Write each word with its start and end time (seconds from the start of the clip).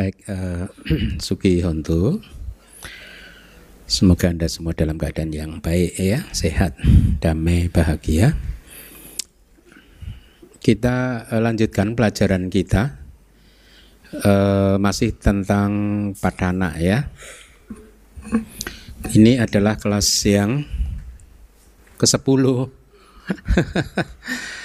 Baik, 0.00 0.16
uh, 0.32 0.64
Suki 1.28 1.60
Honto. 1.60 2.24
Semoga 3.84 4.32
Anda 4.32 4.48
semua 4.48 4.72
dalam 4.72 4.96
keadaan 4.96 5.28
yang 5.28 5.60
baik 5.60 5.92
ya, 6.00 6.24
sehat, 6.32 6.72
damai, 7.20 7.68
bahagia. 7.68 8.32
Kita 10.56 11.28
uh, 11.28 11.44
lanjutkan 11.44 12.00
pelajaran 12.00 12.48
kita 12.48 12.96
uh, 14.24 14.80
masih 14.80 15.12
tentang 15.20 15.68
padana 16.16 16.80
ya. 16.80 17.12
Ini 19.04 19.44
adalah 19.44 19.76
kelas 19.76 20.08
yang 20.24 20.64
ke-10. 22.00 22.44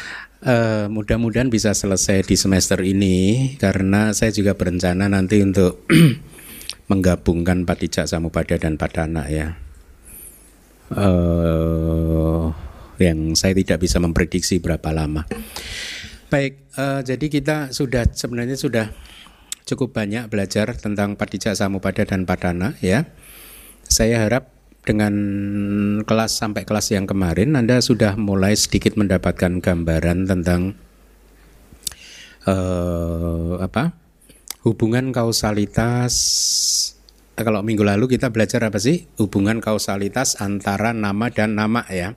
Uh, 0.45 0.85
mudah-mudahan 0.94 1.49
bisa 1.49 1.73
selesai 1.73 2.22
di 2.22 2.38
semester 2.38 2.77
ini 2.85 3.58
karena 3.58 4.13
saya 4.13 4.30
juga 4.30 4.54
berencana 4.54 5.09
nanti 5.09 5.41
untuk 5.41 5.81
menggabungkan 6.91 7.66
Patijak 7.66 8.05
Samupada 8.05 8.54
dan 8.62 8.77
Padana 8.77 9.26
ya. 9.26 9.58
Uh, 10.94 12.54
yang 13.02 13.34
saya 13.34 13.58
tidak 13.58 13.81
bisa 13.81 13.98
memprediksi 13.98 14.62
berapa 14.62 14.94
lama. 14.94 15.26
Baik, 16.30 16.70
uh, 16.77 17.02
jadi 17.02 17.26
kita 17.26 17.73
sudah 17.73 18.05
sebenarnya 18.13 18.54
sudah 18.54 18.93
cukup 19.66 19.98
banyak 19.98 20.30
belajar 20.30 20.77
tentang 20.77 21.18
Patijak 21.18 21.57
Samupada 21.57 22.05
dan 22.05 22.30
Padana 22.30 22.77
ya. 22.85 23.09
Saya 23.90 24.21
harap 24.21 24.54
dengan 24.85 25.13
kelas 26.05 26.37
sampai 26.37 26.63
kelas 26.63 26.93
yang 26.93 27.09
kemarin 27.09 27.57
Anda 27.57 27.81
sudah 27.81 28.13
mulai 28.15 28.53
sedikit 28.53 28.93
mendapatkan 28.95 29.57
gambaran 29.59 30.29
tentang 30.29 30.77
uh, 32.45 33.57
apa 33.59 33.97
hubungan 34.61 35.09
kausalitas. 35.09 36.13
Kalau 37.35 37.59
minggu 37.67 37.83
lalu 37.83 38.15
kita 38.15 38.31
belajar 38.31 38.63
apa 38.63 38.79
sih? 38.79 39.09
Hubungan 39.19 39.59
kausalitas 39.59 40.39
antara 40.39 40.95
nama 40.95 41.27
dan 41.33 41.57
nama 41.57 41.83
ya. 41.91 42.15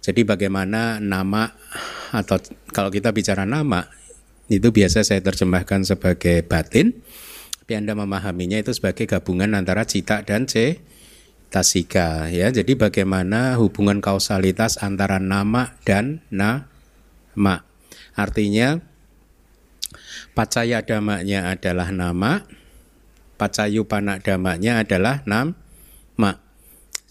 Jadi 0.00 0.24
bagaimana 0.24 1.02
nama 1.02 1.52
atau 2.14 2.40
kalau 2.72 2.88
kita 2.88 3.12
bicara 3.12 3.44
nama 3.44 3.84
itu 4.48 4.72
biasa 4.72 5.04
saya 5.04 5.20
terjemahkan 5.20 5.84
sebagai 5.84 6.46
batin. 6.46 6.96
Tapi 7.60 7.76
Anda 7.76 7.92
memahaminya 7.92 8.56
itu 8.56 8.72
sebagai 8.72 9.04
gabungan 9.04 9.52
antara 9.52 9.84
cita 9.84 10.24
dan 10.24 10.48
c 10.48 10.80
tasika 11.48 12.28
ya. 12.28 12.52
Jadi 12.52 12.76
bagaimana 12.76 13.56
hubungan 13.56 14.00
kausalitas 14.04 14.80
antara 14.80 15.20
nama 15.20 15.76
dan 15.84 16.20
nama. 16.28 17.64
Artinya 18.14 18.80
pacaya 20.36 20.84
damanya 20.84 21.50
adalah 21.52 21.88
nama, 21.90 22.44
pacayu 23.40 23.88
panak 23.88 24.24
damanya 24.24 24.84
adalah 24.84 25.24
nama. 25.24 26.38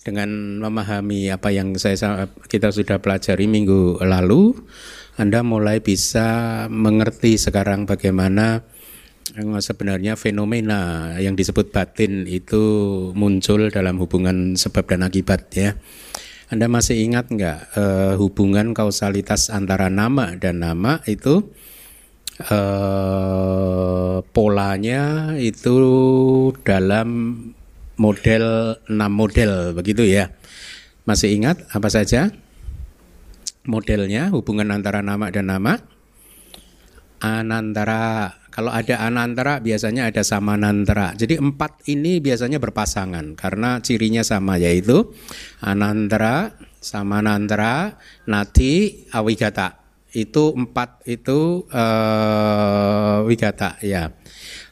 Dengan 0.07 0.63
memahami 0.63 1.27
apa 1.35 1.51
yang 1.51 1.75
saya 1.75 2.31
kita 2.47 2.71
sudah 2.71 3.03
pelajari 3.03 3.43
minggu 3.43 3.99
lalu, 4.07 4.55
Anda 5.19 5.43
mulai 5.43 5.83
bisa 5.83 6.63
mengerti 6.71 7.35
sekarang 7.35 7.83
bagaimana 7.83 8.63
sebenarnya 9.35 10.15
fenomena 10.15 11.13
yang 11.19 11.35
disebut 11.35 11.73
batin 11.73 12.23
itu 12.27 12.61
muncul 13.11 13.67
dalam 13.73 13.99
hubungan 13.99 14.55
sebab 14.55 14.87
dan 14.87 15.03
akibat 15.03 15.51
ya. 15.51 15.75
Anda 16.47 16.71
masih 16.71 17.03
ingat 17.03 17.27
nggak 17.27 17.59
uh, 17.75 18.13
hubungan 18.15 18.71
kausalitas 18.71 19.51
antara 19.51 19.91
nama 19.91 20.31
dan 20.39 20.63
nama 20.63 21.03
itu 21.03 21.43
uh, 22.47 24.23
polanya 24.31 25.35
itu 25.35 25.75
dalam 26.63 27.35
model 27.99 28.77
enam 28.87 29.11
model 29.11 29.75
begitu 29.75 30.07
ya. 30.07 30.31
Masih 31.03 31.35
ingat 31.35 31.67
apa 31.75 31.91
saja 31.91 32.31
modelnya 33.67 34.31
hubungan 34.31 34.71
antara 34.71 35.03
nama 35.03 35.27
dan 35.27 35.51
nama? 35.51 35.83
Anantara 37.17 38.37
kalau 38.57 38.73
ada 38.73 39.05
anantara 39.05 39.61
biasanya 39.61 40.09
ada 40.09 40.25
samanantara. 40.25 41.13
Jadi 41.13 41.37
empat 41.37 41.85
ini 41.93 42.17
biasanya 42.17 42.57
berpasangan 42.57 43.37
karena 43.37 43.77
cirinya 43.85 44.25
sama 44.25 44.57
yaitu 44.57 45.13
anantara, 45.61 46.57
samanantara, 46.81 48.01
nati, 48.25 49.05
awigata. 49.13 49.77
Itu 50.09 50.57
empat 50.57 51.05
itu 51.05 51.69
uh, 51.69 53.21
wigata 53.29 53.77
ya. 53.85 54.09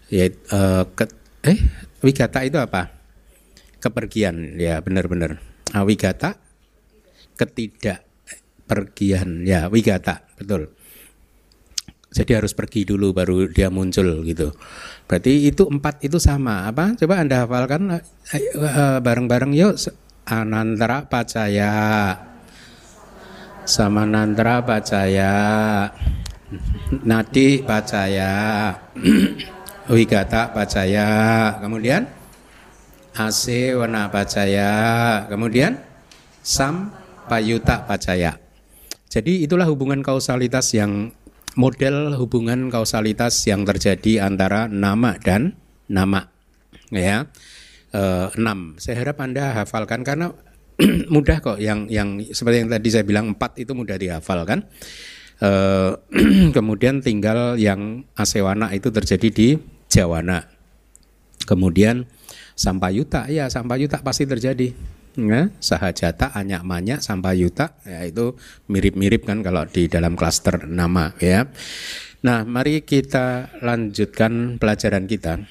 Ya 0.09 0.25
uh, 0.49 0.89
ke, 0.89 1.05
eh 1.45 1.61
wigata 2.01 2.41
itu 2.41 2.57
apa? 2.57 2.89
Kepergian 3.77 4.57
ya 4.57 4.81
benar-benar. 4.81 5.37
Awigata 5.77 6.41
ketidak 7.37 8.01
pergian 8.65 9.45
ya 9.45 9.69
wigata 9.69 10.25
betul. 10.41 10.73
Jadi 12.15 12.31
harus 12.31 12.55
pergi 12.55 12.87
dulu 12.87 13.11
baru 13.11 13.51
dia 13.51 13.67
muncul 13.67 14.23
gitu. 14.23 14.55
Berarti 15.03 15.51
itu 15.51 15.67
empat 15.67 15.99
itu 15.99 16.15
sama 16.15 16.63
apa? 16.63 16.95
Coba 16.95 17.19
anda 17.19 17.43
hafalkan 17.43 17.91
uh, 17.91 18.99
bareng-bareng 19.03 19.51
yuk. 19.51 19.75
Anantara 20.25 21.05
pacaya, 21.05 22.15
samanantara 23.67 24.65
pacaya, 24.65 25.33
nadi 27.05 27.61
pacaya, 27.61 28.33
wigata 29.93 30.49
pacaya, 30.49 31.09
kemudian 31.61 32.09
ase 33.13 33.77
wana 33.77 34.09
pacaya, 34.09 34.71
kemudian 35.29 35.77
sam 36.41 36.89
payuta 37.29 37.85
pacaya. 37.85 38.41
Jadi 39.05 39.45
itulah 39.45 39.69
hubungan 39.69 40.01
kausalitas 40.01 40.73
yang 40.73 41.13
model 41.55 42.15
hubungan 42.19 42.67
kausalitas 42.67 43.43
yang 43.47 43.63
terjadi 43.63 44.27
antara 44.27 44.67
nama 44.67 45.15
dan 45.19 45.55
nama 45.87 46.31
ya. 46.91 47.27
E, 47.95 48.01
enam. 48.35 48.75
Saya 48.77 49.01
harap 49.01 49.23
anda 49.23 49.55
hafalkan 49.55 50.03
karena 50.03 50.35
mudah 51.13 51.39
kok 51.39 51.57
yang 51.63 51.87
yang 51.87 52.19
seperti 52.19 52.67
yang 52.67 52.71
tadi 52.71 52.87
saya 52.91 53.07
bilang 53.07 53.31
empat 53.31 53.55
itu 53.63 53.71
mudah 53.71 53.95
dihafalkan 53.95 54.67
e, 55.39 55.51
kemudian 56.55 56.99
tinggal 56.99 57.55
yang 57.55 58.03
asewana 58.19 58.75
itu 58.75 58.91
terjadi 58.91 59.27
di 59.31 59.47
jawana. 59.87 60.43
Kemudian 61.45 62.03
sampayuta 62.55 63.27
ya 63.31 63.51
sampayuta 63.51 63.99
pasti 63.99 64.23
terjadi 64.25 64.71
ya, 65.17 65.49
sahajata, 65.59 66.35
anyak 66.35 66.61
manyak, 66.67 66.99
sampayuta, 66.99 67.79
ya 67.87 68.03
itu 68.03 68.35
mirip-mirip 68.67 69.23
kan 69.23 69.41
kalau 69.41 69.63
di 69.67 69.87
dalam 69.87 70.19
klaster 70.19 70.67
nama 70.67 71.15
ya. 71.17 71.47
Nah, 72.25 72.41
mari 72.41 72.81
kita 72.81 73.53
lanjutkan 73.61 74.57
pelajaran 74.57 75.05
kita. 75.05 75.45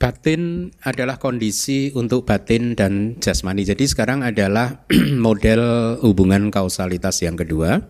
Batin 0.00 0.72
adalah 0.80 1.20
kondisi 1.20 1.92
untuk 1.92 2.24
batin 2.24 2.72
dan 2.72 3.20
jasmani. 3.20 3.68
Jadi 3.68 3.84
sekarang 3.84 4.24
adalah 4.24 4.88
model 5.28 5.62
hubungan 6.00 6.48
kausalitas 6.48 7.20
yang 7.20 7.36
kedua. 7.36 7.84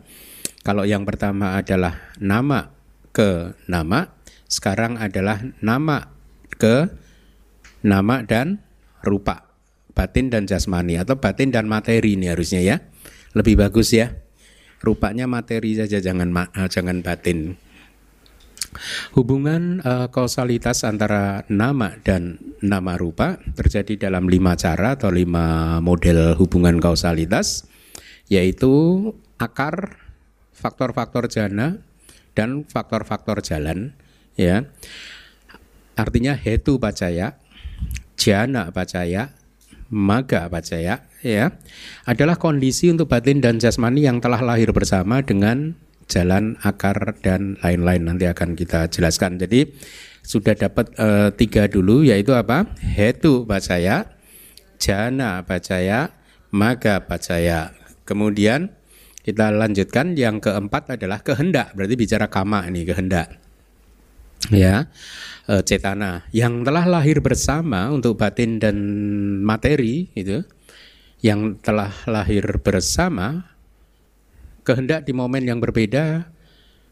Kalau 0.61 0.85
yang 0.85 1.09
pertama 1.09 1.57
adalah 1.57 2.13
nama 2.21 2.75
ke 3.15 3.57
nama, 3.71 4.11
sekarang 4.51 4.99
adalah 4.99 5.41
nama 5.63 6.20
ke 6.61 6.93
nama 7.81 8.21
dan 8.21 8.61
rupa 9.01 9.49
batin 9.97 10.29
dan 10.29 10.45
jasmani 10.45 11.01
atau 11.01 11.17
batin 11.17 11.49
dan 11.49 11.65
materi 11.65 12.21
ini 12.21 12.29
harusnya 12.29 12.61
ya. 12.61 12.77
Lebih 13.33 13.57
bagus 13.57 13.97
ya 13.97 14.13
rupanya 14.81 15.29
materi 15.29 15.77
saja 15.77 16.01
jangan 16.01 16.33
uh, 16.33 16.69
jangan 16.69 17.05
batin. 17.05 17.61
Hubungan 19.19 19.83
uh, 19.83 20.09
kausalitas 20.15 20.87
antara 20.87 21.43
nama 21.51 21.99
dan 22.07 22.39
nama 22.63 22.95
rupa 22.95 23.41
terjadi 23.59 24.09
dalam 24.09 24.31
lima 24.31 24.55
cara 24.55 24.95
atau 24.95 25.11
lima 25.11 25.79
model 25.83 26.39
hubungan 26.39 26.79
kausalitas 26.79 27.67
yaitu 28.31 29.11
akar 29.43 29.99
faktor-faktor 30.55 31.27
jana 31.27 31.83
dan 32.39 32.63
faktor-faktor 32.63 33.43
jalan 33.43 33.91
ya 34.39 34.71
Artinya 35.99 36.37
hetu 36.39 36.79
pacaya, 36.79 37.39
jana 38.15 38.71
pacaya, 38.71 39.35
maga 39.91 40.47
pacaya 40.47 41.03
ya 41.21 41.53
adalah 42.07 42.39
kondisi 42.39 42.89
untuk 42.89 43.11
batin 43.11 43.43
dan 43.43 43.59
jasmani 43.59 44.07
yang 44.07 44.23
telah 44.23 44.41
lahir 44.41 44.71
bersama 44.71 45.21
dengan 45.21 45.75
jalan 46.07 46.57
akar 46.63 47.19
dan 47.21 47.59
lain-lain 47.61 48.07
nanti 48.07 48.27
akan 48.27 48.55
kita 48.55 48.87
jelaskan. 48.89 49.37
Jadi 49.37 49.67
sudah 50.23 50.55
dapat 50.55 50.95
uh, 50.97 51.29
tiga 51.35 51.67
dulu 51.67 52.07
yaitu 52.07 52.33
apa? 52.35 52.71
Hetu 52.81 53.45
pacaya, 53.45 54.09
jana 54.79 55.43
pacaya, 55.45 56.15
maga 56.51 57.05
pacaya. 57.05 57.75
Kemudian 58.07 58.81
Kita 59.21 59.53
lanjutkan 59.53 60.17
yang 60.17 60.41
keempat 60.41 60.97
adalah 60.97 61.21
kehendak. 61.21 61.77
Berarti 61.77 61.93
bicara 61.93 62.33
kama 62.33 62.65
ini 62.73 62.89
kehendak. 62.89 63.37
Ya, 64.49 64.89
e, 65.45 65.61
cetana 65.61 66.25
yang 66.33 66.65
telah 66.65 66.89
lahir 66.89 67.21
bersama 67.21 67.93
untuk 67.93 68.17
batin 68.17 68.57
dan 68.57 68.81
materi 69.45 70.09
itu 70.17 70.41
yang 71.21 71.61
telah 71.61 71.93
lahir 72.09 72.57
bersama 72.65 73.53
kehendak 74.65 75.05
di 75.05 75.13
momen 75.13 75.45
yang 75.45 75.61
berbeda 75.61 76.33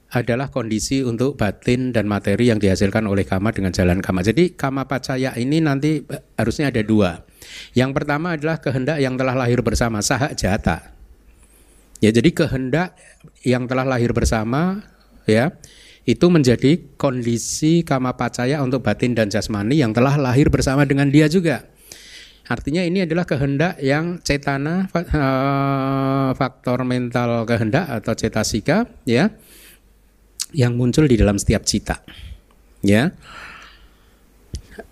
adalah 0.08 0.48
kondisi 0.48 1.04
untuk 1.04 1.36
batin 1.36 1.92
dan 1.92 2.08
materi 2.08 2.48
yang 2.48 2.56
dihasilkan 2.56 3.04
oleh 3.04 3.28
kama 3.28 3.52
dengan 3.52 3.76
jalan 3.76 4.00
kama. 4.00 4.24
Jadi 4.24 4.56
kama 4.56 4.88
pacaya 4.88 5.36
ini 5.36 5.60
nanti 5.60 6.00
harusnya 6.36 6.72
ada 6.72 6.80
dua. 6.80 7.24
Yang 7.76 7.90
pertama 7.92 8.36
adalah 8.36 8.56
kehendak 8.60 9.04
yang 9.04 9.20
telah 9.20 9.36
lahir 9.36 9.60
bersama 9.60 10.00
sahak 10.00 10.32
jata. 10.32 10.96
Ya 12.00 12.08
jadi 12.08 12.30
kehendak 12.32 12.96
yang 13.44 13.68
telah 13.68 13.84
lahir 13.84 14.16
bersama 14.16 14.80
ya 15.28 15.52
itu 16.08 16.32
menjadi 16.32 16.80
kondisi 16.96 17.84
kama 17.84 18.16
pacaya 18.16 18.64
untuk 18.64 18.80
batin 18.80 19.12
dan 19.12 19.28
jasmani 19.28 19.76
yang 19.76 19.92
telah 19.92 20.16
lahir 20.16 20.48
bersama 20.48 20.88
dengan 20.88 21.12
dia 21.12 21.28
juga. 21.28 21.68
Artinya 22.48 22.80
ini 22.80 23.04
adalah 23.04 23.28
kehendak 23.28 23.76
yang 23.84 24.24
cetana 24.24 24.88
eh, 24.88 26.30
faktor 26.32 26.88
mental 26.88 27.44
kehendak 27.44 28.00
atau 28.00 28.16
cetasika 28.16 28.88
ya 29.04 29.28
yang 30.56 30.80
muncul 30.80 31.04
di 31.04 31.20
dalam 31.20 31.36
setiap 31.36 31.68
cita. 31.68 32.00
Ya. 32.80 33.12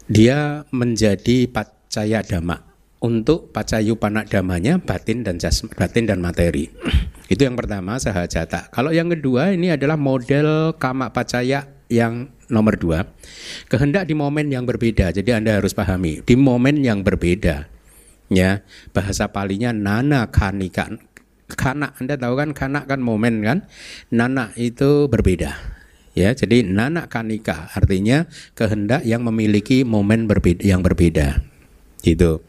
Dia 0.07 0.69
menjadi 0.69 1.49
pacaya 1.49 2.21
dhamma 2.21 2.61
untuk 3.01 3.57
pacayu 3.57 3.97
panak 3.97 4.29
damanya 4.29 4.77
batin 4.77 5.25
dan 5.25 5.41
jas, 5.41 5.65
batin 5.65 6.05
dan 6.05 6.21
materi. 6.21 6.69
Itu 7.27 7.43
yang 7.47 7.59
pertama 7.59 7.99
sahajata. 7.99 8.71
Kalau 8.71 8.95
yang 8.95 9.11
kedua 9.11 9.53
ini 9.55 9.75
adalah 9.75 9.99
model 9.99 10.75
kama 10.79 11.11
pacaya 11.11 11.67
yang 11.91 12.31
nomor 12.47 12.79
dua. 12.79 13.07
Kehendak 13.67 14.07
di 14.07 14.15
momen 14.15 14.51
yang 14.51 14.63
berbeda. 14.63 15.11
Jadi 15.11 15.35
Anda 15.35 15.59
harus 15.59 15.75
pahami 15.75 16.23
di 16.23 16.35
momen 16.39 16.83
yang 16.83 17.03
berbeda. 17.03 17.67
Ya, 18.27 18.67
bahasa 18.91 19.31
palinya 19.31 19.71
nana 19.71 20.27
kanikan 20.35 20.99
Kana 21.47 21.95
Anda 22.03 22.19
tahu 22.19 22.35
kan 22.35 22.51
kana 22.59 22.91
kan 22.91 22.99
momen 22.99 23.39
kan 23.47 23.71
nana 24.11 24.51
itu 24.59 25.07
berbeda 25.07 25.55
ya 26.17 26.33
jadi 26.33 26.65
nana 26.65 27.07
kanika 27.07 27.71
artinya 27.77 28.25
kehendak 28.57 29.05
yang 29.07 29.23
memiliki 29.23 29.85
momen 29.85 30.25
berbeda 30.27 30.65
yang 30.65 30.81
berbeda 30.81 31.45
itu 32.03 32.41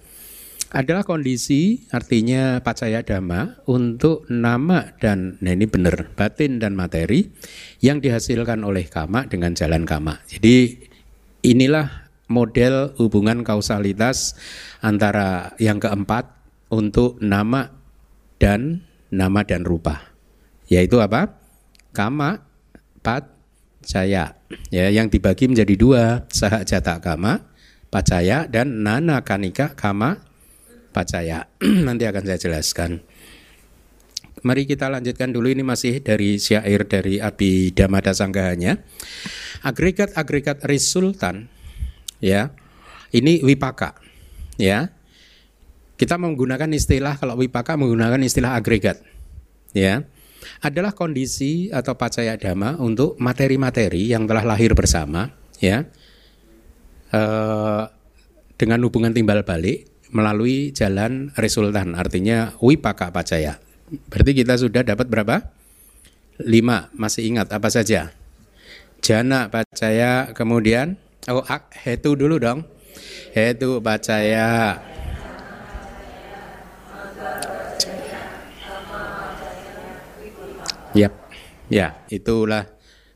adalah 0.73 1.07
kondisi 1.07 1.87
artinya 1.95 2.59
pacaya 2.59 3.03
dhamma 3.03 3.63
untuk 3.69 4.27
nama 4.27 4.95
dan 4.99 5.39
nah 5.39 5.55
ini 5.55 5.65
benar 5.67 6.11
batin 6.15 6.59
dan 6.59 6.75
materi 6.75 7.31
yang 7.79 8.03
dihasilkan 8.03 8.67
oleh 8.67 8.87
kama 8.87 9.27
dengan 9.31 9.55
jalan 9.55 9.87
kama 9.87 10.19
jadi 10.27 10.75
inilah 11.45 12.07
model 12.27 12.91
hubungan 12.99 13.41
kausalitas 13.41 14.35
antara 14.83 15.55
yang 15.57 15.79
keempat 15.79 16.27
untuk 16.67 17.15
nama 17.23 17.71
dan 18.37 18.83
nama 19.09 19.41
dan 19.47 19.63
rupa. 19.63 20.03
Yaitu 20.67 20.99
apa? 20.99 21.39
Kama, 21.95 22.43
pat, 22.99 23.31
caya. 23.81 24.35
Ya, 24.67 24.91
yang 24.91 25.07
dibagi 25.07 25.47
menjadi 25.47 25.75
dua, 25.79 26.03
sahak 26.27 26.67
jata 26.67 26.99
kama, 26.99 27.47
pacaya 27.87 28.45
dan 28.45 28.83
nana 28.83 29.23
kanika 29.23 29.73
kama 29.73 30.26
pacaya. 30.91 31.49
Nanti 31.87 32.03
akan 32.07 32.23
saya 32.23 32.39
jelaskan. 32.39 33.03
Mari 34.45 34.69
kita 34.69 34.87
lanjutkan 34.87 35.33
dulu 35.33 35.49
ini 35.49 35.65
masih 35.65 35.99
dari 35.99 36.37
syair 36.37 36.85
dari 36.85 37.17
Abi 37.17 37.73
Damada 37.73 38.13
Sanggahanya. 38.13 38.77
Agregat-agregat 39.65 40.61
resultan 40.69 41.49
ya. 42.21 42.53
Ini 43.09 43.41
wipaka 43.41 43.97
ya. 44.61 44.93
Kita 45.97 46.21
menggunakan 46.21 46.69
istilah 46.77 47.17
kalau 47.17 47.41
wipaka 47.41 47.73
menggunakan 47.73 48.21
istilah 48.21 48.53
agregat. 48.53 49.01
Ya. 49.73 50.05
Adalah 50.61 50.93
kondisi 50.93 51.73
atau 51.73 51.97
pacaya 51.97 52.37
dhamma 52.37 52.77
untuk 52.77 53.17
materi-materi 53.17 54.13
yang 54.13 54.29
telah 54.29 54.45
lahir 54.45 54.77
bersama, 54.77 55.33
ya. 55.57 55.89
E, 57.09 57.21
dengan 58.55 58.79
hubungan 58.85 59.11
timbal 59.11 59.41
balik 59.41 59.89
melalui 60.11 60.71
jalan 60.71 61.31
resultan, 61.35 61.95
artinya 61.95 62.55
wipaka 62.59 63.11
pacaya. 63.11 63.59
Berarti 64.11 64.31
kita 64.35 64.59
sudah 64.59 64.83
dapat 64.83 65.07
berapa? 65.07 65.47
Lima. 66.43 66.91
Masih 66.93 67.27
ingat 67.27 67.49
apa 67.51 67.71
saja? 67.71 68.11
Jana 68.99 69.47
pacaya, 69.47 70.31
kemudian 70.35 70.99
oh 71.27 71.43
hetu 71.83 72.19
dulu 72.19 72.39
dong. 72.39 72.65
Hetu 73.31 73.79
pacaya, 73.79 74.81
Yap. 80.97 81.13
Ya, 81.67 81.99
itulah 82.09 82.65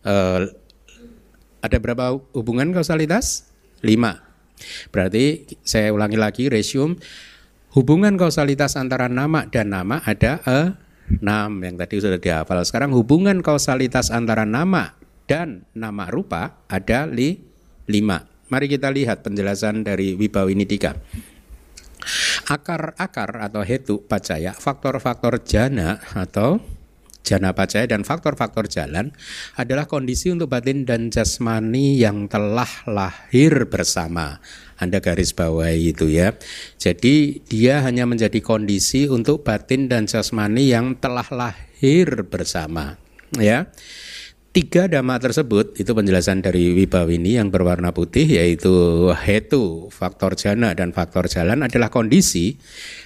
uh, 0.06 0.46
ada 1.64 1.78
berapa 1.82 2.20
hubungan 2.36 2.70
kausalitas? 2.76 3.50
Lima. 3.82 4.31
Berarti 4.90 5.46
saya 5.62 5.92
ulangi 5.92 6.18
lagi 6.18 6.44
resume 6.48 6.98
hubungan 7.76 8.20
kausalitas 8.20 8.76
antara 8.76 9.08
nama 9.08 9.48
dan 9.48 9.72
nama 9.72 10.04
ada 10.04 10.44
e, 10.44 10.60
enam 11.20 11.60
yang 11.64 11.76
tadi 11.80 12.00
sudah 12.00 12.20
dihafal. 12.20 12.60
Sekarang 12.64 12.92
hubungan 12.96 13.40
kausalitas 13.44 14.12
antara 14.12 14.44
nama 14.44 14.96
dan 15.28 15.64
nama 15.72 16.08
rupa 16.12 16.60
ada 16.68 17.08
li, 17.08 17.40
lima. 17.88 18.28
Mari 18.52 18.68
kita 18.68 18.92
lihat 18.92 19.24
penjelasan 19.24 19.88
dari 19.88 20.12
Wibawinidika. 20.12 21.00
Akar-akar 22.52 23.40
atau 23.40 23.64
hetu 23.64 24.04
pacaya, 24.04 24.52
faktor-faktor 24.52 25.40
jana 25.40 26.04
atau 26.12 26.60
jana 27.22 27.54
pacaya 27.54 27.86
dan 27.86 28.02
faktor-faktor 28.02 28.66
jalan 28.68 29.14
adalah 29.56 29.86
kondisi 29.86 30.34
untuk 30.34 30.50
batin 30.50 30.84
dan 30.84 31.14
jasmani 31.14 31.98
yang 31.98 32.26
telah 32.28 32.70
lahir 32.90 33.70
bersama. 33.70 34.42
Anda 34.82 34.98
garis 34.98 35.38
bawahi 35.38 35.94
itu 35.94 36.10
ya. 36.10 36.34
Jadi 36.82 37.46
dia 37.46 37.86
hanya 37.86 38.10
menjadi 38.10 38.42
kondisi 38.42 39.06
untuk 39.06 39.46
batin 39.46 39.86
dan 39.86 40.10
jasmani 40.10 40.74
yang 40.74 40.98
telah 40.98 41.26
lahir 41.30 42.26
bersama, 42.26 42.98
ya. 43.38 43.70
Tiga 44.52 44.92
dhamma 44.92 45.16
tersebut 45.16 45.80
itu 45.80 45.96
penjelasan 45.96 46.44
dari 46.44 46.76
Wibawini 46.76 47.40
yang 47.40 47.56
berwarna 47.56 47.96
putih 47.96 48.28
yaitu 48.28 49.08
hetu, 49.16 49.88
faktor 49.88 50.36
jana 50.36 50.76
dan 50.76 50.92
faktor 50.92 51.32
jalan 51.32 51.64
adalah 51.64 51.88
kondisi 51.88 52.60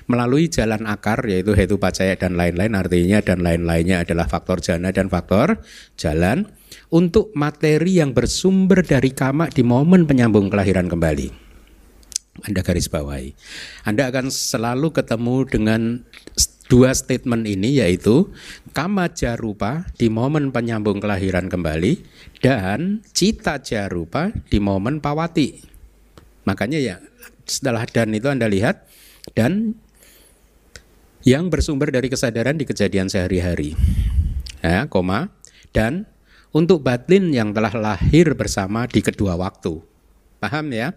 melalui 0.09 0.49
jalan 0.49 0.89
akar 0.89 1.21
yaitu 1.29 1.53
hetu 1.53 1.77
pacaya 1.77 2.17
dan 2.17 2.33
lain-lain 2.33 2.73
artinya 2.73 3.21
dan 3.21 3.45
lain-lainnya 3.45 4.01
adalah 4.01 4.25
faktor 4.25 4.57
jana 4.57 4.89
dan 4.89 5.05
faktor 5.05 5.61
jalan 6.01 6.49
untuk 6.89 7.29
materi 7.37 8.01
yang 8.01 8.17
bersumber 8.17 8.81
dari 8.81 9.13
kama 9.13 9.45
di 9.53 9.61
momen 9.61 10.09
penyambung 10.09 10.49
kelahiran 10.49 10.89
kembali. 10.89 11.29
Anda 12.41 12.65
garis 12.65 12.89
bawahi. 12.89 13.37
Anda 13.85 14.09
akan 14.09 14.33
selalu 14.33 14.97
ketemu 14.97 15.45
dengan 15.45 15.81
dua 16.65 16.93
statement 16.97 17.45
ini 17.45 17.81
yaitu 17.81 18.29
kama 18.73 19.09
jarupa 19.13 19.85
di 19.95 20.09
momen 20.09 20.49
penyambung 20.49 20.97
kelahiran 20.97 21.45
kembali 21.45 22.01
dan 22.41 23.05
cita 23.13 23.61
jarupa 23.61 24.33
di 24.49 24.57
momen 24.57 24.99
pawati. 24.99 25.61
Makanya 26.45 26.79
ya 26.81 26.95
setelah 27.45 27.85
dan 27.85 28.13
itu 28.13 28.27
Anda 28.29 28.49
lihat 28.49 28.85
dan 29.37 29.77
yang 31.25 31.49
bersumber 31.49 31.89
dari 31.89 32.09
kesadaran 32.09 32.57
di 32.57 32.65
kejadian 32.69 33.09
sehari-hari. 33.09 33.73
Ya, 34.61 34.85
koma 34.89 35.33
dan 35.73 36.09
untuk 36.53 36.85
batin 36.85 37.33
yang 37.33 37.53
telah 37.53 37.73
lahir 37.73 38.33
bersama 38.37 38.85
di 38.85 39.01
kedua 39.01 39.37
waktu. 39.37 39.81
Paham 40.37 40.69
ya? 40.69 40.93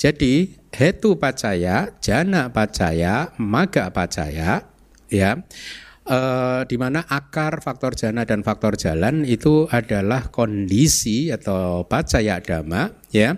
Jadi 0.00 0.56
hetu 0.72 1.20
pacaya, 1.20 1.92
jana 2.00 2.48
pacaya, 2.48 3.32
maga 3.36 3.92
pacaya 3.92 4.75
ya. 5.16 5.40
Eh, 6.06 6.62
di 6.70 6.78
mana 6.78 7.02
akar 7.02 7.58
faktor 7.58 7.98
jana 7.98 8.22
dan 8.22 8.46
faktor 8.46 8.78
jalan 8.78 9.26
itu 9.26 9.66
adalah 9.66 10.30
kondisi 10.30 11.34
atau 11.34 11.82
pacaya 11.82 12.38
dhamma 12.38 12.94
ya. 13.10 13.34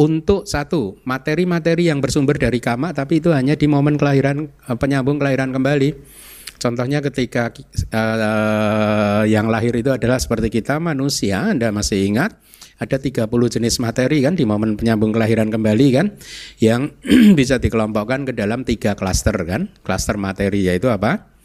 Untuk 0.00 0.48
satu 0.48 0.96
materi-materi 1.04 1.92
yang 1.92 2.00
bersumber 2.00 2.40
dari 2.40 2.56
kama 2.56 2.96
tapi 2.96 3.20
itu 3.20 3.36
hanya 3.36 3.52
di 3.52 3.68
momen 3.68 4.00
kelahiran 4.00 4.48
eh, 4.48 4.76
penyambung 4.80 5.20
kelahiran 5.20 5.52
kembali. 5.52 5.92
Contohnya 6.56 7.04
ketika 7.04 7.52
uh, 7.52 9.28
yang 9.28 9.52
lahir 9.52 9.76
itu 9.76 9.92
adalah 9.92 10.16
seperti 10.16 10.48
kita 10.48 10.80
manusia, 10.80 11.52
Anda 11.52 11.68
masih 11.68 12.08
ingat 12.08 12.32
ada 12.76 12.96
30 13.00 13.28
jenis 13.28 13.80
materi 13.80 14.20
kan 14.20 14.36
di 14.36 14.44
momen 14.44 14.76
penyambung 14.76 15.12
kelahiran 15.12 15.48
kembali 15.48 15.86
kan 15.96 16.06
yang 16.60 16.92
bisa 17.38 17.56
dikelompokkan 17.56 18.28
ke 18.28 18.32
dalam 18.36 18.62
tiga 18.68 18.92
klaster 18.92 19.36
kan. 19.48 19.72
Klaster 19.80 20.20
materi 20.20 20.68
yaitu 20.68 20.92
apa? 20.92 21.36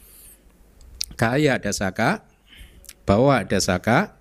kaya 1.22 1.60
dasaka, 1.62 2.26
bawa 3.06 3.46
dasaka, 3.46 4.18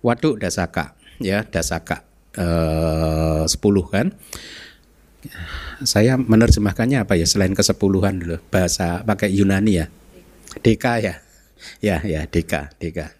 waduk 0.00 0.40
dasaka, 0.40 0.96
ya 1.20 1.44
dasaka 1.44 2.08
eh, 2.38 3.44
10 3.44 3.52
kan. 3.92 4.06
Saya 5.84 6.16
menerjemahkannya 6.16 7.04
apa 7.04 7.18
ya 7.18 7.26
selain 7.26 7.52
kesepuluhan 7.52 8.22
dulu 8.22 8.36
bahasa 8.48 9.02
pakai 9.04 9.28
Yunani 9.34 9.72
ya. 9.84 9.86
Deka 10.64 11.04
ya. 11.04 11.14
Ya, 11.82 11.98
ya, 12.06 12.22
deka, 12.24 12.70
deka. 12.78 13.12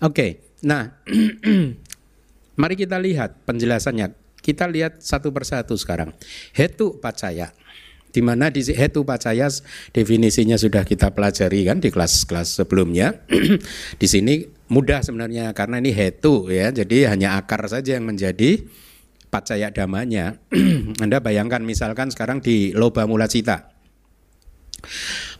Oke. 0.00 0.42
Nah, 0.64 0.96
mari 2.54 2.74
kita 2.74 2.98
lihat 2.98 3.46
penjelasannya. 3.46 4.14
Kita 4.44 4.68
lihat 4.68 5.00
satu 5.00 5.32
persatu 5.32 5.72
sekarang. 5.78 6.12
Hetu 6.52 7.00
pacaya. 7.00 7.56
Di 8.14 8.22
mana 8.22 8.52
di 8.52 8.62
hetu 8.62 9.02
pacaya 9.02 9.50
definisinya 9.90 10.54
sudah 10.54 10.86
kita 10.86 11.10
pelajari 11.10 11.66
kan 11.66 11.80
di 11.80 11.88
kelas-kelas 11.88 12.62
sebelumnya. 12.62 13.24
di 14.00 14.06
sini 14.06 14.44
mudah 14.68 15.00
sebenarnya 15.00 15.50
karena 15.56 15.80
ini 15.80 15.90
hetu 15.96 16.46
ya. 16.52 16.70
Jadi 16.70 17.08
hanya 17.08 17.40
akar 17.40 17.64
saja 17.66 17.96
yang 17.96 18.04
menjadi 18.04 18.62
pacaya 19.32 19.72
damanya. 19.72 20.38
Anda 21.02 21.18
bayangkan 21.24 21.64
misalkan 21.64 22.12
sekarang 22.12 22.44
di 22.44 22.70
loba 22.76 23.08
mula 23.08 23.26
cita. 23.26 23.74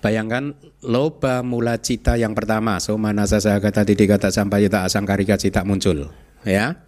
Bayangkan 0.01 0.57
loba 0.81 1.45
mula 1.45 1.77
cita 1.79 2.17
yang 2.17 2.33
pertama, 2.33 2.81
somana 2.81 3.29
sasa 3.29 3.61
kata 3.61 3.85
tidik 3.85 4.11
kata 4.11 4.33
sampai 4.33 4.69
tak 4.73 4.89
asangkarika 4.89 5.37
cita 5.37 5.65
muncul, 5.65 6.13
ya. 6.45 6.81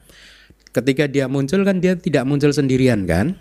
Ketika 0.76 1.08
dia 1.08 1.24
muncul 1.24 1.64
kan 1.64 1.80
dia 1.80 1.96
tidak 1.96 2.28
muncul 2.28 2.52
sendirian 2.52 3.08
kan? 3.08 3.32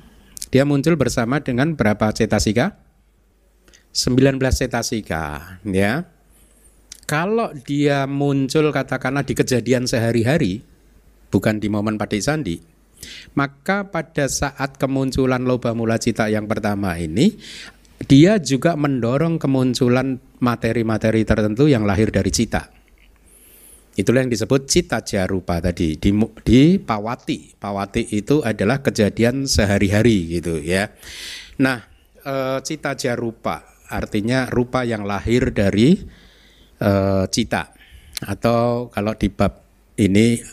Dia 0.56 0.64
muncul 0.64 0.96
bersama 0.96 1.44
dengan 1.44 1.76
berapa 1.76 2.08
cetasika? 2.16 2.80
19 3.92 4.40
cetasika, 4.40 5.60
ya. 5.68 6.08
Kalau 7.04 7.52
dia 7.68 8.08
muncul 8.08 8.72
katakanlah 8.72 9.28
di 9.28 9.36
kejadian 9.36 9.84
sehari-hari, 9.84 10.64
bukan 11.28 11.60
di 11.60 11.68
momen 11.68 12.00
padik 12.00 12.24
sandi, 12.24 12.56
maka 13.36 13.88
pada 13.88 14.32
saat 14.32 14.80
kemunculan 14.80 15.44
loba 15.44 15.76
mula 15.76 16.00
cita 16.00 16.32
yang 16.32 16.48
pertama 16.48 16.96
ini 16.96 17.36
dia 18.04 18.40
juga 18.40 18.76
mendorong 18.76 19.40
kemunculan 19.40 20.20
materi-materi 20.44 21.24
tertentu 21.24 21.68
yang 21.72 21.88
lahir 21.88 22.12
dari 22.12 22.32
cita. 22.32 22.75
Itulah 23.96 24.28
yang 24.28 24.32
disebut 24.32 24.68
cita 24.68 25.00
jarupa 25.08 25.64
tadi 25.64 25.96
di, 25.96 26.12
di 26.44 26.76
pawati. 26.76 27.56
Pawati 27.56 28.12
itu 28.12 28.44
adalah 28.44 28.84
kejadian 28.84 29.48
sehari-hari 29.48 30.36
gitu 30.36 30.60
ya. 30.60 30.92
Nah, 31.64 31.80
e, 32.20 32.60
cita 32.60 33.00
jarupa 33.00 33.64
artinya 33.88 34.52
rupa 34.52 34.84
yang 34.84 35.08
lahir 35.08 35.56
dari 35.56 35.96
e, 36.76 36.92
cita 37.32 37.72
atau 38.28 38.92
kalau 38.92 39.16
di 39.16 39.32
bab 39.32 39.64
ini 39.96 40.44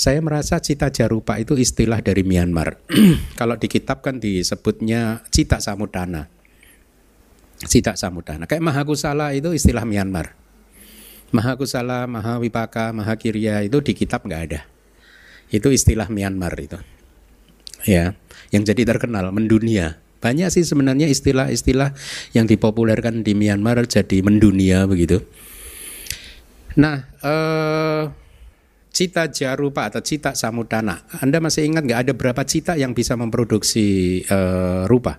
saya 0.00 0.16
merasa 0.24 0.56
cita 0.64 0.88
jarupa 0.88 1.36
itu 1.36 1.60
istilah 1.60 2.00
dari 2.00 2.24
Myanmar. 2.24 2.80
Kalau 3.38 3.60
di 3.60 3.68
kitab 3.68 4.00
kan 4.00 4.16
disebutnya 4.16 5.20
cita 5.28 5.60
samudana. 5.60 6.24
Cita 7.68 7.92
samudana. 8.00 8.48
Kayak 8.48 8.64
Mahakusala 8.64 9.36
itu 9.36 9.52
istilah 9.52 9.84
Myanmar. 9.84 10.39
Mahakusala, 11.30 12.10
Mahawipaka, 12.10 12.90
Mahakirya 12.90 13.62
itu 13.62 13.78
di 13.82 13.92
kitab 13.94 14.26
nggak 14.26 14.42
ada. 14.50 14.60
Itu 15.50 15.70
istilah 15.70 16.10
Myanmar 16.10 16.54
itu. 16.58 16.78
Ya, 17.86 18.18
yang 18.50 18.66
jadi 18.66 18.82
terkenal 18.82 19.30
mendunia. 19.30 19.98
Banyak 20.20 20.52
sih 20.52 20.68
sebenarnya 20.68 21.08
istilah-istilah 21.08 21.96
yang 22.36 22.44
dipopulerkan 22.44 23.24
di 23.24 23.32
Myanmar 23.32 23.80
jadi 23.88 24.20
mendunia 24.20 24.84
begitu. 24.84 25.24
Nah, 26.76 27.02
eh, 27.24 28.02
cita 28.90 29.30
jarupa 29.30 29.88
atau 29.88 30.02
cita 30.04 30.36
samudana. 30.36 31.08
Anda 31.22 31.40
masih 31.40 31.64
ingat 31.66 31.86
nggak 31.86 32.00
ada 32.04 32.12
berapa 32.12 32.42
cita 32.44 32.76
yang 32.76 32.92
bisa 32.92 33.14
memproduksi 33.16 34.20
uh, 34.28 34.84
rupa? 34.90 35.16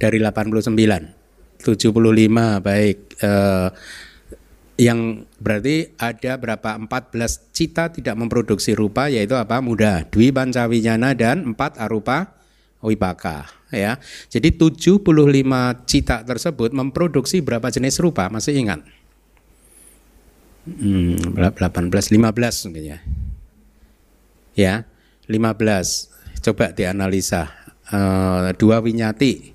Dari 0.00 0.18
89, 0.18 1.62
75 1.62 2.66
baik. 2.66 2.98
Uh, 3.22 3.68
yang 4.74 5.22
berarti 5.38 5.94
ada 5.98 6.34
berapa 6.34 6.74
14 6.74 7.54
cita 7.54 7.94
tidak 7.94 8.18
memproduksi 8.18 8.74
rupa 8.74 9.06
yaitu 9.06 9.38
apa 9.38 9.62
muda 9.62 10.02
dwi 10.10 10.34
pancawinyana 10.34 11.14
dan 11.14 11.54
empat 11.54 11.78
arupa 11.78 12.34
wipaka 12.82 13.46
ya 13.70 14.02
jadi 14.34 14.50
75 14.50 14.98
cita 15.86 16.26
tersebut 16.26 16.74
memproduksi 16.74 17.38
berapa 17.38 17.70
jenis 17.70 18.02
rupa 18.02 18.26
masih 18.26 18.58
ingat 18.58 18.82
Hmm, 20.64 21.36
18 21.36 22.08
15 22.08 22.72
mungkin 22.72 22.84
ya. 22.96 22.98
Ya, 24.56 24.74
15. 25.28 26.08
Coba 26.40 26.72
dianalisa. 26.72 27.52
Uh, 27.84 28.48
dua 28.56 28.80
winyati 28.80 29.52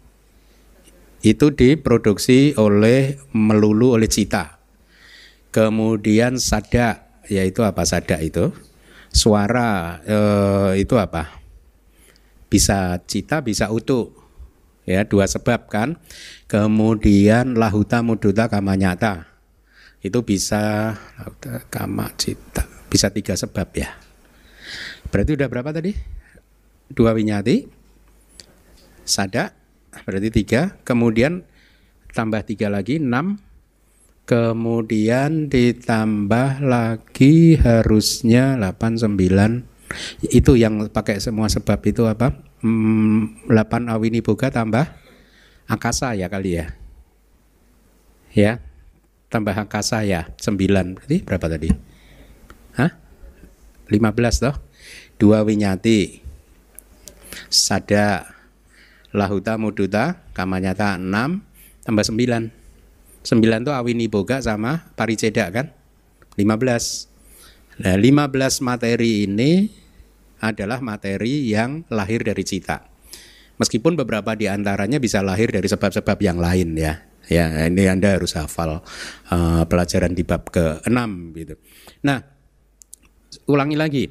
itu 1.25 1.45
diproduksi 1.49 2.53
oleh 2.61 3.17
melulu 3.33 3.97
oleh 3.97 4.05
cita. 4.05 4.58
Kemudian 5.49 6.37
sada, 6.37 7.09
yaitu 7.25 7.65
apa 7.65 7.83
sada 7.85 8.21
itu? 8.21 8.53
Suara 9.09 10.01
uh, 10.05 10.71
itu 10.77 10.93
apa? 11.01 11.41
Bisa 12.49 13.01
cita, 13.09 13.41
bisa 13.41 13.73
utuh. 13.73 14.13
Ya, 14.85 15.05
dua 15.05 15.29
sebab 15.29 15.69
kan. 15.69 15.97
Kemudian 16.49 17.57
lahuta 17.57 18.01
muduta 18.01 18.49
kamanyata 18.49 19.29
itu 19.99 20.19
bisa 20.23 20.95
kama 21.67 22.07
cita 22.15 22.63
bisa 22.87 23.11
tiga 23.11 23.35
sebab 23.35 23.67
ya 23.75 23.91
berarti 25.11 25.35
udah 25.35 25.47
berapa 25.51 25.75
tadi 25.75 25.91
dua 26.87 27.11
winyati 27.11 27.67
sada 29.03 29.51
berarti 30.07 30.31
tiga 30.31 30.79
kemudian 30.87 31.43
tambah 32.15 32.47
tiga 32.47 32.71
lagi 32.71 33.03
enam 33.03 33.35
kemudian 34.29 35.49
ditambah 35.49 36.61
lagi 36.61 37.57
harusnya 37.57 38.61
delapan 38.61 38.93
sembilan 38.93 39.51
itu 40.29 40.53
yang 40.53 40.85
pakai 40.85 41.17
semua 41.17 41.49
sebab 41.49 41.81
itu 41.89 42.05
apa 42.05 42.37
hmm, 42.61 43.49
8 43.49 43.89
awini 43.89 44.21
boga 44.21 44.53
tambah 44.53 44.85
angkasa 45.65 46.13
ya 46.13 46.29
kali 46.29 46.61
ya 46.61 46.77
ya 48.29 48.61
tambah 49.33 49.57
angka 49.57 49.81
saya 49.81 50.29
9 50.37 50.53
berarti 50.93 51.17
berapa 51.25 51.45
tadi? 51.49 51.69
Hah? 52.77 52.91
15 53.89 54.45
toh? 54.45 54.55
Dua 55.17 55.41
winyati 55.41 56.21
sada 57.49 58.29
lahuta 59.09 59.57
muduta 59.57 60.21
kamanyata 60.37 61.01
6 61.01 61.81
tambah 61.81 62.05
9 62.05 62.58
9 63.29 63.67
tuh 63.69 63.75
awini 63.77 64.09
boga 64.09 64.41
sama 64.41 64.89
pariceda 64.97 65.53
kan 65.53 65.69
15 66.33 66.41
Nah 67.79 67.95
15 67.95 68.65
materi 68.65 69.29
ini 69.29 69.69
adalah 70.41 70.81
materi 70.81 71.47
yang 71.47 71.85
lahir 71.93 72.25
dari 72.25 72.41
cita 72.41 72.89
Meskipun 73.61 73.93
beberapa 73.93 74.33
di 74.33 74.49
antaranya 74.49 74.97
bisa 74.97 75.21
lahir 75.21 75.53
dari 75.53 75.69
sebab-sebab 75.69 76.17
yang 76.19 76.41
lain 76.41 76.73
ya 76.73 77.05
Ya, 77.29 77.69
ini 77.69 77.85
Anda 77.85 78.17
harus 78.17 78.33
hafal 78.33 78.81
uh, 79.29 79.63
pelajaran 79.69 80.17
di 80.17 80.25
bab 80.25 80.49
ke-6 80.49 80.97
gitu. 81.37 81.55
Nah, 82.01 82.25
ulangi 83.45 83.77
lagi. 83.77 84.03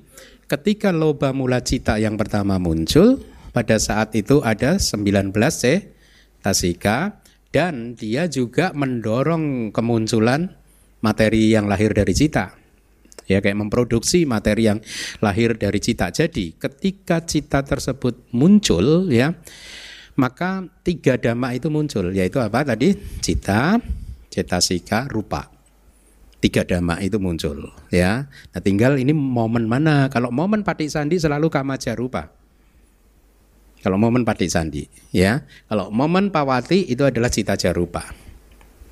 Ketika 0.46 0.94
loba 0.94 1.34
mula 1.34 1.58
cita 1.66 1.98
yang 1.98 2.14
pertama 2.14 2.62
muncul, 2.62 3.18
pada 3.50 3.74
saat 3.82 4.14
itu 4.14 4.38
ada 4.46 4.78
19 4.78 5.34
C 5.50 5.90
tasika 6.38 7.17
dan 7.48 7.96
dia 7.96 8.28
juga 8.28 8.76
mendorong 8.76 9.72
kemunculan 9.72 10.52
materi 11.00 11.52
yang 11.52 11.70
lahir 11.70 11.96
dari 11.96 12.12
cita. 12.12 12.52
Ya 13.28 13.44
kayak 13.44 13.60
memproduksi 13.60 14.24
materi 14.24 14.72
yang 14.72 14.80
lahir 15.20 15.56
dari 15.60 15.76
cita. 15.84 16.08
Jadi 16.08 16.56
ketika 16.56 17.20
cita 17.28 17.60
tersebut 17.60 18.32
muncul 18.32 19.12
ya 19.12 19.36
maka 20.16 20.64
tiga 20.80 21.20
dhamma 21.20 21.52
itu 21.52 21.68
muncul 21.68 22.08
yaitu 22.16 22.40
apa 22.40 22.64
tadi? 22.64 22.96
Cita 23.20 23.76
cetasika 24.32 25.12
rupa. 25.12 25.52
Tiga 26.40 26.64
dhamma 26.64 27.04
itu 27.04 27.20
muncul 27.20 27.68
ya. 27.92 28.32
Nah 28.32 28.60
tinggal 28.64 28.96
ini 28.96 29.12
momen 29.12 29.68
mana? 29.68 30.08
Kalau 30.08 30.32
momen 30.32 30.64
patik 30.64 30.88
sandi 30.88 31.20
selalu 31.20 31.52
kamaja 31.52 31.92
rupa 31.92 32.37
kalau 33.84 33.96
momen 34.00 34.26
patik 34.26 34.50
sandi 34.50 34.86
ya 35.14 35.44
kalau 35.70 35.90
momen 35.92 36.30
pawati 36.34 36.88
itu 36.88 37.04
adalah 37.06 37.30
cita 37.30 37.54
jarupa 37.54 38.04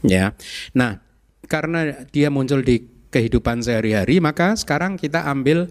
ya 0.07 0.33
nah 0.75 1.03
karena 1.47 2.07
dia 2.11 2.31
muncul 2.31 2.63
di 2.63 2.83
kehidupan 3.11 3.63
sehari-hari 3.63 4.19
maka 4.19 4.55
sekarang 4.59 4.99
kita 4.99 5.27
ambil 5.31 5.71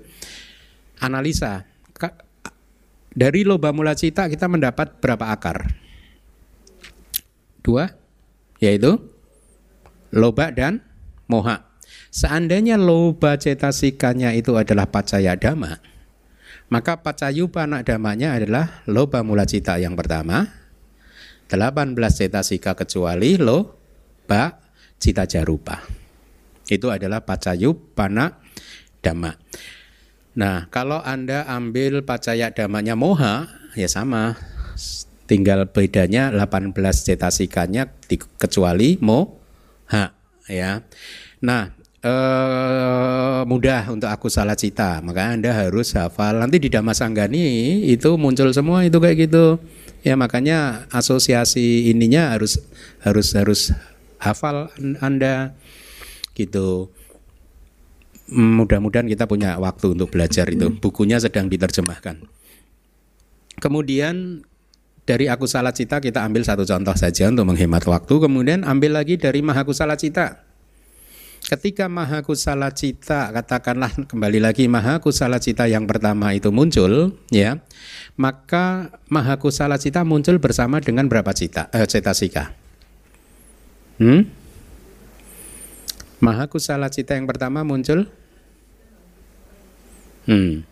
analisa 1.04 1.68
dari 3.16 3.48
loba 3.48 3.72
mula 3.72 3.96
cita 3.96 4.28
kita 4.28 4.52
mendapat 4.52 5.00
berapa 5.00 5.32
akar? 5.32 5.72
Dua, 7.64 7.88
yaitu 8.60 9.00
loba 10.12 10.52
dan 10.52 10.84
moha. 11.32 11.64
Seandainya 12.12 12.76
loba 12.76 13.40
cetasikanya 13.40 14.36
itu 14.36 14.60
adalah 14.60 14.92
pacaya 14.92 15.40
dhamma, 15.40 15.80
maka 16.70 17.06
pacayupa 17.06 17.70
anak 17.70 17.86
damanya 17.86 18.34
adalah 18.34 18.82
loba 18.90 19.22
mula 19.22 19.46
cita 19.46 19.78
yang 19.78 19.94
pertama, 19.94 20.50
18 21.46 21.94
cetasika 22.10 22.74
kecuali 22.74 23.38
loba 23.38 24.58
cita 24.98 25.30
jarupa. 25.30 25.86
Itu 26.66 26.90
adalah 26.90 27.22
pacayupana 27.22 28.42
dhamma. 29.06 29.38
Nah, 30.36 30.68
kalau 30.74 31.00
Anda 31.00 31.46
ambil 31.46 32.02
pacaya 32.02 32.50
damanya 32.52 32.98
moha, 32.98 33.48
ya 33.78 33.86
sama. 33.88 34.36
Tinggal 35.30 35.70
bedanya 35.70 36.34
18 36.34 36.74
cetasikanya 37.06 37.88
kecuali 38.42 38.98
moha, 39.00 40.18
ya. 40.50 40.82
Nah, 41.46 41.75
eh, 42.06 43.40
mudah 43.50 43.90
untuk 43.90 44.08
aku 44.08 44.30
salah 44.30 44.54
cita, 44.54 45.02
maka 45.02 45.34
Anda 45.34 45.52
harus 45.52 45.98
hafal. 45.98 46.38
Nanti 46.38 46.62
di 46.62 46.70
Damasanggani 46.70 47.82
itu 47.90 48.14
muncul 48.22 48.54
semua 48.54 48.86
itu 48.86 49.02
kayak 49.02 49.30
gitu. 49.30 49.58
Ya 50.06 50.14
makanya 50.14 50.86
asosiasi 50.94 51.90
ininya 51.90 52.38
harus 52.38 52.62
harus 53.02 53.34
harus 53.34 53.62
hafal 54.22 54.70
Anda 55.02 55.58
gitu. 56.38 56.94
Mudah-mudahan 58.30 59.06
kita 59.06 59.26
punya 59.30 59.58
waktu 59.58 59.98
untuk 59.98 60.14
belajar 60.14 60.50
itu. 60.50 60.70
Bukunya 60.78 61.18
sedang 61.22 61.50
diterjemahkan. 61.50 62.26
Kemudian 63.62 64.46
dari 65.06 65.30
aku 65.30 65.46
salah 65.46 65.70
cita 65.70 66.02
kita 66.02 66.26
ambil 66.26 66.42
satu 66.42 66.66
contoh 66.66 66.98
saja 66.98 67.30
untuk 67.30 67.46
menghemat 67.50 67.86
waktu. 67.86 68.14
Kemudian 68.18 68.66
ambil 68.66 68.98
lagi 68.98 69.22
dari 69.22 69.46
mahakusala 69.46 69.94
cita 69.94 70.46
ketika 71.46 71.86
maha 71.86 72.26
kusala 72.26 72.74
cita 72.74 73.30
katakanlah 73.30 73.94
kembali 74.10 74.42
lagi 74.42 74.66
maha 74.66 74.98
kusala 74.98 75.38
cita 75.38 75.70
yang 75.70 75.86
pertama 75.86 76.34
itu 76.34 76.50
muncul 76.50 77.14
ya 77.30 77.62
maka 78.18 78.90
maha 79.14 79.38
kusala 79.38 79.78
cita 79.78 80.02
muncul 80.02 80.42
bersama 80.42 80.82
dengan 80.82 81.06
berapa 81.06 81.30
cita 81.38 81.70
eh, 81.70 81.86
cetasika 81.86 82.50
hmm? 84.02 84.22
maha 86.26 86.50
kusala 86.50 86.90
cita 86.90 87.14
yang 87.14 87.30
pertama 87.30 87.62
muncul? 87.62 88.10
Hmm. 90.26 90.66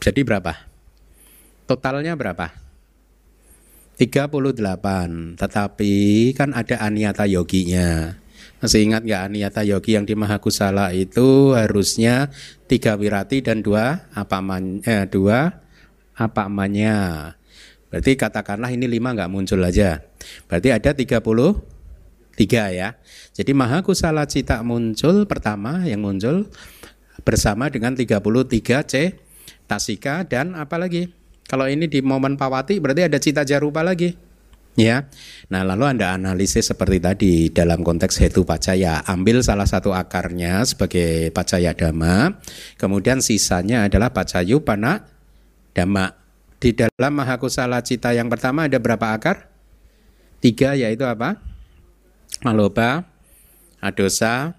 jadi 0.00 0.24
berapa? 0.24 0.56
Totalnya 1.68 2.16
berapa? 2.16 2.48
38 4.00 4.32
tetapi 5.36 5.94
kan 6.32 6.50
ada 6.56 6.80
aniata 6.80 7.28
yoginya 7.28 8.23
masih 8.62 8.86
ingat 8.86 9.02
nggak 9.06 9.22
Aniyata 9.30 9.62
Yogi 9.66 9.96
yang 9.98 10.06
di 10.06 10.14
Mahakusala 10.18 10.94
itu 10.94 11.52
harusnya 11.54 12.30
tiga 12.70 12.94
wirati 12.94 13.42
dan 13.42 13.60
dua 13.60 14.06
apa 14.14 14.38
man, 14.40 14.82
eh, 14.86 15.06
dua 15.06 15.62
apa 16.14 16.46
amanya. 16.46 17.32
Berarti 17.90 18.18
katakanlah 18.18 18.70
ini 18.74 18.90
lima 18.90 19.14
nggak 19.14 19.30
muncul 19.30 19.62
aja. 19.62 20.02
Berarti 20.50 20.68
ada 20.74 20.90
tiga 20.94 21.18
puluh 21.22 21.62
tiga 22.34 22.70
ya. 22.70 22.98
Jadi 23.34 23.54
Mahakusala 23.54 24.26
Cita 24.26 24.62
muncul 24.62 25.26
pertama 25.26 25.86
yang 25.86 26.02
muncul 26.02 26.50
bersama 27.22 27.70
dengan 27.70 27.94
33 27.94 28.84
C 28.84 28.94
Tasika 29.64 30.26
dan 30.26 30.58
apa 30.58 30.76
lagi? 30.76 31.08
Kalau 31.46 31.70
ini 31.70 31.86
di 31.86 32.02
momen 32.02 32.34
Pawati 32.34 32.82
berarti 32.82 33.06
ada 33.06 33.18
Cita 33.22 33.46
Jarupa 33.46 33.80
lagi. 33.86 34.16
Ya, 34.74 35.06
nah 35.54 35.62
lalu 35.62 35.86
anda 35.86 36.18
analisis 36.18 36.66
seperti 36.66 36.98
tadi 36.98 37.32
dalam 37.46 37.86
konteks 37.86 38.18
hetu 38.18 38.42
pacaya, 38.42 39.06
ambil 39.06 39.38
salah 39.38 39.70
satu 39.70 39.94
akarnya 39.94 40.66
sebagai 40.66 41.30
pacaya 41.30 41.70
dhamma, 41.78 42.42
kemudian 42.74 43.22
sisanya 43.22 43.86
adalah 43.86 44.10
pacayu 44.10 44.66
pana 44.66 45.06
dhamma. 45.78 46.18
Di 46.58 46.74
dalam 46.74 47.14
mahakusala 47.14 47.86
cita 47.86 48.18
yang 48.18 48.26
pertama 48.26 48.66
ada 48.66 48.82
berapa 48.82 49.14
akar? 49.14 49.46
Tiga 50.42 50.74
yaitu 50.74 51.06
apa? 51.06 51.38
Maloba, 52.42 53.06
adosa, 53.78 54.58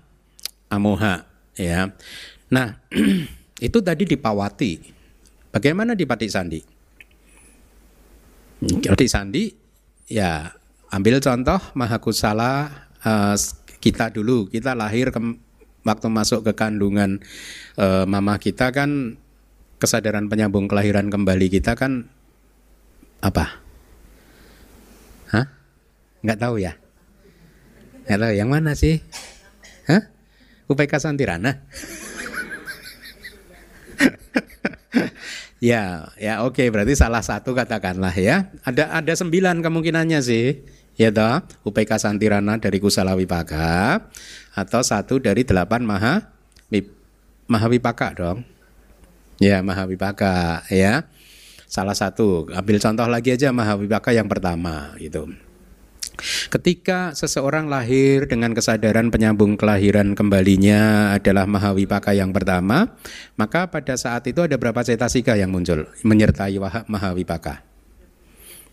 amoha. 0.72 1.28
Ya, 1.60 1.92
nah 2.48 2.80
itu 3.68 3.84
tadi 3.84 4.08
di 4.08 4.16
Pawati. 4.16 4.80
Bagaimana 5.52 5.92
di 5.92 6.08
Patik 6.08 6.32
Sandi? 6.32 6.64
Patik 8.64 9.12
Sandi 9.12 9.65
ya 10.06 10.54
ambil 10.94 11.18
contoh 11.22 11.58
Mahakusala 11.74 12.70
uh, 13.02 13.36
kita 13.82 14.10
dulu 14.10 14.50
kita 14.50 14.74
lahir 14.74 15.10
ke, 15.14 15.20
waktu 15.86 16.08
masuk 16.10 16.46
ke 16.46 16.52
kandungan 16.58 17.22
uh, 17.78 18.06
mama 18.10 18.38
kita 18.42 18.74
kan 18.74 19.18
kesadaran 19.78 20.32
penyambung 20.32 20.66
kelahiran 20.72 21.12
kembali 21.12 21.52
kita 21.52 21.76
kan 21.78 22.10
apa? 23.22 23.62
Hah? 25.34 25.46
Nggak 26.22 26.40
tahu 26.42 26.62
ya? 26.62 26.78
Nggak 28.06 28.20
tahu 28.22 28.34
yang 28.38 28.50
mana 28.50 28.78
sih? 28.78 29.02
Hah? 29.90 30.10
UPK 30.70 30.98
Santirana? 31.02 31.62
Ya, 35.66 36.14
ya 36.22 36.46
oke 36.46 36.62
okay, 36.62 36.68
berarti 36.70 36.94
salah 36.94 37.26
satu 37.26 37.58
katakanlah 37.58 38.14
ya. 38.14 38.54
Ada 38.62 39.02
ada 39.02 39.14
sembilan 39.18 39.66
kemungkinannya 39.66 40.22
sih. 40.22 40.62
Ya 40.94 41.10
toh, 41.10 41.42
UPK 41.66 41.98
Santirana 41.98 42.62
dari 42.62 42.78
Kusala 42.78 43.18
Wipaka 43.18 43.98
atau 44.54 44.82
satu 44.86 45.18
dari 45.18 45.42
delapan 45.42 45.82
Maha 45.84 46.36
Mahawipaka 47.46 48.18
dong. 48.18 48.42
Ya, 49.38 49.62
Mahawipaka 49.62 50.66
ya. 50.74 51.06
Salah 51.70 51.94
satu. 51.94 52.50
Ambil 52.50 52.82
contoh 52.82 53.06
lagi 53.06 53.38
aja 53.38 53.54
Mahawipaka 53.54 54.14
yang 54.18 54.26
pertama 54.26 54.98
gitu. 54.98 55.30
Ketika 56.50 57.12
seseorang 57.14 57.68
lahir 57.68 58.26
dengan 58.26 58.56
kesadaran 58.56 59.12
penyambung 59.12 59.60
kelahiran 59.60 60.16
kembalinya 60.16 61.12
adalah 61.16 61.44
Mahawipaka 61.46 62.16
yang 62.16 62.32
pertama, 62.32 62.96
maka 63.36 63.68
pada 63.68 63.96
saat 64.00 64.26
itu 64.28 64.44
ada 64.44 64.56
berapa 64.56 64.82
cetasika 64.82 65.36
yang 65.36 65.52
muncul 65.52 65.88
menyertai 66.04 66.58
Mahawipaka? 66.88 67.62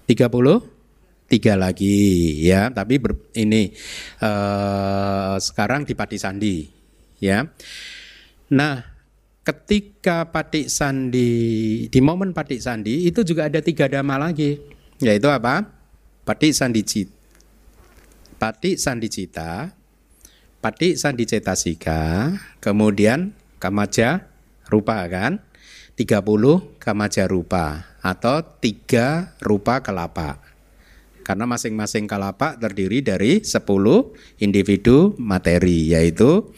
30 0.06 0.28
tiga 1.32 1.54
lagi 1.56 1.96
ya. 2.44 2.68
Tapi 2.68 3.00
ber, 3.00 3.16
ini 3.38 3.72
uh, 4.20 5.40
sekarang 5.40 5.88
di 5.88 5.96
Pati 5.96 6.16
Sandi 6.20 6.68
ya. 7.22 7.46
Nah 8.52 8.84
ketika 9.42 10.28
Pati 10.28 10.68
Sandi 10.68 11.30
di 11.88 12.00
momen 12.04 12.36
Pati 12.36 12.60
Sandi 12.60 13.08
itu 13.08 13.24
juga 13.24 13.48
ada 13.48 13.58
tiga 13.64 13.88
dama 13.88 14.20
lagi 14.20 14.60
yaitu 15.00 15.32
apa? 15.32 15.64
Pati 16.22 16.54
Sandi 16.54 16.84
Cita 16.86 17.21
Pati 18.42 18.74
Sandicita, 18.74 19.70
Pati 20.58 20.98
Sandicetasika, 20.98 22.34
kemudian 22.58 23.38
Kamaja 23.62 24.26
Rupa 24.66 24.98
kan? 25.06 25.38
30 25.94 26.26
Kamaja 26.82 27.30
Rupa 27.30 27.86
atau 28.02 28.42
tiga 28.58 29.38
rupa 29.38 29.78
kelapa. 29.78 30.42
Karena 31.22 31.46
masing-masing 31.46 32.10
kelapa 32.10 32.58
terdiri 32.58 32.98
dari 32.98 33.46
10 33.46 33.62
individu 34.42 35.14
materi 35.22 35.94
yaitu 35.94 36.50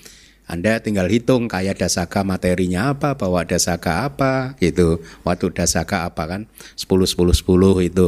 anda 0.45 0.77
tinggal 0.81 1.09
hitung 1.09 1.49
kayak 1.49 1.81
dasaka 1.81 2.21
materinya 2.21 2.93
apa, 2.93 3.17
bawa 3.17 3.49
dasaka 3.49 4.05
apa 4.05 4.53
gitu. 4.61 5.01
Waktu 5.25 5.57
dasaka 5.57 6.05
apa 6.05 6.23
kan 6.29 6.41
10 6.77 6.85
10 6.85 7.33
10 7.33 7.89
itu. 7.89 8.07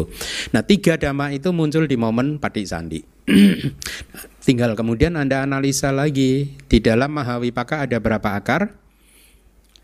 Nah, 0.53 0.63
tiga 0.65 1.01
dhamma 1.01 1.33
itu 1.33 1.49
muncul 1.57 1.89
di 1.89 1.97
momen 1.97 2.37
Patik 2.37 2.69
Sandi. 2.69 3.01
tinggal 4.47 4.79
kemudian 4.79 5.19
Anda 5.19 5.43
analisa 5.43 5.91
lagi 5.91 6.55
di 6.71 6.79
dalam 6.79 7.11
Mahawipaka 7.11 7.89
ada 7.89 7.99
berapa 7.99 8.39
akar? 8.39 8.79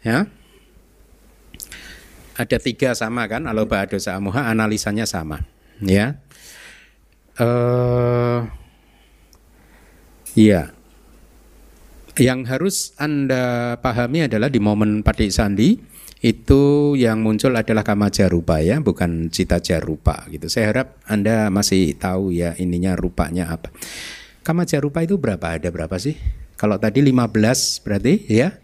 Ya. 0.07 0.31
Ada 2.39 2.57
tiga 2.63 2.95
sama 2.97 3.27
kan, 3.29 3.45
aloba 3.45 3.85
dosa 3.85 4.17
amuha 4.17 4.49
analisanya 4.49 5.05
sama, 5.05 5.45
ya. 5.85 6.17
Uh, 7.37 8.49
Iya. 10.33 10.73
Yang 12.21 12.41
harus 12.53 12.77
Anda 13.01 13.77
pahami 13.81 14.29
adalah 14.29 14.53
di 14.53 14.61
momen 14.61 15.01
Padik 15.01 15.33
Sandi 15.33 15.81
itu 16.21 16.93
yang 16.95 17.25
muncul 17.25 17.57
adalah 17.57 17.81
kama 17.81 18.13
jarupa 18.13 18.61
ya, 18.61 18.79
bukan 18.85 19.33
cita 19.33 19.65
jarupa 19.65 20.29
gitu. 20.29 20.47
Saya 20.53 20.77
harap 20.77 21.01
Anda 21.09 21.49
masih 21.49 21.97
tahu 21.97 22.37
ya 22.37 22.53
ininya 22.61 22.93
rupanya 22.95 23.49
apa. 23.49 23.73
Kama 24.45 24.69
jarupa 24.69 25.01
itu 25.01 25.17
berapa? 25.17 25.57
Ada 25.57 25.73
berapa 25.73 25.97
sih? 25.97 26.15
Kalau 26.61 26.77
tadi 26.77 27.01
15 27.01 27.81
berarti 27.81 28.15
ya. 28.29 28.61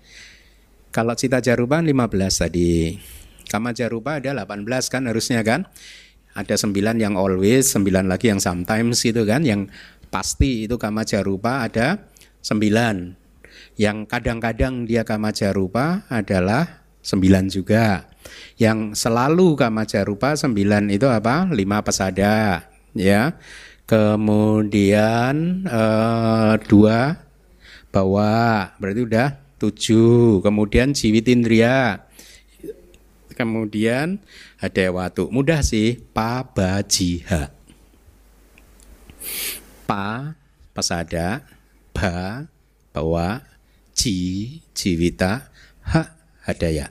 Kalau 0.92 1.16
cita 1.16 1.40
jarupa 1.40 1.80
15 1.80 2.44
tadi. 2.44 3.00
Kama 3.48 3.72
jarupa 3.72 4.20
ada 4.20 4.44
18 4.44 4.92
kan 4.92 5.08
harusnya 5.08 5.40
kan? 5.40 5.64
Ada 6.36 6.60
9 6.60 7.00
yang 7.00 7.16
always, 7.16 7.72
9 7.72 8.12
lagi 8.12 8.28
yang 8.28 8.44
sometimes 8.44 9.00
gitu 9.00 9.24
kan, 9.24 9.42
yang 9.42 9.72
pasti 10.12 10.68
itu 10.68 10.76
kama 10.76 11.02
jarupa 11.08 11.64
ada 11.64 12.06
sembilan. 12.44 13.27
Yang 13.78 14.10
kadang-kadang 14.10 14.90
dia 14.90 15.06
kama 15.06 15.30
jarupa 15.30 16.02
adalah 16.10 16.82
sembilan 16.98 17.46
juga. 17.46 18.10
Yang 18.58 18.98
selalu 18.98 19.54
kama 19.54 19.86
jarupa 19.86 20.34
sembilan 20.34 20.90
itu 20.90 21.06
apa? 21.06 21.46
Lima 21.54 21.78
pesada, 21.86 22.66
ya. 22.92 23.38
Kemudian 23.86 25.62
eh, 25.64 26.54
dua 26.66 27.22
bawa, 27.94 28.74
berarti 28.82 29.00
udah 29.06 29.28
tujuh. 29.62 30.42
Kemudian 30.42 30.90
jiwitindria, 30.90 32.02
kemudian 33.38 34.18
ada 34.58 34.86
watu. 34.90 35.30
Mudah 35.30 35.62
sih, 35.62 36.02
pabajiha. 36.10 37.54
Pa, 39.86 40.34
pesada, 40.74 41.46
ba, 41.94 42.44
bawa, 42.90 43.40
ji, 43.98 44.62
jiwita, 44.70 45.50
ha, 45.90 46.02
hadaya. 46.46 46.86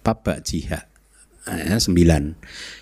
Pabajiha. 0.00 0.80
Eh, 1.46 1.78
sembilan. 1.78 2.32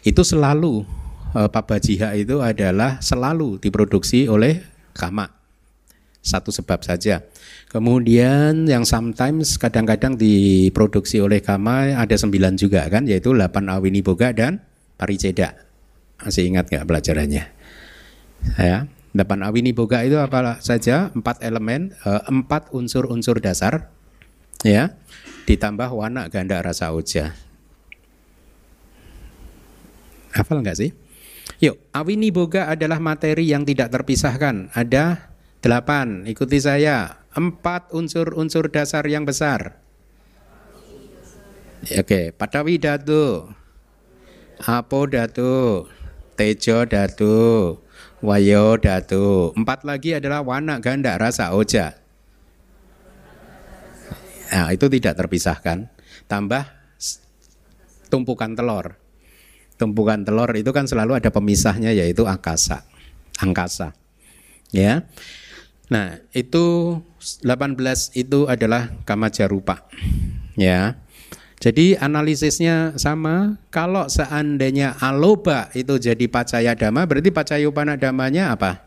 Itu 0.06 0.22
selalu 0.22 0.86
eh, 1.34 1.50
pabajiha 1.50 2.14
itu 2.14 2.38
adalah 2.40 3.02
selalu 3.02 3.58
diproduksi 3.58 4.30
oleh 4.30 4.62
kama. 4.94 5.26
Satu 6.24 6.48
sebab 6.48 6.80
saja. 6.80 7.20
Kemudian 7.68 8.64
yang 8.64 8.88
sometimes 8.88 9.60
kadang-kadang 9.60 10.16
diproduksi 10.16 11.20
oleh 11.20 11.44
kama 11.44 11.92
ada 11.92 12.16
sembilan 12.16 12.56
juga 12.56 12.88
kan, 12.88 13.04
yaitu 13.04 13.36
8 13.36 13.68
awini 13.68 14.00
boga 14.00 14.32
dan 14.32 14.62
pariceda. 14.96 15.52
Masih 16.24 16.48
ingat 16.48 16.72
nggak 16.72 16.88
pelajarannya? 16.88 17.44
Ya, 18.56 18.88
8 19.14 19.46
awini 19.46 19.70
boga 19.70 20.02
itu 20.02 20.18
apa 20.18 20.58
saja? 20.58 21.14
Empat 21.14 21.38
elemen, 21.38 21.94
eh, 22.02 22.22
empat 22.26 22.74
unsur-unsur 22.74 23.38
dasar, 23.38 23.94
ya, 24.66 24.98
ditambah 25.46 25.86
warna 25.94 26.26
ganda 26.26 26.58
rasa 26.58 26.90
uja. 26.90 27.30
Hafal 30.34 30.66
nggak 30.66 30.78
sih? 30.82 30.90
Yuk, 31.62 31.78
awini 31.94 32.34
boga 32.34 32.66
adalah 32.66 32.98
materi 32.98 33.46
yang 33.46 33.62
tidak 33.62 33.94
terpisahkan. 33.94 34.74
Ada 34.74 35.30
delapan, 35.62 36.26
ikuti 36.26 36.58
saya. 36.58 37.22
Empat 37.38 37.94
unsur-unsur 37.94 38.66
dasar 38.74 39.06
yang 39.06 39.22
besar. 39.22 39.78
Oke, 41.84 42.34
patawi 42.34 42.80
datu, 42.80 43.46
apo 44.62 45.00
datu, 45.04 45.84
tejo 46.32 46.88
datu, 46.88 47.36
wayo 48.24 48.80
datu. 48.80 49.52
Empat 49.52 49.84
lagi 49.84 50.16
adalah 50.16 50.40
warna 50.40 50.80
ganda 50.80 51.14
rasa 51.20 51.52
oja. 51.52 52.00
Nah, 54.48 54.72
itu 54.72 54.88
tidak 54.88 55.20
terpisahkan. 55.20 55.92
Tambah 56.24 56.64
tumpukan 58.08 58.56
telur. 58.56 58.96
Tumpukan 59.76 60.24
telur 60.24 60.48
itu 60.56 60.70
kan 60.72 60.88
selalu 60.88 61.20
ada 61.20 61.28
pemisahnya 61.28 61.92
yaitu 61.92 62.24
angkasa. 62.24 62.86
Angkasa. 63.42 63.92
Ya. 64.72 65.04
Nah, 65.92 66.22
itu 66.32 66.98
18 67.44 68.16
itu 68.16 68.48
adalah 68.48 68.94
kamajarupa. 69.04 69.84
Ya. 70.56 71.03
Jadi 71.64 71.96
analisisnya 71.96 72.92
sama. 73.00 73.56
Kalau 73.72 74.04
seandainya 74.04 75.00
aloba 75.00 75.72
itu 75.72 75.96
jadi 75.96 76.28
pacaya 76.28 76.76
dhamma, 76.76 77.08
berarti 77.08 77.32
pacayupana 77.32 77.96
damanya 77.96 78.52
apa? 78.52 78.84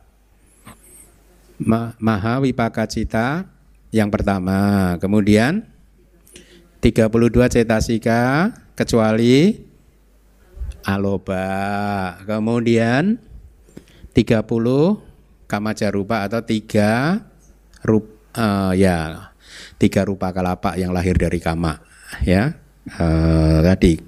Ma 1.57 1.97
maha 1.97 2.37
wipakacita 2.45 3.49
yang 3.89 4.13
pertama. 4.13 4.93
Kemudian 5.01 5.65
32 6.85 7.09
cetasika 7.49 8.53
kecuali 8.77 9.57
aloba. 10.85 11.49
Kemudian 12.29 13.17
30 14.13 14.45
kamajarupa 15.49 16.29
atau 16.29 16.45
tiga 16.45 17.25
rup 17.81 18.05
uh, 18.37 18.77
ya 18.77 19.33
tiga 19.81 20.05
rupa 20.05 20.29
kalapak 20.29 20.77
yang 20.77 20.91
lahir 20.91 21.15
dari 21.17 21.39
kama 21.39 21.79
ya 22.21 22.66
uh, 22.95 23.60
tadi. 23.63 24.00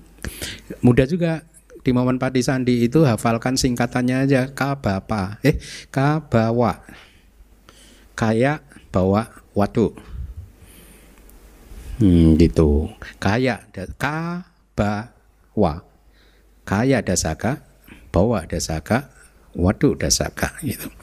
Mudah 0.80 1.06
juga 1.10 1.44
di 1.84 1.92
momen 1.96 2.20
padi 2.20 2.44
sandi 2.44 2.86
itu 2.86 3.04
hafalkan 3.08 3.56
singkatannya 3.56 4.28
aja 4.28 4.52
kabapa. 4.52 5.39
Eh 5.44 5.60
kabawa. 5.92 6.84
Kayak 8.15 8.63
bawa 8.92 9.32
watu. 9.56 9.96
Hmm, 12.00 12.39
gitu. 12.39 12.92
Kaya 13.20 13.63
kabawa. 14.00 15.84
Kaya 16.63 17.02
dasaka 17.02 17.60
bawa 18.13 18.46
dasaka 18.46 19.10
Waduh 19.58 19.98
dasaka 19.98 20.54
gitu. 20.62 20.94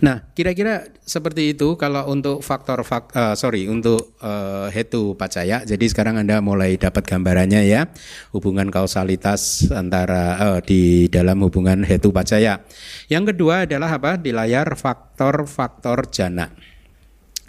Nah 0.00 0.24
kira-kira 0.32 0.88
seperti 1.04 1.52
itu 1.52 1.76
kalau 1.76 2.08
untuk 2.08 2.40
faktor 2.40 2.80
fak, 2.88 3.12
uh, 3.12 3.34
sorry 3.36 3.68
untuk 3.68 4.16
uh, 4.24 4.72
hetu 4.72 5.12
pacaya. 5.12 5.60
Jadi 5.60 5.92
sekarang 5.92 6.16
anda 6.16 6.40
mulai 6.40 6.80
dapat 6.80 7.04
gambarannya 7.04 7.68
ya 7.68 7.92
hubungan 8.32 8.72
kausalitas 8.72 9.68
antara 9.68 10.40
uh, 10.40 10.60
di 10.64 11.12
dalam 11.12 11.44
hubungan 11.44 11.84
hetu 11.84 12.16
pacaya. 12.16 12.64
Yang 13.12 13.36
kedua 13.36 13.68
adalah 13.68 13.92
apa 13.92 14.16
di 14.16 14.32
layar 14.32 14.72
faktor-faktor 14.72 16.08
jana. 16.08 16.48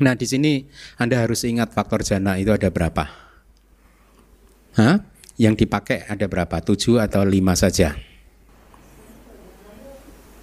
Nah 0.03 0.13
di 0.19 0.27
sini 0.27 0.67
anda 0.99 1.23
harus 1.23 1.47
ingat 1.47 1.71
faktor 1.71 2.03
jana 2.03 2.35
itu 2.35 2.51
ada 2.51 2.67
berapa? 2.67 3.07
Hah? 4.75 5.07
Yang 5.39 5.65
dipakai 5.65 6.03
ada 6.03 6.27
berapa? 6.27 6.59
Tujuh 6.59 6.99
atau 6.99 7.23
lima 7.23 7.55
saja? 7.55 7.95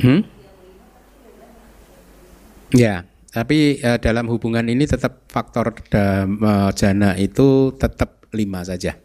Hmm? 0.01 0.25
Ya, 2.73 3.05
tapi 3.31 3.83
uh, 3.83 3.99
dalam 3.99 4.31
hubungan 4.31 4.67
ini 4.67 4.87
tetap 4.87 5.27
faktor 5.29 5.75
uh, 5.93 6.71
jana 6.73 7.19
itu 7.19 7.75
tetap 7.77 8.25
lima 8.35 8.63
saja. 8.63 8.97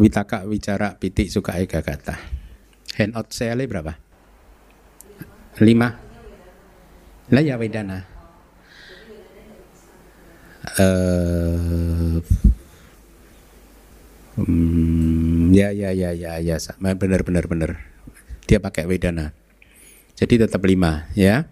Witaka, 0.00 0.48
wicara, 0.48 0.96
pitik, 0.96 1.28
suka, 1.28 1.60
ega, 1.60 1.84
kata. 1.84 2.16
Handout 2.96 3.28
saya 3.32 3.56
berapa? 3.68 3.96
Lima. 5.60 6.00
Lah 7.32 7.42
ya 7.44 7.56
wedana. 7.60 8.08
Uh, 10.78 12.22
hmm, 14.38 15.50
ya 15.50 15.74
ya 15.74 15.90
ya 15.90 16.14
ya 16.14 16.38
ya 16.38 16.56
benar 16.94 17.26
benar 17.26 17.50
benar 17.50 17.82
dia 18.46 18.62
pakai 18.62 18.86
wedana 18.86 19.34
jadi 20.22 20.46
tetap 20.46 20.62
lima 20.62 21.10
ya. 21.18 21.50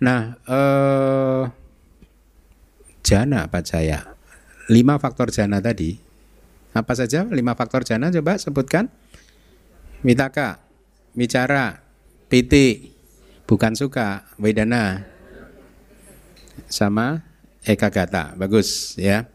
Nah, 0.00 0.40
eh, 0.48 1.42
jana 3.04 3.44
saya? 3.68 4.16
Lima 4.72 4.96
faktor 4.96 5.28
jana 5.28 5.60
tadi. 5.60 6.00
Apa 6.72 6.96
saja 6.96 7.28
lima 7.28 7.52
faktor 7.52 7.84
jana 7.84 8.08
coba 8.08 8.40
sebutkan? 8.40 8.88
Mitaka, 10.00 10.64
bicara, 11.12 11.84
piti, 12.32 12.96
bukan 13.44 13.76
suka, 13.76 14.24
wedana, 14.40 15.04
sama 16.72 17.20
ekagata. 17.68 18.32
Bagus 18.40 18.96
ya. 18.96 19.28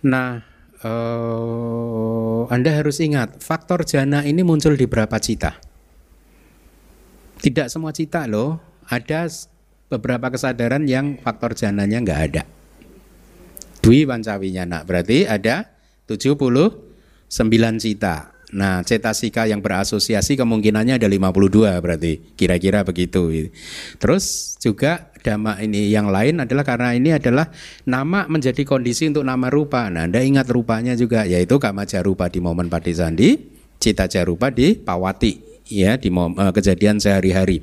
Nah, 0.00 0.40
eh, 0.80 2.40
Anda 2.48 2.72
harus 2.72 3.04
ingat 3.04 3.44
faktor 3.44 3.84
jana 3.84 4.24
ini 4.24 4.40
muncul 4.40 4.80
di 4.80 4.88
berapa 4.88 5.20
cita? 5.20 5.69
Tidak 7.40 7.72
semua 7.72 7.88
cita 7.96 8.28
loh, 8.28 8.60
ada 8.84 9.24
beberapa 9.88 10.28
kesadaran 10.28 10.84
yang 10.84 11.16
faktor 11.24 11.56
jananya 11.56 12.04
nggak 12.04 12.20
ada. 12.30 12.42
Dwi 13.80 14.04
pancawinya 14.04 14.68
nak 14.68 14.84
berarti 14.84 15.24
ada 15.24 15.72
79 16.04 17.32
cita. 17.80 18.36
Nah, 18.50 18.82
cetasika 18.82 19.46
yang 19.46 19.62
berasosiasi 19.62 20.34
kemungkinannya 20.36 21.00
ada 21.00 21.08
52 21.08 21.80
berarti 21.80 22.20
kira-kira 22.36 22.84
begitu. 22.84 23.48
Terus 23.96 24.58
juga 24.60 25.08
dhamma 25.22 25.62
ini 25.64 25.88
yang 25.88 26.10
lain 26.12 26.44
adalah 26.44 26.66
karena 26.66 26.92
ini 26.92 27.14
adalah 27.14 27.48
nama 27.88 28.26
menjadi 28.28 28.66
kondisi 28.68 29.08
untuk 29.08 29.24
nama 29.24 29.48
rupa. 29.48 29.88
Nah, 29.88 30.04
Anda 30.04 30.20
ingat 30.20 30.50
rupanya 30.52 30.92
juga 30.92 31.24
yaitu 31.24 31.56
kama 31.56 31.88
jarupa 31.88 32.28
di 32.28 32.42
momen 32.42 32.68
sandi, 32.68 33.38
cita 33.78 34.10
jarupa 34.10 34.50
di 34.50 34.76
pawati 34.76 35.49
ya 35.70 35.96
di 35.96 36.10
uh, 36.10 36.52
kejadian 36.52 36.98
sehari-hari. 36.98 37.62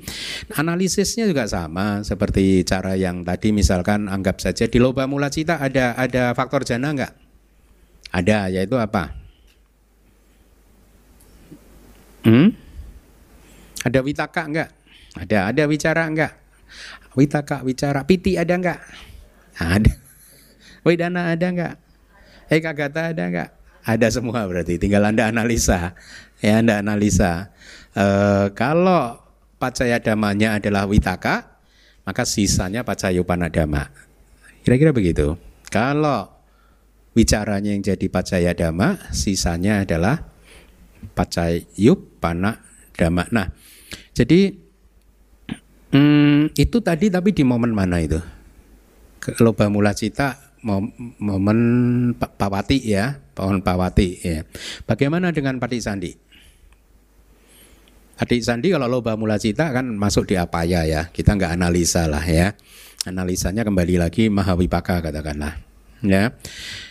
Analisisnya 0.55 1.27
juga 1.27 1.45
sama 1.45 2.01
seperti 2.01 2.63
cara 2.63 2.95
yang 2.95 3.27
tadi 3.27 3.51
misalkan 3.51 4.07
anggap 4.07 4.39
saja 4.39 4.65
di 4.65 4.79
loba 4.79 5.05
mula 5.05 5.27
cita 5.27 5.59
ada 5.59 5.93
ada 5.99 6.31
faktor 6.31 6.63
jana 6.63 6.95
enggak? 6.95 7.13
Ada, 8.07 8.47
yaitu 8.47 8.79
apa? 8.79 9.11
Hmm? 12.23 12.55
Ada 13.83 13.99
witaka 13.99 14.41
enggak? 14.47 14.69
Ada, 15.15 15.51
ada 15.51 15.63
wicara 15.67 16.03
enggak? 16.07 16.33
Witaka 17.19 17.63
wicara, 17.67 18.07
piti 18.07 18.39
ada 18.39 18.55
enggak? 18.55 18.79
Ada. 19.59 19.91
Widana 20.87 21.35
ada 21.35 21.47
enggak? 21.51 21.73
Eka 22.47 22.71
kata 22.71 23.11
ada 23.11 23.23
enggak? 23.27 23.49
Ada 23.87 24.19
semua 24.19 24.43
berarti, 24.43 24.75
tinggal 24.75 25.07
Anda 25.07 25.31
analisa. 25.31 25.95
Ya, 26.43 26.59
Anda 26.59 26.83
analisa. 26.83 27.55
E, 27.97 28.05
kalau 28.53 29.17
pacaya 29.57 29.97
damanya 29.97 30.61
adalah 30.61 30.85
witaka, 30.85 31.57
maka 32.05 32.23
sisanya 32.29 32.85
pacayopanadama. 32.85 33.89
Kira-kira 34.61 34.93
begitu. 34.93 35.33
Kalau 35.73 36.29
wicaranya 37.17 37.73
yang 37.73 37.81
jadi 37.81 38.05
pacaya 38.07 38.53
dama, 38.53 39.01
sisanya 39.09 39.81
adalah 39.81 40.29
pacayupana 41.17 42.61
dama. 42.93 43.25
Nah, 43.33 43.49
jadi 44.13 44.53
hmm, 45.91 46.53
itu 46.53 46.77
tadi 46.85 47.09
tapi 47.09 47.33
di 47.33 47.41
momen 47.41 47.73
mana 47.73 47.97
itu? 47.97 48.21
Loba 49.41 49.67
mula 49.67 49.91
cita 49.97 50.47
momen 51.19 51.59
pawati 52.17 52.77
ya, 52.85 53.19
pohon 53.33 53.59
pawati 53.59 54.07
ya. 54.21 54.45
Bagaimana 54.85 55.33
dengan 55.33 55.57
pati 55.57 55.77
sandi? 55.81 56.26
Pati 58.17 58.41
sandi 58.41 58.73
kalau 58.73 58.89
loba 58.89 59.13
mula 59.13 59.37
cita 59.37 59.69
kan 59.69 59.93
masuk 59.93 60.33
di 60.33 60.35
apa 60.41 60.65
ya 60.65 60.81
ya. 60.89 61.05
Kita 61.13 61.37
nggak 61.37 61.53
analisa 61.53 62.09
lah 62.09 62.25
ya. 62.25 62.57
Analisanya 63.05 63.61
kembali 63.61 64.01
lagi 64.01 64.27
mahawipaka 64.33 65.05
katakanlah. 65.05 65.61
Ya. 66.01 66.33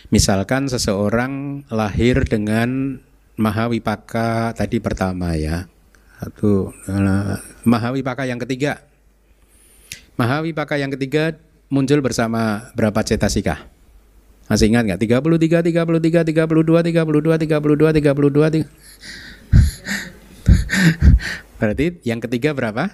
Misalkan 0.07 0.71
seseorang 0.71 1.67
lahir 1.67 2.23
dengan 2.23 3.03
mahawipaka 3.35 4.55
tadi 4.55 4.79
pertama 4.79 5.35
ya. 5.35 5.67
Satu 6.17 6.71
mahawipaka 7.67 8.23
yang 8.23 8.39
ketiga. 8.47 8.87
Mahawipaka 10.15 10.79
yang 10.79 10.89
ketiga 10.95 11.35
muncul 11.67 11.99
bersama 11.99 12.71
berapa 12.73 13.03
cetasika? 13.03 13.67
Masih 14.47 14.71
ingat 14.71 14.95
nggak? 14.95 15.21
33, 15.21 15.59
33, 15.75 16.23
32, 16.31 16.87
32, 16.87 17.35
32, 17.35 17.91
32, 17.91 18.63
32. 18.63 18.63
Berarti 21.57 21.97
yang 22.05 22.21
ketiga 22.21 22.53
berapa? 22.53 22.93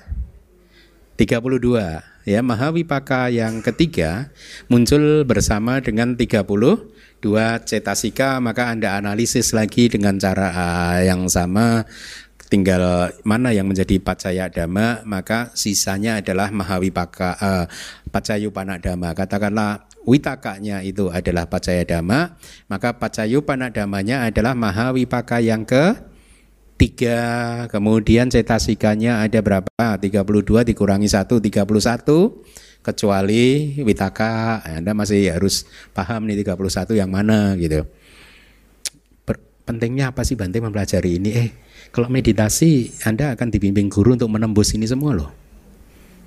32 1.14 2.02
ya 2.26 2.40
Mahawipaka 2.42 3.30
yang 3.30 3.62
ketiga 3.62 4.34
muncul 4.72 5.28
bersama 5.28 5.78
dengan 5.84 6.18
32 6.18 7.24
cetasika. 7.64 8.40
Maka 8.42 8.72
Anda 8.72 8.98
analisis 8.98 9.54
lagi 9.54 9.92
dengan 9.92 10.18
cara 10.18 10.50
uh, 10.52 11.00
yang 11.04 11.28
sama. 11.30 11.86
Tinggal 12.50 13.10
mana 13.26 13.50
yang 13.50 13.66
menjadi 13.66 13.98
pacaya 13.98 14.46
dhamma. 14.46 15.02
Maka 15.06 15.50
sisanya 15.58 16.22
adalah 16.22 16.54
mahawipaka 16.54 17.30
uh, 17.42 17.66
pacayupana 18.14 18.78
dhamma. 18.78 19.18
Katakanlah 19.18 19.90
witakanya 20.06 20.86
itu 20.86 21.10
adalah 21.10 21.50
pacaya 21.50 21.82
dhamma. 21.82 22.38
Maka 22.70 22.94
pacayupana 22.98 23.74
dhammanya 23.74 24.30
adalah 24.30 24.54
mahawipaka 24.54 25.42
yang 25.42 25.66
ke 25.66 26.13
tiga. 26.84 27.24
Kemudian 27.72 28.28
cetasikanya 28.28 29.24
ada 29.24 29.40
berapa? 29.40 29.96
32 29.96 30.68
dikurangi 30.68 31.08
1 31.08 31.32
31 31.32 31.64
kecuali 32.84 33.80
witaka. 33.80 34.60
Anda 34.68 34.92
masih 34.92 35.32
harus 35.32 35.64
paham 35.96 36.28
nih 36.28 36.44
31 36.44 37.00
yang 37.00 37.08
mana 37.08 37.56
gitu. 37.56 37.88
Ber, 39.24 39.40
pentingnya 39.64 40.12
apa 40.12 40.28
sih 40.28 40.36
Bante 40.36 40.60
mempelajari 40.60 41.24
ini? 41.24 41.32
Eh 41.32 41.50
kalau 41.96 42.12
meditasi 42.12 42.92
Anda 43.08 43.32
akan 43.40 43.48
dibimbing 43.48 43.88
guru 43.88 44.20
untuk 44.20 44.28
menembus 44.28 44.76
ini 44.76 44.84
semua 44.84 45.16
loh. 45.16 45.32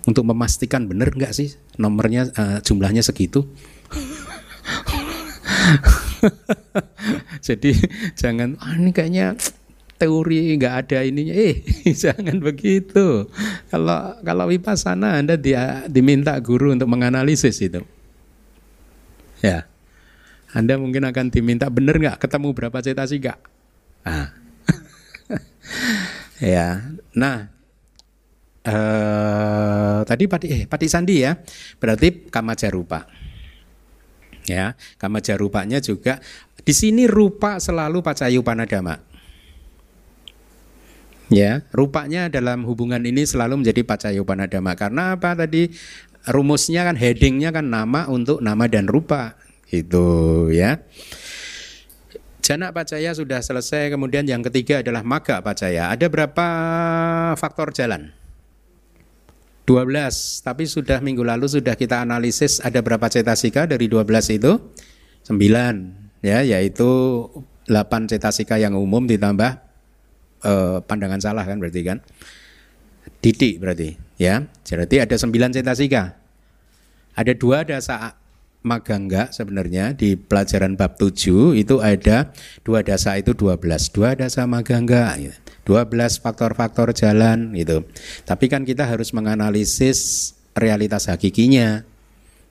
Untuk 0.08 0.24
memastikan 0.24 0.88
benar 0.88 1.12
nggak 1.12 1.36
sih 1.36 1.52
nomornya 1.76 2.32
uh, 2.32 2.64
jumlahnya 2.64 3.04
segitu? 3.04 3.44
Jadi 7.46 7.74
jangan 8.14 8.54
ah, 8.62 8.78
ini 8.78 8.94
kayaknya 8.94 9.34
teori 9.96 10.56
nggak 10.56 10.74
ada 10.87 10.98
ininya. 11.04 11.35
Eh 11.35 11.64
jangan 12.02 12.38
begitu. 12.40 13.28
Kalau 13.72 14.16
kalau 14.22 14.44
vipassana 14.48 15.20
anda 15.20 15.35
dia 15.37 15.85
diminta 15.88 16.37
guru 16.40 16.72
untuk 16.72 16.88
menganalisis 16.88 17.59
itu. 17.61 17.82
Ya. 19.40 19.68
Anda 20.56 20.80
mungkin 20.80 21.04
akan 21.04 21.28
diminta 21.28 21.68
benar 21.68 22.00
nggak? 22.00 22.16
Ketemu 22.22 22.48
berapa 22.56 22.78
cetasika 22.80 23.37
ah. 24.06 24.32
ya. 26.40 26.96
Nah 27.12 27.52
eh, 28.64 29.98
tadi 30.06 30.24
pati 30.28 30.46
eh 30.48 30.62
pati 30.64 30.87
sandi 30.88 31.24
ya. 31.24 31.37
Berarti 31.76 32.30
kamajarupa 32.32 33.26
ya 34.46 34.78
kamajarupanya 34.96 35.82
juga 35.82 36.22
di 36.62 36.70
sini 36.70 37.04
rupa 37.11 37.59
selalu 37.59 37.98
pacayu 38.00 38.46
panadama 38.46 38.94
Ya, 41.26 41.66
rupanya 41.74 42.30
dalam 42.30 42.62
hubungan 42.62 43.02
ini 43.02 43.26
selalu 43.26 43.66
menjadi 43.66 43.82
pacayopanadama 43.82 44.78
karena 44.78 45.18
apa 45.18 45.34
tadi 45.34 45.74
rumusnya 46.30 46.86
kan 46.86 46.94
headingnya 46.94 47.50
kan 47.50 47.66
nama 47.66 48.06
untuk 48.06 48.38
nama 48.38 48.70
dan 48.70 48.86
rupa 48.86 49.34
itu 49.74 50.06
ya. 50.54 50.86
Jana 52.46 52.70
pacaya 52.70 53.10
sudah 53.10 53.42
selesai, 53.42 53.90
kemudian 53.90 54.22
yang 54.22 54.38
ketiga 54.46 54.78
adalah 54.78 55.02
maga 55.02 55.42
pacaya. 55.42 55.90
Ada 55.90 56.06
berapa 56.06 56.46
faktor 57.34 57.74
jalan? 57.74 58.14
12, 59.66 60.46
tapi 60.46 60.62
sudah 60.70 61.02
minggu 61.02 61.26
lalu 61.26 61.50
sudah 61.50 61.74
kita 61.74 62.06
analisis 62.06 62.62
ada 62.62 62.78
berapa 62.86 63.10
cetasika 63.10 63.66
dari 63.66 63.90
12 63.90 64.38
itu? 64.38 64.62
9, 65.26 66.22
ya, 66.22 66.46
yaitu 66.46 66.86
8 67.66 68.14
cetasika 68.14 68.62
yang 68.62 68.78
umum 68.78 69.10
ditambah 69.10 69.65
uh, 70.46 70.78
pandangan 70.87 71.18
salah 71.18 71.42
kan 71.42 71.59
berarti 71.59 71.82
kan? 71.82 71.98
Didik 73.18 73.59
berarti 73.59 73.98
ya. 74.22 74.46
Berarti 74.46 75.02
ada 75.02 75.18
sembilan 75.18 75.50
cetasika 75.50 76.26
ada 77.16 77.32
dua 77.32 77.64
dasa 77.64 78.12
magangga 78.61 79.32
sebenarnya 79.32 79.96
di 79.96 80.20
pelajaran 80.20 80.76
bab 80.76 81.00
7 81.00 81.56
itu 81.56 81.80
ada 81.80 82.28
dua 82.61 82.85
dasa 82.85 83.16
itu 83.16 83.32
12 83.32 83.56
dua 83.94 84.12
dasa 84.12 84.44
magangga 84.44 85.16
gitu. 85.16 85.37
12 85.66 86.22
faktor-faktor 86.22 86.94
jalan 86.94 87.50
gitu. 87.56 87.82
Tapi 88.22 88.46
kan 88.46 88.62
kita 88.62 88.87
harus 88.87 89.11
menganalisis 89.11 90.30
realitas 90.54 91.11
hakikinya. 91.11 91.82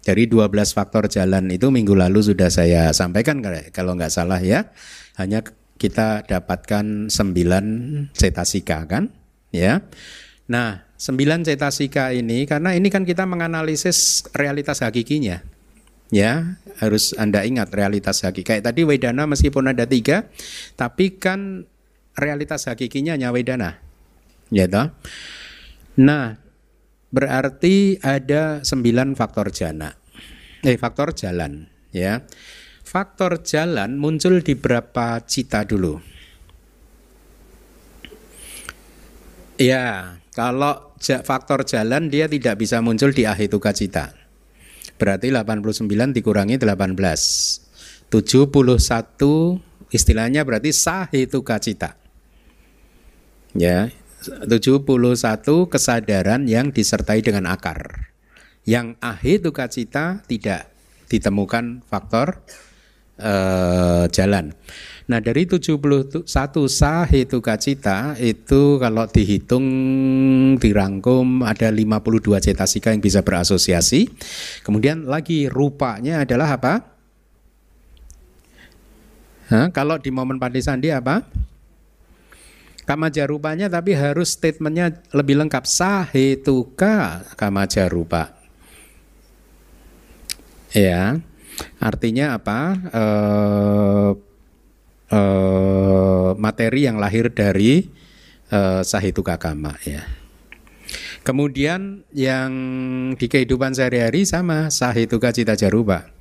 Dari 0.03 0.29
12 0.29 0.51
faktor 0.75 1.07
jalan 1.09 1.49
itu 1.49 1.71
minggu 1.71 1.95
lalu 1.95 2.21
sudah 2.21 2.51
saya 2.51 2.91
sampaikan 2.91 3.39
kalau 3.71 3.95
nggak 3.95 4.11
salah 4.11 4.43
ya. 4.43 4.67
Hanya 5.15 5.47
kita 5.75 6.23
dapatkan 6.23 7.11
sembilan 7.11 7.65
cetasika 8.15 8.87
kan? 8.87 9.11
Ya. 9.51 9.83
Nah 10.47 10.83
sembilan 10.95 11.43
cetasika 11.43 12.15
ini 12.15 12.47
karena 12.47 12.71
ini 12.71 12.87
kan 12.87 13.03
kita 13.03 13.27
menganalisis 13.27 14.27
realitas 14.31 14.79
hakikinya. 14.79 15.43
Ya 16.13 16.61
harus 16.79 17.17
anda 17.17 17.43
ingat 17.43 17.73
realitas 17.73 18.21
hakiki. 18.23 18.45
Kayak 18.45 18.71
tadi 18.71 18.85
wedana 18.85 19.25
meskipun 19.25 19.73
ada 19.73 19.83
tiga 19.89 20.29
tapi 20.79 21.17
kan 21.17 21.67
realitas 22.15 22.69
hakikinya 22.71 23.17
hanya 23.17 23.33
wedana. 23.35 23.81
Ya 24.53 24.69
toh? 24.69 24.93
Nah 25.99 26.39
berarti 27.11 27.99
ada 27.99 28.63
sembilan 28.63 29.17
faktor 29.17 29.51
jana. 29.51 29.91
Eh 30.63 30.77
faktor 30.79 31.13
jalan 31.13 31.67
ya 31.95 32.21
faktor 32.95 33.43
jalan 33.43 33.99
muncul 33.99 34.39
di 34.39 34.55
berapa 34.55 35.19
cita 35.27 35.67
dulu? 35.67 35.99
Ya, 39.59 40.15
kalau 40.31 40.95
faktor 41.27 41.67
jalan 41.67 42.07
dia 42.07 42.31
tidak 42.31 42.55
bisa 42.55 42.79
muncul 42.79 43.11
di 43.11 43.27
ahituka 43.27 43.75
cita. 43.75 44.15
Berarti 44.95 45.27
89 45.27 46.15
dikurangi 46.15 46.55
18. 46.55 48.07
71 48.07 48.15
istilahnya 49.91 50.47
berarti 50.47 50.71
sahituka 50.71 51.59
cita. 51.59 51.99
Ya, 53.51 53.91
71 54.23 54.47
kesadaran 55.67 56.47
yang 56.47 56.71
disertai 56.71 57.19
dengan 57.19 57.51
akar. 57.51 58.07
Yang 58.63 58.95
ahituka 59.03 59.67
cita 59.67 60.23
tidak 60.31 60.71
ditemukan 61.11 61.83
faktor 61.91 62.39
uh, 63.19 64.05
jalan. 64.11 64.51
Nah 65.05 65.21
dari 65.21 65.45
71 65.45 66.25
sah 66.65 67.05
itu 67.13 67.37
kacita 67.37 68.17
itu 68.17 68.81
kalau 68.81 69.05
dihitung 69.05 69.65
dirangkum 70.57 71.45
ada 71.45 71.69
52 71.69 72.25
cetasika 72.41 72.89
yang 72.89 73.05
bisa 73.05 73.21
berasosiasi. 73.21 74.09
Kemudian 74.65 75.05
lagi 75.05 75.45
rupanya 75.45 76.25
adalah 76.25 76.57
apa? 76.57 76.73
Hah, 79.45 79.69
kalau 79.69 80.01
di 80.01 80.09
momen 80.09 80.41
sandi 80.57 80.89
apa? 80.89 81.21
Kama 82.85 83.13
jarupanya 83.13 83.69
tapi 83.69 83.93
harus 83.93 84.33
statementnya 84.33 85.05
lebih 85.13 85.37
lengkap. 85.41 85.69
Sahetuka 85.69 87.25
kama 87.37 87.69
jarupa. 87.69 88.33
Ya, 90.73 91.21
artinya 91.79 92.35
apa? 92.37 92.59
Eh, 92.91 94.11
eh, 95.13 96.29
materi 96.35 96.81
yang 96.87 96.97
lahir 96.97 97.31
dari 97.31 97.85
eh, 98.49 98.81
sahetuka 98.81 99.37
kama 99.37 99.75
ya. 99.83 100.03
Kemudian 101.25 102.05
yang 102.13 102.51
di 103.17 103.25
kehidupan 103.25 103.73
sehari-hari 103.73 104.29
sama 104.29 104.69
sahetuka 104.69 105.33
cita 105.33 105.57
jarupa. 105.57 106.13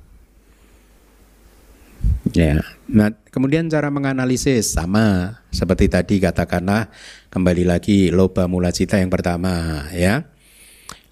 Ya. 2.33 2.65
Nah, 2.89 3.13
kemudian 3.29 3.69
cara 3.69 3.93
menganalisis 3.93 4.73
sama 4.73 5.37
seperti 5.53 5.93
tadi 5.93 6.17
katakanlah 6.17 6.89
kembali 7.29 7.69
lagi 7.69 8.09
loba 8.09 8.49
mula 8.49 8.73
cita 8.73 8.97
yang 8.97 9.13
pertama 9.13 9.85
ya. 9.93 10.25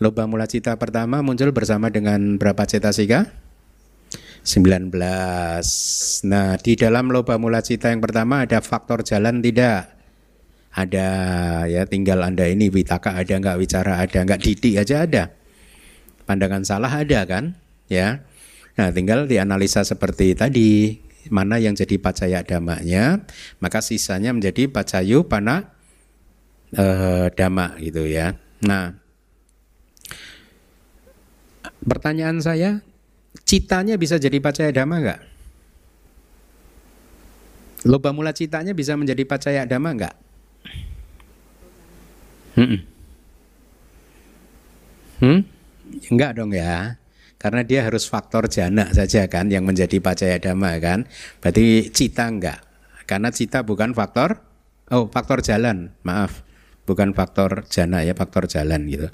Loba 0.01 0.25
mula 0.25 0.49
cita 0.49 0.73
pertama 0.81 1.21
muncul 1.21 1.53
bersama 1.53 1.93
dengan 1.93 2.41
berapa 2.41 2.65
cetasika? 2.65 3.29
19. 4.43 4.91
Nah, 6.27 6.59
di 6.59 6.73
dalam 6.75 7.07
loba 7.07 7.39
mula 7.39 7.63
cita 7.63 7.87
yang 7.87 8.03
pertama 8.03 8.43
ada 8.43 8.59
faktor 8.59 8.99
jalan 9.07 9.39
tidak? 9.39 9.95
Ada 10.73 11.07
ya, 11.69 11.87
tinggal 11.87 12.19
Anda 12.27 12.51
ini 12.51 12.67
witaka 12.67 13.15
ada 13.15 13.39
nggak 13.39 13.57
bicara 13.61 14.03
ada 14.03 14.19
nggak 14.19 14.41
didik 14.43 14.83
aja 14.83 15.07
ada. 15.07 15.23
Pandangan 16.27 16.67
salah 16.67 16.91
ada 16.91 17.23
kan? 17.23 17.55
Ya. 17.87 18.27
Nah, 18.75 18.89
tinggal 18.91 19.29
dianalisa 19.29 19.85
seperti 19.85 20.35
tadi 20.35 20.97
mana 21.31 21.55
yang 21.61 21.77
jadi 21.77 21.95
pacaya 22.01 22.43
damanya, 22.43 23.23
maka 23.63 23.79
sisanya 23.79 24.35
menjadi 24.35 24.67
pacayu 24.67 25.23
pana 25.23 25.71
eh, 26.75 27.31
dama 27.31 27.77
gitu 27.79 28.03
ya. 28.09 28.35
Nah, 28.65 28.97
pertanyaan 31.85 32.43
saya, 32.43 32.81
citanya 33.43 33.95
bisa 33.99 34.19
jadi 34.19 34.37
pacaya 34.39 34.71
dama 34.71 34.95
enggak? 34.99 35.21
Loba 37.83 38.15
mula 38.15 38.31
citanya 38.31 38.71
bisa 38.71 38.95
menjadi 38.95 39.23
pacaya 39.27 39.67
dama 39.67 39.91
enggak? 39.91 40.15
Hmm. 42.53 42.79
Hmm? 45.19 45.39
Enggak 46.11 46.35
dong 46.35 46.51
ya 46.51 46.99
karena 47.43 47.59
dia 47.67 47.83
harus 47.83 48.07
faktor 48.07 48.47
jana 48.47 48.87
saja 48.95 49.27
kan 49.27 49.51
yang 49.51 49.67
menjadi 49.67 49.99
pacaya 49.99 50.39
dhamma 50.39 50.79
kan. 50.79 51.03
Berarti 51.43 51.91
cita 51.91 52.31
enggak. 52.31 52.63
Karena 53.03 53.35
cita 53.35 53.67
bukan 53.67 53.91
faktor 53.91 54.39
oh 54.95 55.11
faktor 55.11 55.43
jalan, 55.43 55.91
maaf. 56.07 56.42
Bukan 56.83 57.15
faktor 57.15 57.63
jana 57.71 58.03
ya, 58.03 58.11
faktor 58.11 58.47
jalan 58.51 58.87
gitu. 58.91 59.07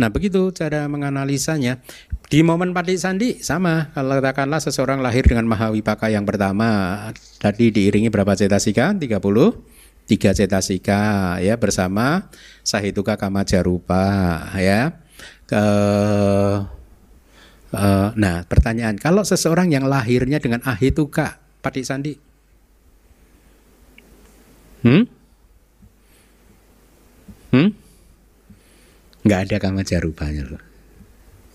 Nah, 0.00 0.08
begitu 0.08 0.48
cara 0.52 0.88
menganalisanya. 0.88 1.84
Di 2.26 2.40
momen 2.40 2.72
pati 2.72 2.96
sandi 2.96 3.38
sama. 3.44 3.92
Kalau 3.92 4.16
katakanlah 4.18 4.58
seseorang 4.64 5.04
lahir 5.04 5.28
dengan 5.28 5.46
mahawipaka 5.46 6.08
yang 6.08 6.24
pertama, 6.24 6.98
tadi 7.38 7.68
diiringi 7.70 8.08
berapa 8.08 8.32
cetasika? 8.32 8.96
30 8.96 9.20
tiga 10.06 10.30
cetasika 10.30 11.34
ya 11.42 11.58
bersama 11.58 12.30
sahituka 12.62 13.18
kama 13.18 13.44
jarupa 13.44 14.40
ya. 14.56 14.96
Ke 15.44 15.64
Uh, 17.76 18.14
nah, 18.14 18.46
pertanyaan, 18.46 18.94
kalau 18.94 19.26
seseorang 19.26 19.68
yang 19.74 19.90
lahirnya 19.90 20.38
dengan 20.38 20.62
ahituka, 20.62 21.42
patik 21.60 21.82
sandi, 21.82 22.14
hmm? 24.86 25.02
Hmm? 27.56 27.72
Nggak 29.24 29.48
ada 29.48 29.56
kama 29.56 29.80
jarupanya 29.80 30.44
loh. 30.44 30.60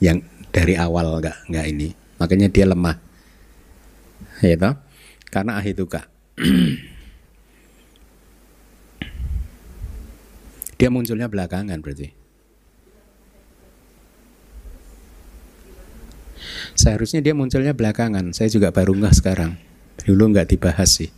Yang 0.02 0.26
dari 0.50 0.74
awal 0.74 1.22
nggak 1.22 1.46
nggak 1.54 1.66
ini, 1.70 1.94
makanya 2.18 2.50
dia 2.50 2.66
lemah, 2.66 2.98
ya 4.42 4.58
toh? 4.58 4.74
Karena 5.30 5.62
ahituka. 5.62 6.10
dia 10.82 10.90
munculnya 10.90 11.30
belakangan 11.30 11.78
berarti. 11.86 12.10
Seharusnya 16.74 17.22
dia 17.22 17.38
munculnya 17.38 17.78
belakangan. 17.78 18.34
Saya 18.34 18.50
juga 18.50 18.74
baru 18.74 18.98
nggak 18.98 19.14
sekarang. 19.22 19.54
Dulu 20.02 20.34
nggak 20.34 20.50
dibahas 20.50 20.98
sih. 20.98 21.14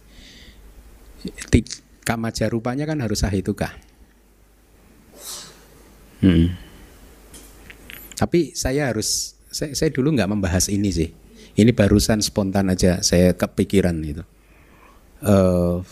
Kamaja 2.03 2.51
rupanya 2.51 2.83
kan 2.83 2.99
harus 2.99 3.23
kah? 3.55 3.71
Hmm. 6.23 6.55
Tapi 8.15 8.55
saya 8.55 8.87
harus, 8.87 9.35
saya, 9.51 9.75
saya 9.75 9.91
dulu 9.91 10.15
nggak 10.15 10.31
membahas 10.31 10.71
ini 10.71 10.89
sih. 10.89 11.11
Ini 11.53 11.75
barusan 11.75 12.23
spontan 12.23 12.71
aja 12.71 13.03
saya 13.03 13.35
kepikiran 13.35 13.99
itu. 14.01 14.23
Uh, 15.23 15.83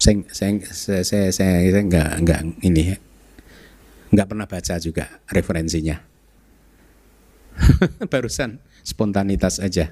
saya 0.00 0.20
saya 0.32 0.50
saya 0.72 1.02
saya, 1.06 1.26
saya, 1.32 1.54
saya 1.64 1.80
nggak 1.80 2.10
nggak 2.20 2.40
ini 2.66 2.98
nggak 4.14 4.28
pernah 4.30 4.46
baca 4.46 4.74
juga 4.78 5.22
referensinya. 5.28 5.98
Barusan 8.12 8.62
spontanitas 8.82 9.58
aja. 9.58 9.90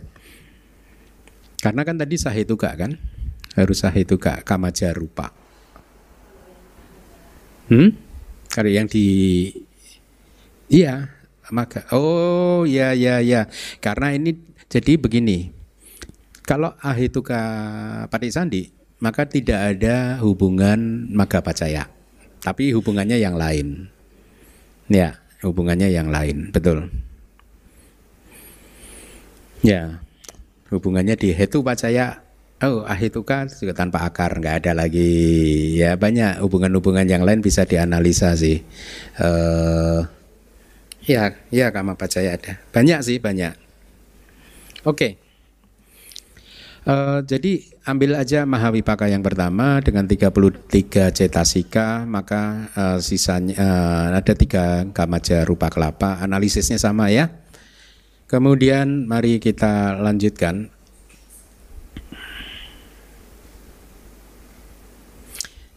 Karena 1.62 1.83
kan 1.87 1.99
tadi 1.99 2.19
sahituka 2.19 2.75
kan? 2.75 2.99
Harus 3.55 3.83
sahituka 3.83 4.43
kamaja 4.43 4.91
rupa. 4.95 5.41
Hmm? 7.73 7.97
Kalau 8.53 8.69
yang 8.69 8.85
di 8.85 9.49
Iya, 10.69 11.09
maka 11.53 11.89
oh 11.93 12.69
ya 12.69 12.93
ya 12.93 13.25
ya. 13.25 13.49
Karena 13.81 14.13
ini 14.13 14.37
jadi 14.69 15.01
begini. 15.01 15.53
Kalau 16.45 16.77
ahituka 16.81 17.41
sandi 18.33 18.73
maka 19.03 19.27
tidak 19.27 19.77
ada 19.77 20.23
hubungan 20.23 21.11
maga 21.11 21.43
pacaya. 21.43 21.91
Tapi 22.39 22.71
hubungannya 22.71 23.19
yang 23.19 23.35
lain. 23.35 23.91
Ya, 24.87 25.19
hubungannya 25.43 25.91
yang 25.91 26.11
lain, 26.11 26.55
betul. 26.55 26.87
Ya, 29.63 30.03
hubungannya 30.71 31.15
di 31.19 31.35
hetu 31.35 31.63
pacaya 31.63 32.22
Oh, 32.62 32.87
ahituka 32.87 33.51
juga 33.51 33.75
tanpa 33.75 34.07
akar, 34.07 34.38
nggak 34.38 34.62
ada 34.62 34.87
lagi. 34.87 35.11
Ya 35.83 35.98
banyak 35.98 36.38
hubungan-hubungan 36.46 37.03
yang 37.11 37.27
lain 37.27 37.42
bisa 37.42 37.66
dianalisa 37.66 38.38
sih. 38.38 38.62
Uh, 39.18 40.07
ya, 41.03 41.35
ya 41.51 41.75
kama 41.75 41.98
pacaya 41.98 42.38
ada. 42.38 42.62
Banyak 42.70 43.03
sih, 43.03 43.18
banyak. 43.18 43.59
Oke. 44.87 44.94
Okay. 44.94 45.12
Uh, 46.87 47.18
eh, 47.18 47.18
jadi 47.35 47.53
ambil 47.87 48.14
aja 48.14 48.46
Mahawipaka 48.46 49.11
yang 49.11 49.27
pertama 49.27 49.83
dengan 49.83 50.07
33 50.07 51.11
cetasika, 51.11 52.07
maka 52.07 52.70
uh, 52.79 52.98
sisanya 53.03 53.55
uh, 53.59 54.07
ada 54.22 54.38
tiga 54.38 54.87
kamaja 54.94 55.42
rupa 55.42 55.66
kelapa. 55.66 56.22
Analisisnya 56.22 56.79
sama 56.79 57.11
ya. 57.11 57.27
Kemudian 58.31 59.11
mari 59.11 59.42
kita 59.42 59.98
lanjutkan. 59.98 60.70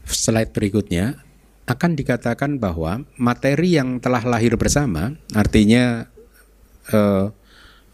Slide 0.06 0.54
berikutnya 0.54 1.18
akan 1.66 1.98
dikatakan 1.98 2.62
bahwa 2.62 3.02
materi 3.18 3.74
yang 3.74 3.98
telah 3.98 4.22
lahir 4.22 4.54
bersama, 4.54 5.18
artinya 5.34 6.06
uh, 6.94 7.34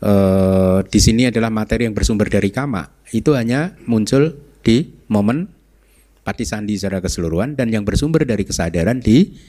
uh, 0.03 0.80
di 0.84 0.99
sini 0.99 1.32
adalah 1.32 1.47
materi 1.47 1.88
yang 1.88 1.95
bersumber 1.95 2.28
dari 2.28 2.51
kama, 2.51 2.91
itu 3.16 3.32
hanya 3.32 3.80
muncul 3.88 4.36
di 4.59 4.91
momen 5.07 5.47
pati 6.22 6.43
sandi 6.43 6.76
secara 6.76 6.99
keseluruhan 6.99 7.55
dan 7.55 7.72
yang 7.72 7.88
bersumber 7.88 8.28
dari 8.28 8.43
kesadaran 8.43 8.99
di 8.99 9.39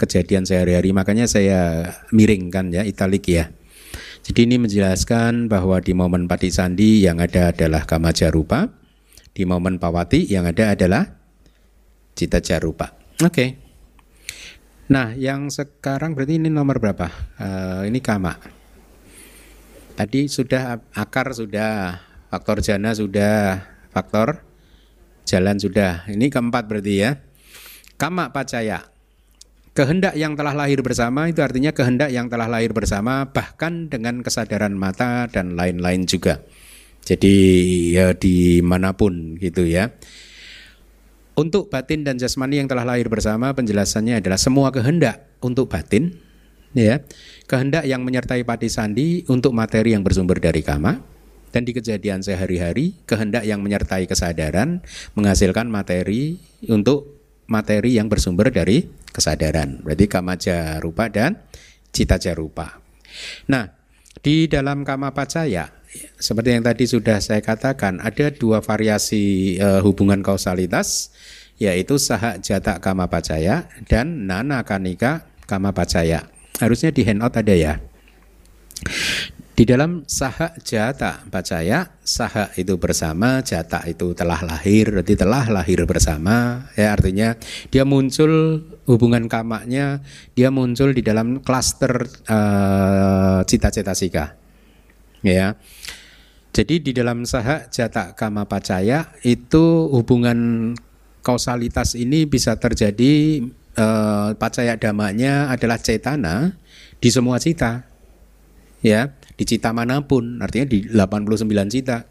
kejadian 0.00 0.48
sehari-hari. 0.48 0.90
Makanya 0.90 1.30
saya 1.30 1.94
miringkan 2.10 2.74
ya 2.74 2.82
italik 2.82 3.28
ya. 3.30 3.54
Jadi 4.20 4.44
ini 4.44 4.56
menjelaskan 4.60 5.48
bahwa 5.48 5.80
di 5.80 5.96
momen 5.96 6.28
Pati 6.28 6.52
Sandi 6.52 7.00
yang 7.00 7.24
ada 7.24 7.56
adalah 7.56 7.88
Kama 7.88 8.12
Jarupa, 8.12 8.68
di 9.32 9.48
momen 9.48 9.80
Pawati 9.80 10.28
yang 10.28 10.44
ada 10.44 10.76
adalah 10.76 11.19
Cita 12.20 12.44
Jarupa. 12.44 12.92
Oke. 13.24 13.32
Okay. 13.32 13.48
Nah, 14.92 15.16
yang 15.16 15.48
sekarang 15.48 16.12
berarti 16.12 16.36
ini 16.36 16.52
nomor 16.52 16.76
berapa? 16.76 17.08
Uh, 17.40 17.88
ini 17.88 18.04
Kama. 18.04 18.36
Tadi 19.96 20.28
sudah 20.28 20.84
akar 20.92 21.32
sudah, 21.32 21.96
faktor 22.28 22.60
jana 22.60 22.92
sudah, 22.92 23.64
faktor 23.88 24.44
jalan 25.24 25.56
sudah. 25.56 26.04
Ini 26.12 26.28
keempat 26.28 26.68
berarti 26.68 26.92
ya. 27.00 27.16
Kama 27.96 28.32
pacaya 28.32 28.84
kehendak 29.70 30.18
yang 30.18 30.34
telah 30.34 30.52
lahir 30.52 30.82
bersama 30.82 31.30
itu 31.30 31.40
artinya 31.40 31.70
kehendak 31.70 32.10
yang 32.10 32.26
telah 32.26 32.50
lahir 32.50 32.74
bersama 32.74 33.30
bahkan 33.30 33.86
dengan 33.86 34.20
kesadaran 34.20 34.74
mata 34.74 35.30
dan 35.30 35.54
lain-lain 35.54 36.04
juga. 36.04 36.42
Jadi 37.00 37.34
ya 37.94 38.12
di 38.12 38.60
mana 38.60 38.92
pun 38.92 39.38
gitu 39.38 39.64
ya. 39.64 39.94
Untuk 41.40 41.72
batin 41.72 42.04
dan 42.04 42.20
jasmani 42.20 42.60
yang 42.60 42.68
telah 42.68 42.84
lahir 42.84 43.08
bersama 43.08 43.56
penjelasannya 43.56 44.20
adalah 44.20 44.36
semua 44.36 44.68
kehendak 44.68 45.24
untuk 45.40 45.72
batin 45.72 46.20
ya. 46.76 47.00
Kehendak 47.48 47.88
yang 47.88 48.04
menyertai 48.04 48.44
pati 48.44 48.68
sandi 48.68 49.24
untuk 49.24 49.56
materi 49.56 49.96
yang 49.96 50.04
bersumber 50.04 50.36
dari 50.36 50.60
kama 50.60 51.00
dan 51.48 51.64
di 51.64 51.72
kejadian 51.72 52.20
sehari-hari 52.20 52.92
kehendak 53.08 53.48
yang 53.48 53.64
menyertai 53.64 54.04
kesadaran 54.04 54.84
menghasilkan 55.16 55.64
materi 55.72 56.36
untuk 56.68 57.08
materi 57.48 57.96
yang 57.96 58.12
bersumber 58.12 58.52
dari 58.52 58.84
kesadaran. 59.08 59.80
Berarti 59.80 60.12
kama 60.12 60.36
rupa 60.84 61.08
dan 61.08 61.40
cita 61.88 62.20
rupa. 62.36 62.84
Nah, 63.48 63.64
di 64.20 64.44
dalam 64.44 64.84
kama 64.84 65.16
pacaya 65.16 65.79
seperti 66.20 66.52
yang 66.52 66.64
tadi 66.64 66.84
sudah 66.84 67.16
saya 67.18 67.40
katakan 67.40 67.96
ada 68.04 68.28
dua 68.28 68.60
variasi 68.60 69.56
uh, 69.56 69.80
hubungan 69.80 70.20
kausalitas 70.20 71.10
yaitu 71.56 71.96
saha 71.96 72.36
jata 72.36 72.76
kama 72.80 73.08
pacaya 73.08 73.68
dan 73.88 74.28
nana 74.28 74.60
kanika 74.64 75.24
kama 75.48 75.72
pacaya. 75.72 76.28
Harusnya 76.60 76.92
di 76.92 77.02
handout 77.08 77.36
ada 77.36 77.56
ya. 77.56 77.80
Di 79.60 79.68
dalam 79.68 80.08
saha 80.08 80.56
jata 80.64 81.20
bacaya, 81.28 81.92
saha 82.00 82.48
itu 82.56 82.80
bersama, 82.80 83.44
jata 83.44 83.84
itu 83.84 84.16
telah 84.16 84.40
lahir, 84.40 84.88
berarti 84.88 85.20
telah 85.20 85.52
lahir 85.52 85.84
bersama. 85.84 86.64
Ya 86.80 86.96
artinya 86.96 87.36
dia 87.68 87.84
muncul 87.84 88.64
hubungan 88.88 89.28
kamaknya, 89.28 90.00
dia 90.32 90.48
muncul 90.48 90.96
di 90.96 91.04
dalam 91.04 91.44
klaster 91.44 92.08
uh, 92.24 93.44
cita-cita 93.44 93.92
sika. 93.92 94.32
Ya. 95.20 95.60
Jadi 96.50 96.82
di 96.82 96.90
dalam 96.90 97.22
saha 97.22 97.70
jata 97.70 98.18
kama 98.18 98.46
pacaya 98.50 99.14
itu 99.22 99.86
hubungan 99.94 100.72
kausalitas 101.22 101.94
ini 101.94 102.26
bisa 102.26 102.58
terjadi 102.58 103.44
uh, 103.78 104.34
pacaya 104.34 104.74
damanya 104.74 105.52
adalah 105.52 105.78
cetana 105.78 106.58
di 106.98 107.08
semua 107.08 107.38
cita. 107.38 107.86
Ya 108.80 109.14
di 109.40 109.48
cita 109.48 109.72
mana 109.72 110.04
pun, 110.04 110.44
artinya 110.44 110.68
di 110.68 110.84
89 110.84 111.72
cita. 111.72 112.04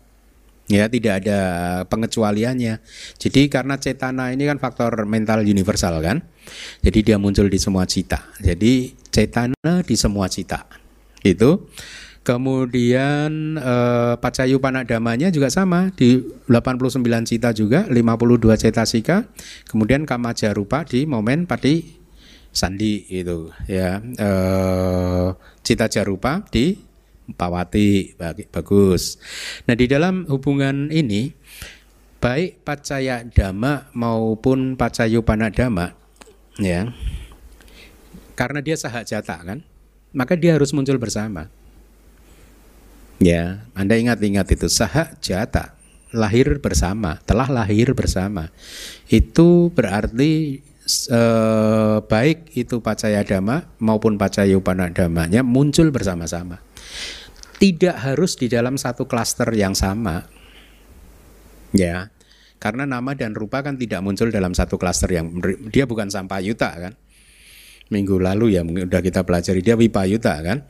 Ya, 0.66 0.90
tidak 0.90 1.22
ada 1.26 1.40
pengecualiannya. 1.86 2.82
Jadi 3.22 3.42
karena 3.54 3.78
cetana 3.78 4.34
ini 4.34 4.50
kan 4.50 4.58
faktor 4.58 5.06
mental 5.06 5.46
universal 5.46 6.02
kan. 6.02 6.26
Jadi 6.82 7.06
dia 7.06 7.22
muncul 7.22 7.46
di 7.46 7.62
semua 7.62 7.86
cita. 7.86 8.34
Jadi 8.42 8.98
cetana 9.14 9.86
di 9.86 9.94
semua 9.94 10.26
cita. 10.26 10.66
Itu 11.22 11.70
Kemudian 12.24 13.58
eh, 13.58 14.14
pacayu 14.20 14.60
panadamanya 14.62 15.32
juga 15.34 15.50
sama 15.50 15.90
di 15.96 16.22
89 16.46 17.02
cita 17.26 17.50
juga 17.56 17.88
52 17.88 18.60
cetasika. 18.60 19.26
Kemudian 19.66 20.04
kama 20.04 20.36
jarupa 20.36 20.84
di 20.86 21.08
momen 21.08 21.48
pati 21.50 21.98
sandi 22.52 23.08
itu 23.10 23.50
ya. 23.66 24.04
Eh, 24.04 25.28
cita 25.64 25.88
jarupa 25.88 26.44
di 26.52 26.90
Pawati 27.30 28.18
bagus. 28.50 29.22
Nah 29.70 29.78
di 29.78 29.86
dalam 29.86 30.26
hubungan 30.26 30.90
ini 30.90 31.30
baik 32.20 32.68
pacaya 32.68 33.24
dhamma 33.24 33.88
maupun 33.96 34.76
pacayu 34.76 35.24
panadama 35.24 35.96
ya 36.60 36.92
karena 38.36 38.60
dia 38.60 38.76
sahajata 38.76 39.40
kan 39.40 39.60
maka 40.12 40.36
dia 40.36 40.60
harus 40.60 40.76
muncul 40.76 41.00
bersama 41.00 41.48
ya 43.20 43.68
anda 43.76 43.96
ingat-ingat 44.00 44.48
itu 44.56 44.68
sahajata 44.68 45.76
lahir 46.10 46.58
bersama 46.58 47.22
telah 47.24 47.46
lahir 47.52 47.94
bersama 47.94 48.50
itu 49.12 49.70
berarti 49.76 50.64
eh, 51.12 51.98
baik 52.02 52.58
itu 52.58 52.82
pacaya 52.82 53.22
dhamma 53.22 53.70
maupun 53.78 54.18
pacayu 54.18 54.64
panadamanya 54.64 55.46
muncul 55.46 55.94
bersama-sama 55.94 56.64
tidak 57.60 58.00
harus 58.00 58.40
di 58.40 58.48
dalam 58.48 58.80
satu 58.80 59.04
klaster 59.04 59.52
yang 59.52 59.76
sama. 59.76 60.24
Ya. 61.76 62.10
Karena 62.60 62.88
nama 62.88 63.16
dan 63.16 63.36
rupa 63.36 63.64
kan 63.64 63.76
tidak 63.76 64.04
muncul 64.04 64.32
dalam 64.32 64.52
satu 64.52 64.76
klaster 64.76 65.12
yang 65.12 65.32
dia 65.72 65.84
bukan 65.84 66.08
sampayuta 66.08 66.72
kan. 66.76 66.94
Minggu 67.92 68.20
lalu 68.20 68.56
ya 68.56 68.64
mungkin 68.64 68.88
udah 68.88 69.04
kita 69.04 69.24
pelajari 69.28 69.60
dia 69.64 69.76
wipayuta 69.76 70.34
kan. 70.40 70.64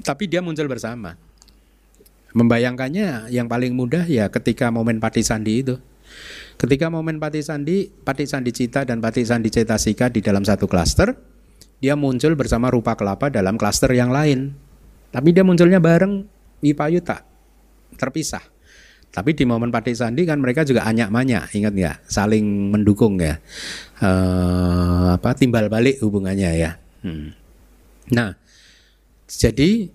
Tapi 0.00 0.28
dia 0.28 0.40
muncul 0.40 0.68
bersama. 0.68 1.16
Membayangkannya 2.36 3.32
yang 3.32 3.48
paling 3.48 3.72
mudah 3.72 4.04
ya 4.04 4.28
ketika 4.28 4.68
momen 4.68 5.00
pati 5.00 5.24
sandi 5.24 5.64
itu. 5.64 5.80
Ketika 6.60 6.92
momen 6.92 7.16
pati 7.16 7.40
sandi, 7.40 7.88
pati 7.88 8.28
sandi 8.28 8.52
cita 8.52 8.84
dan 8.84 9.00
pati 9.00 9.24
sandi 9.24 9.48
cetasika 9.48 10.12
di 10.12 10.20
dalam 10.20 10.44
satu 10.44 10.68
klaster, 10.68 11.16
dia 11.80 11.96
muncul 11.96 12.36
bersama 12.36 12.68
rupa 12.68 12.96
kelapa 12.96 13.32
dalam 13.32 13.56
klaster 13.56 13.92
yang 13.92 14.12
lain. 14.12 14.52
Tapi 15.12 15.32
dia 15.32 15.44
munculnya 15.44 15.80
bareng 15.80 16.28
Wipayuta, 16.64 17.20
terpisah. 18.00 18.40
Tapi 19.12 19.32
di 19.32 19.48
momen 19.48 19.72
Pati 19.72 19.96
Sandi 19.96 20.28
kan 20.28 20.40
mereka 20.40 20.60
juga 20.64 20.84
anyak-manyak, 20.84 21.52
ingat 21.56 21.72
nggak? 21.72 21.96
Saling 22.04 22.44
mendukung 22.72 23.16
ya. 23.16 23.40
E, 23.96 24.10
apa 25.16 25.32
timbal 25.32 25.72
balik 25.72 26.00
hubungannya 26.04 26.50
ya. 26.56 26.76
Hmm. 27.00 27.32
Nah, 28.12 28.36
jadi 29.24 29.88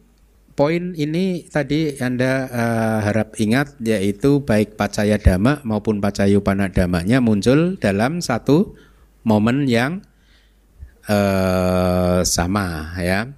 poin 0.61 0.93
ini 0.93 1.49
tadi 1.49 1.97
Anda 1.97 2.45
uh, 2.45 2.97
harap 3.01 3.33
ingat 3.41 3.81
yaitu 3.81 4.45
baik 4.45 4.77
pacaya 4.77 5.17
dhamma 5.17 5.57
maupun 5.65 5.97
pacayu 5.97 6.37
damanya 6.69 7.17
muncul 7.17 7.81
dalam 7.81 8.21
satu 8.21 8.77
momen 9.25 9.65
yang 9.65 10.05
uh, 11.09 12.21
sama 12.21 12.93
ya. 13.01 13.33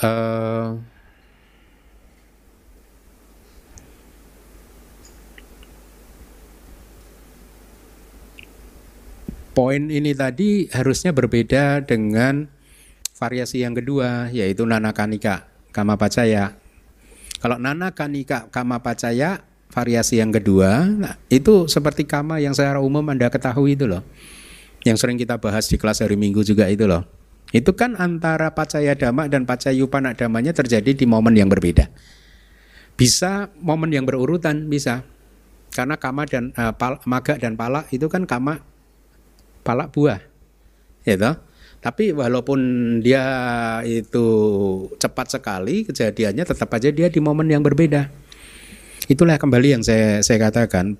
Uh, 0.00 0.80
poin 9.52 9.92
ini 9.92 10.16
tadi 10.16 10.72
harusnya 10.72 11.12
berbeda 11.12 11.84
dengan 11.84 12.48
variasi 13.20 13.60
yang 13.60 13.76
kedua 13.76 14.32
yaitu 14.32 14.64
nana 14.64 14.96
kanika 14.96 15.47
kama 15.72 15.94
pacaya. 15.98 16.56
Kalau 17.38 17.56
nana 17.56 17.94
kanika 17.94 18.50
kama 18.50 18.82
pacaya 18.82 19.46
variasi 19.68 20.18
yang 20.18 20.32
kedua 20.32 20.88
nah, 20.88 21.14
itu 21.28 21.68
seperti 21.68 22.08
kama 22.08 22.40
yang 22.40 22.56
secara 22.56 22.80
umum 22.82 23.04
Anda 23.06 23.30
ketahui 23.30 23.78
itu 23.78 23.86
loh. 23.86 24.02
Yang 24.82 25.04
sering 25.04 25.18
kita 25.18 25.38
bahas 25.38 25.66
di 25.66 25.76
kelas 25.76 26.02
hari 26.02 26.14
Minggu 26.14 26.42
juga 26.42 26.66
itu 26.70 26.86
loh. 26.86 27.06
Itu 27.48 27.72
kan 27.72 27.96
antara 27.96 28.52
pacaya 28.52 28.92
dhamma 28.92 29.26
dan 29.26 29.48
pacayupana 29.48 30.12
damanya 30.12 30.52
terjadi 30.52 30.92
di 30.92 31.04
momen 31.08 31.32
yang 31.32 31.48
berbeda. 31.48 31.88
Bisa 32.98 33.48
momen 33.62 33.88
yang 33.94 34.04
berurutan 34.04 34.68
bisa. 34.68 35.06
Karena 35.72 35.96
kama 36.00 36.24
dan 36.24 36.50
uh, 36.56 36.72
pal, 36.74 36.98
maga 37.04 37.36
dan 37.36 37.54
pala 37.54 37.84
itu 37.92 38.08
kan 38.10 38.24
kama 38.28 38.60
pala 39.64 39.88
buah. 39.88 40.20
Gitu. 41.04 41.47
Tapi 41.78 42.10
walaupun 42.10 42.58
dia 42.98 43.22
itu 43.86 44.26
cepat 44.98 45.38
sekali 45.38 45.86
kejadiannya 45.86 46.42
tetap 46.42 46.74
aja 46.74 46.90
dia 46.90 47.06
di 47.06 47.22
momen 47.22 47.46
yang 47.46 47.62
berbeda. 47.62 48.10
Itulah 49.06 49.38
kembali 49.38 49.78
yang 49.78 49.82
saya 49.86 50.20
saya 50.20 50.50
katakan 50.50 50.98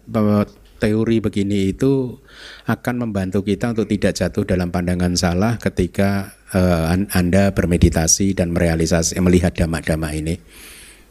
teori 0.79 1.19
begini 1.19 1.75
itu 1.75 2.23
akan 2.71 2.95
membantu 3.05 3.43
kita 3.43 3.75
untuk 3.75 3.91
tidak 3.91 4.15
jatuh 4.15 4.47
dalam 4.47 4.71
pandangan 4.71 5.19
salah 5.19 5.59
ketika 5.59 6.39
uh, 6.55 6.95
Anda 6.95 7.51
bermeditasi 7.51 8.39
dan 8.39 8.55
merealisasi 8.55 9.19
melihat 9.19 9.59
dhamma-dhamma 9.59 10.15
ini. 10.15 10.39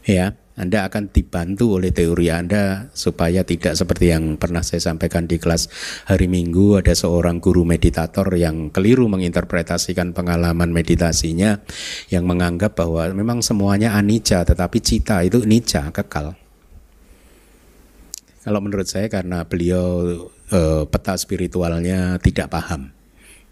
Ya, 0.08 0.32
Anda 0.58 0.90
akan 0.90 1.14
dibantu 1.14 1.78
oleh 1.78 1.94
teori 1.94 2.34
Anda 2.34 2.90
supaya 2.90 3.46
tidak 3.46 3.78
seperti 3.78 4.10
yang 4.10 4.34
pernah 4.42 4.66
saya 4.66 4.82
sampaikan 4.82 5.30
di 5.30 5.38
kelas 5.38 5.70
hari 6.10 6.26
Minggu 6.26 6.82
ada 6.82 6.98
seorang 6.98 7.38
guru 7.38 7.62
meditator 7.62 8.26
yang 8.34 8.74
keliru 8.74 9.06
menginterpretasikan 9.06 10.10
pengalaman 10.10 10.74
meditasinya 10.74 11.62
yang 12.10 12.26
menganggap 12.26 12.74
bahwa 12.74 13.06
memang 13.14 13.38
semuanya 13.38 13.94
anicca 13.94 14.42
tetapi 14.42 14.82
cita 14.82 15.22
itu 15.22 15.46
nica 15.46 15.94
kekal. 15.94 16.34
Kalau 18.42 18.58
menurut 18.58 18.90
saya 18.90 19.06
karena 19.06 19.46
beliau 19.46 20.26
uh, 20.50 20.82
peta 20.90 21.14
spiritualnya 21.14 22.18
tidak 22.18 22.50
paham 22.50 22.90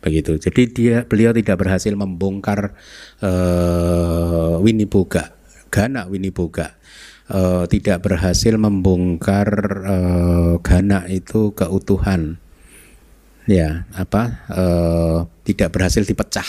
begitu. 0.00 0.38
Jadi 0.38 0.62
dia 0.70 0.96
beliau 1.02 1.34
tidak 1.34 1.58
berhasil 1.58 1.90
membongkar 1.92 2.76
uh, 3.20 4.62
Winiboga, 4.62 5.34
Gana 5.68 6.06
Winiboga. 6.06 6.75
Uh, 7.26 7.66
tidak 7.66 8.06
berhasil 8.06 8.54
membongkar 8.54 9.48
uh, 9.82 10.54
Gana 10.62 11.10
itu 11.10 11.50
keutuhan. 11.58 12.38
Ya, 13.50 13.86
apa? 13.98 14.46
Uh, 14.46 15.26
tidak 15.42 15.74
berhasil 15.74 16.06
dipecah. 16.06 16.46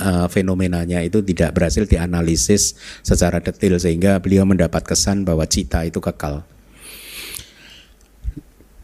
Uh, 0.00 0.24
fenomenanya 0.32 1.04
itu 1.04 1.20
tidak 1.20 1.52
berhasil 1.52 1.84
dianalisis 1.84 2.80
secara 3.04 3.44
detail 3.44 3.76
sehingga 3.76 4.16
beliau 4.24 4.48
mendapat 4.48 4.80
kesan 4.88 5.28
bahwa 5.28 5.44
cita 5.44 5.84
itu 5.84 6.00
kekal 6.00 6.48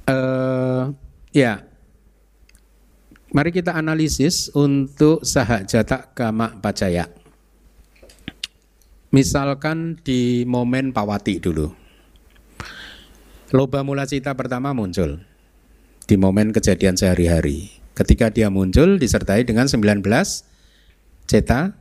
Uh, 0.08 0.96
ya, 1.36 1.60
mari 3.28 3.52
kita 3.52 3.76
analisis 3.76 4.48
untuk 4.56 5.20
sahak 5.20 5.68
jatak 5.68 6.16
kama 6.16 6.56
pacaya. 6.64 7.12
Misalkan 9.08 9.96
di 10.04 10.44
momen 10.44 10.92
pawati 10.92 11.40
dulu. 11.40 11.72
Loba 13.56 13.80
mula 13.80 14.04
cita 14.04 14.36
pertama 14.36 14.76
muncul 14.76 15.24
di 16.04 16.16
momen 16.20 16.52
kejadian 16.52 17.00
sehari-hari. 17.00 17.72
Ketika 17.96 18.28
dia 18.28 18.52
muncul 18.52 19.00
disertai 19.00 19.48
dengan 19.48 19.64
19 19.64 20.04
ceta 21.24 21.72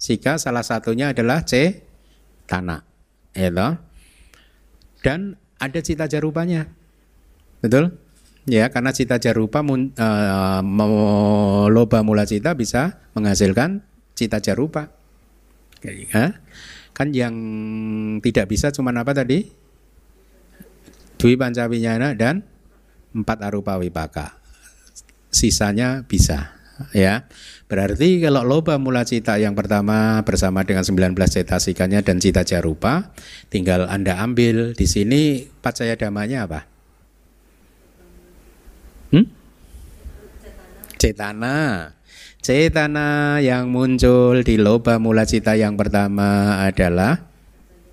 sika 0.00 0.40
salah 0.40 0.64
satunya 0.64 1.12
adalah 1.12 1.44
C 1.44 1.84
tanah. 2.48 2.80
Ya 3.36 3.52
Dan 5.04 5.36
ada 5.60 5.80
cita 5.84 6.08
jarupanya. 6.08 6.64
Betul? 7.60 7.92
Ya, 8.48 8.72
karena 8.72 8.90
cita 8.96 9.20
jarupa 9.20 9.60
mun, 9.60 9.92
uh, 10.00 10.60
loba 11.68 12.00
mula 12.00 12.24
cita 12.24 12.56
bisa 12.56 12.96
menghasilkan 13.12 13.84
cita 14.16 14.40
jarupa. 14.40 14.88
Ya. 15.84 16.40
Kan 16.92 17.16
yang 17.16 17.34
tidak 18.20 18.52
bisa 18.52 18.68
cuma 18.74 18.92
apa 18.92 19.16
tadi? 19.16 19.48
Dwi 21.16 21.36
pancawinyana 21.36 22.16
dan 22.16 22.44
empat 23.16 23.38
arupa 23.44 23.76
wipaka. 23.80 24.36
Sisanya 25.30 26.04
bisa 26.04 26.60
ya. 26.96 27.28
Berarti 27.70 28.18
kalau 28.18 28.42
loba 28.42 28.80
mula 28.80 29.06
cita 29.06 29.38
yang 29.38 29.54
pertama 29.54 30.18
bersama 30.26 30.66
dengan 30.66 30.82
19 30.82 31.14
cetasikanya 31.14 32.02
dan 32.02 32.18
cita 32.18 32.42
jarupa, 32.42 33.14
tinggal 33.52 33.86
Anda 33.86 34.18
ambil 34.18 34.74
di 34.74 34.86
sini 34.90 35.46
pacaya 35.62 35.94
damanya 35.94 36.48
apa? 36.50 36.60
Hmm? 39.14 39.26
Cetana. 40.98 41.94
Cetana 42.40 43.36
yang 43.44 43.68
muncul 43.68 44.40
di 44.40 44.56
loba 44.56 44.96
mula 44.96 45.28
cita 45.28 45.60
yang 45.60 45.76
pertama 45.76 46.56
adalah 46.64 47.28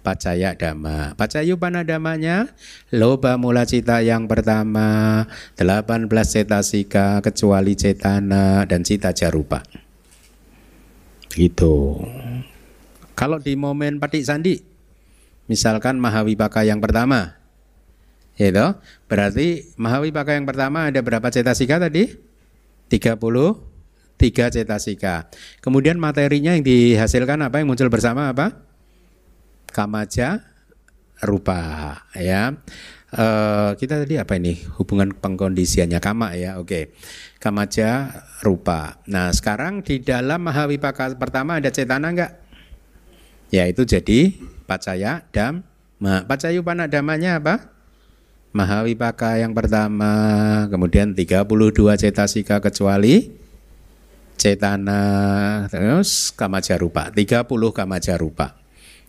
pacaya 0.07 0.55
dhamma. 0.55 1.19
Pacayupana 1.19 1.83
damanya 1.83 2.47
loba 2.95 3.35
mula 3.35 3.67
cita 3.67 3.99
yang 3.99 4.23
pertama 4.23 5.27
18 5.59 6.07
cetasika 6.07 7.19
kecuali 7.19 7.75
cetana 7.75 8.63
dan 8.63 8.87
cita 8.87 9.11
jarupa. 9.11 9.67
Gitu. 11.27 11.99
Kalau 13.19 13.43
di 13.43 13.51
momen 13.59 13.99
patik 13.99 14.23
sandi 14.23 14.63
misalkan 15.51 15.99
Mahawipaka 15.99 16.63
yang 16.63 16.79
pertama 16.79 17.35
itu 18.39 18.63
berarti 19.11 19.75
Mahawipaka 19.75 20.39
yang 20.39 20.47
pertama 20.47 20.87
ada 20.87 21.03
berapa 21.03 21.27
cetasika 21.27 21.83
tadi? 21.83 22.15
33 24.17 24.61
cetasika. 24.61 25.29
Kemudian 25.61 26.01
materinya 26.01 26.57
yang 26.57 26.65
dihasilkan 26.65 27.41
apa? 27.45 27.61
Yang 27.61 27.67
muncul 27.69 27.89
bersama 27.93 28.33
apa? 28.33 28.67
kamaja 29.77 30.41
rupa 31.21 31.93
ya. 32.17 32.57
Uh, 33.07 33.71
kita 33.79 34.03
tadi 34.03 34.19
apa 34.19 34.35
ini? 34.35 34.57
Hubungan 34.81 35.13
pengkondisiannya 35.15 36.01
kama 36.01 36.33
ya. 36.33 36.57
Oke. 36.57 36.97
Kamaja 37.37 38.09
rupa. 38.41 38.99
Nah 39.05 39.29
sekarang 39.31 39.85
di 39.85 40.01
dalam 40.01 40.43
mahawipaka 40.43 41.13
pertama 41.15 41.61
ada 41.61 41.69
cetana 41.69 42.09
enggak 42.09 42.31
ya 43.47 43.63
itu 43.63 43.87
jadi 43.87 44.35
pacaya 44.67 45.23
dam 45.31 45.63
ma 46.03 46.25
pacayupana 46.27 46.89
damanya 46.89 47.39
apa? 47.39 47.71
Mahawipaka 48.51 49.39
yang 49.39 49.53
pertama. 49.53 50.65
Kemudian 50.67 51.13
32 51.13 51.45
cetasika 52.01 52.57
kecuali 52.59 53.29
cetana 54.37 55.01
terus 55.67 56.31
kamaja 56.31 56.77
rupa 56.77 57.09
30 57.09 57.43
kamaja 57.73 58.13
rupa 58.15 58.55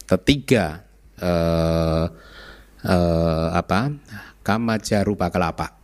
ketiga 0.09 0.89
eh, 1.21 2.05
eh, 2.89 3.47
apa? 3.53 3.93
Kamaja 4.41 5.05
rupa 5.05 5.29
kelapa. 5.29 5.77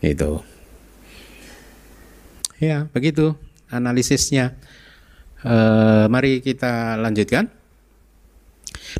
Itu. 0.00 0.40
Ya 2.56 2.88
begitu 2.90 3.36
analisisnya. 3.68 4.56
Eh, 5.44 6.04
mari 6.08 6.40
kita 6.40 6.96
lanjutkan. 6.96 7.52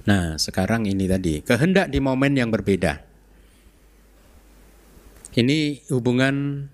Nah 0.05 0.37
sekarang 0.37 0.85
ini 0.85 1.09
tadi 1.09 1.41
kehendak 1.41 1.89
di 1.89 1.99
momen 2.03 2.37
yang 2.37 2.53
berbeda. 2.53 3.01
Ini 5.33 5.89
hubungan 5.89 6.69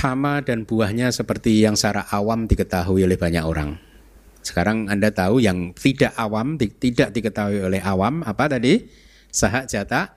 kama 0.00 0.40
dan 0.40 0.64
buahnya 0.64 1.12
seperti 1.12 1.60
yang 1.60 1.76
secara 1.76 2.08
awam 2.08 2.48
diketahui 2.48 3.04
oleh 3.04 3.20
banyak 3.20 3.44
orang 3.44 3.76
sekarang 4.40 4.88
Anda 4.88 5.12
tahu 5.12 5.44
yang 5.44 5.76
tidak 5.76 6.16
awam, 6.16 6.56
tidak 6.56 7.12
diketahui 7.12 7.60
oleh 7.60 7.80
awam, 7.84 8.24
apa 8.24 8.48
tadi? 8.48 8.88
Sahak 9.28 9.68
jata 9.68 10.16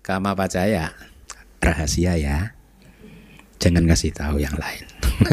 kama 0.00 0.32
pacaya. 0.32 0.96
Rahasia 1.60 2.16
ya. 2.16 2.56
Jangan 3.60 3.84
kasih 3.84 4.16
tahu 4.16 4.40
yang 4.40 4.56
lain. 4.56 4.84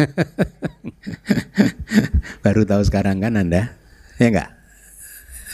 Baru 2.44 2.68
tahu 2.68 2.84
sekarang 2.84 3.24
kan 3.24 3.40
Anda? 3.40 3.80
Ya 4.20 4.28
enggak? 4.28 4.52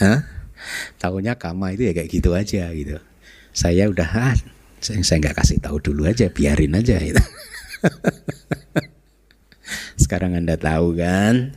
Hah? 0.02 0.26
Tahunya 0.98 1.38
kama 1.38 1.78
itu 1.78 1.86
ya 1.86 1.94
kayak 1.94 2.10
gitu 2.10 2.34
aja 2.34 2.74
gitu. 2.74 2.98
Saya 3.54 3.86
udah 3.86 4.08
ah, 4.10 4.34
saya, 4.82 4.98
saya 5.06 5.22
nggak 5.22 5.38
kasih 5.38 5.62
tahu 5.62 5.78
dulu 5.78 6.10
aja, 6.10 6.26
biarin 6.26 6.74
aja 6.74 6.98
gitu. 6.98 7.22
Sekarang 10.02 10.36
Anda 10.36 10.58
tahu 10.58 10.98
kan? 10.98 11.54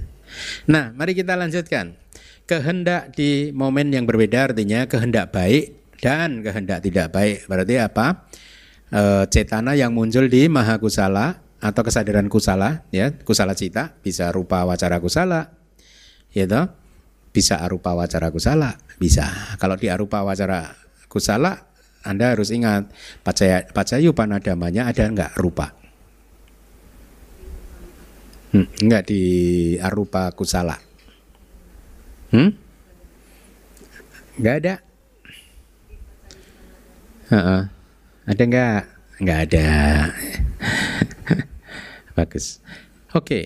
Nah, 0.69 0.93
mari 0.93 1.17
kita 1.17 1.35
lanjutkan. 1.35 1.97
Kehendak 2.47 3.11
di 3.11 3.51
momen 3.51 3.91
yang 3.91 4.07
berbeda 4.07 4.53
artinya 4.53 4.87
kehendak 4.87 5.35
baik 5.35 5.75
dan 5.99 6.39
kehendak 6.39 6.79
tidak 6.79 7.11
baik. 7.11 7.43
Berarti 7.43 7.75
apa? 7.75 8.23
E, 8.87 9.27
cetana 9.27 9.75
yang 9.75 9.91
muncul 9.91 10.31
di 10.31 10.47
maha 10.47 10.79
kusala 10.79 11.43
atau 11.59 11.83
kesadaran 11.83 12.31
kusala, 12.31 12.87
ya, 12.93 13.11
kusala 13.11 13.51
cita 13.51 13.99
bisa 13.99 14.31
rupa 14.31 14.63
wacara 14.63 15.03
kusala, 15.03 15.57
toh? 16.31 16.65
Bisa 17.33 17.61
arupa 17.61 17.93
wacara 17.93 18.33
kusala, 18.33 18.79
bisa. 18.97 19.27
Kalau 19.61 19.77
di 19.77 19.91
arupa 19.91 20.25
wacara 20.25 20.73
kusala, 21.11 21.67
Anda 22.01 22.31
harus 22.31 22.49
ingat 22.55 22.89
pacaya 23.21 23.67
pacayu 23.67 24.15
panadamanya 24.15 24.87
ada 24.87 25.03
enggak 25.05 25.35
rupa. 25.35 25.75
Hmm, 28.57 28.65
enggak 28.81 29.13
di 29.13 29.21
arupa 29.77 30.33
kusala. 30.33 30.81
Hmm? 32.33 32.57
Enggak 34.41 34.55
ada. 34.65 34.75
Uh-uh. 37.29 37.61
Ada 38.25 38.43
enggak? 38.49 38.81
Enggak 39.21 39.39
ada. 39.45 39.69
Bagus. 42.17 42.57
Oke. 43.13 43.21
Okay. 43.21 43.45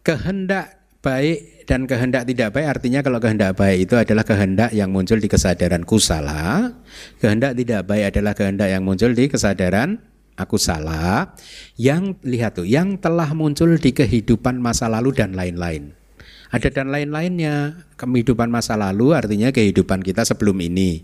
Kehendak 0.00 0.80
baik 1.04 1.68
dan 1.68 1.84
kehendak 1.84 2.24
tidak 2.24 2.56
baik 2.56 2.80
artinya 2.80 3.04
kalau 3.04 3.20
kehendak 3.20 3.60
baik 3.60 3.84
itu 3.84 3.94
adalah 4.00 4.24
kehendak 4.24 4.72
yang 4.72 4.88
muncul 4.88 5.20
di 5.20 5.28
kesadaran 5.28 5.84
kusala, 5.84 6.72
kehendak 7.20 7.52
tidak 7.60 7.84
baik 7.84 8.08
adalah 8.08 8.32
kehendak 8.32 8.72
yang 8.72 8.88
muncul 8.88 9.12
di 9.12 9.28
kesadaran 9.28 10.00
aku 10.36 10.60
salah, 10.60 11.34
yang 11.80 12.14
lihat 12.22 12.60
tuh, 12.60 12.68
yang 12.68 13.00
telah 13.00 13.32
muncul 13.32 13.72
di 13.80 13.90
kehidupan 13.90 14.60
masa 14.60 14.86
lalu 14.86 15.16
dan 15.16 15.32
lain-lain. 15.32 15.96
Ada 16.52 16.70
dan 16.70 16.94
lain-lainnya. 16.94 17.84
Kehidupan 17.98 18.52
masa 18.52 18.78
lalu 18.78 19.16
artinya 19.16 19.50
kehidupan 19.50 20.04
kita 20.04 20.22
sebelum 20.22 20.60
ini, 20.62 21.02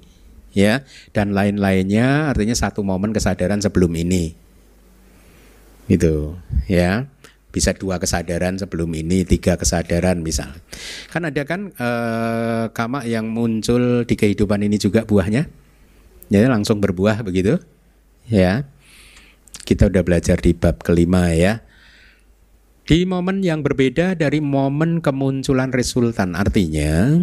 ya. 0.54 0.86
Dan 1.10 1.34
lain-lainnya 1.34 2.30
artinya 2.30 2.54
satu 2.54 2.84
momen 2.86 3.10
kesadaran 3.10 3.58
sebelum 3.58 3.90
ini. 3.96 4.36
Gitu, 5.90 6.38
ya. 6.70 7.10
Bisa 7.52 7.76
dua 7.76 8.00
kesadaran 8.00 8.56
sebelum 8.56 8.88
ini, 8.96 9.28
tiga 9.28 9.60
kesadaran 9.60 10.24
misal. 10.24 10.56
Kan 11.12 11.28
ada 11.28 11.44
kan 11.44 11.68
eh, 11.74 12.64
kama 12.72 13.04
yang 13.04 13.28
muncul 13.28 14.08
di 14.08 14.14
kehidupan 14.16 14.64
ini 14.64 14.80
juga 14.80 15.04
buahnya, 15.04 15.52
jadi 16.32 16.48
langsung 16.48 16.80
berbuah 16.80 17.20
begitu, 17.20 17.60
ya. 18.24 18.64
Kita 19.62 19.88
udah 19.88 20.02
belajar 20.02 20.38
di 20.42 20.52
bab 20.54 20.82
kelima 20.82 21.30
ya. 21.32 21.62
Di 22.82 23.06
momen 23.06 23.46
yang 23.46 23.62
berbeda 23.62 24.18
dari 24.18 24.42
momen 24.42 24.98
kemunculan 24.98 25.70
resultan. 25.70 26.34
Artinya 26.34 27.14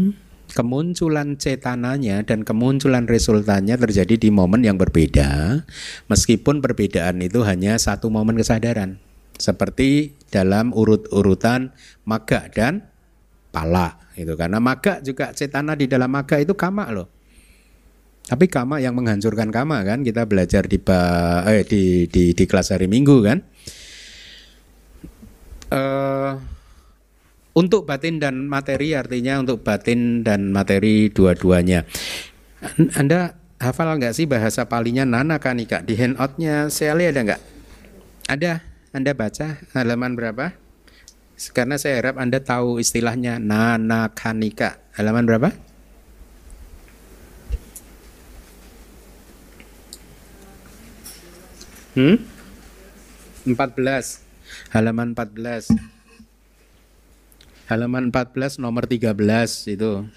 kemunculan 0.55 1.37
cetananya 1.37 2.25
dan 2.25 2.41
kemunculan 2.41 3.05
resultannya 3.05 3.75
terjadi 3.77 4.15
di 4.17 4.29
momen 4.31 4.63
yang 4.65 4.79
berbeda. 4.79 5.61
Meskipun 6.07 6.63
perbedaan 6.63 7.21
itu 7.21 7.43
hanya 7.43 7.75
satu 7.75 8.07
momen 8.07 8.39
kesadaran. 8.39 8.97
Seperti 9.39 10.19
dalam 10.31 10.71
urut-urutan 10.75 11.71
maga 12.03 12.47
dan 12.51 12.89
pala 13.49 13.97
itu 14.13 14.35
karena 14.37 14.61
maga 14.61 15.01
juga 15.01 15.33
cetana 15.33 15.73
di 15.73 15.89
dalam 15.89 16.11
maga 16.11 16.37
itu 16.37 16.53
kama 16.53 16.91
loh 16.93 17.09
Tapi 18.29 18.45
kama 18.45 18.77
yang 18.77 18.93
menghancurkan 18.93 19.49
kama 19.49 19.81
kan 19.81 20.05
kita 20.05 20.29
belajar 20.29 20.69
di 20.69 20.77
eh, 21.49 21.65
di, 21.65 22.05
di 22.05 22.37
di 22.37 22.43
kelas 22.45 22.69
hari 22.69 22.85
Minggu 22.85 23.25
kan. 23.25 23.41
Uh, 25.69 26.37
untuk 27.57 27.89
batin 27.89 28.21
dan 28.21 28.45
materi 28.45 28.93
artinya 28.93 29.41
untuk 29.41 29.65
batin 29.65 30.21
dan 30.21 30.53
materi 30.53 31.09
dua-duanya. 31.09 31.89
Anda 32.99 33.33
hafal 33.57 33.97
nggak 33.97 34.13
sih 34.13 34.29
bahasa 34.29 34.69
palinya 34.69 35.09
nana 35.09 35.41
kanika 35.41 35.81
di 35.81 35.97
handoutnya 35.97 36.69
Sally 36.69 37.09
ada 37.09 37.21
nggak? 37.25 37.41
Ada. 38.29 38.53
Anda 38.89 39.13
baca 39.13 39.61
halaman 39.77 40.17
berapa? 40.17 40.53
Karena 41.53 41.77
saya 41.77 42.01
harap 42.01 42.17
Anda 42.17 42.41
tahu 42.41 42.81
istilahnya 42.81 43.37
nana 43.37 44.09
kanika. 44.13 44.81
Halaman 44.97 45.25
berapa? 45.25 45.49
Hmm? 51.99 52.15
14. 53.43 54.23
Halaman 54.71 55.11
14. 55.11 55.75
Halaman 57.67 58.07
14 58.07 58.55
nomor 58.63 58.87
13 58.87 59.19
itu. 59.67 60.07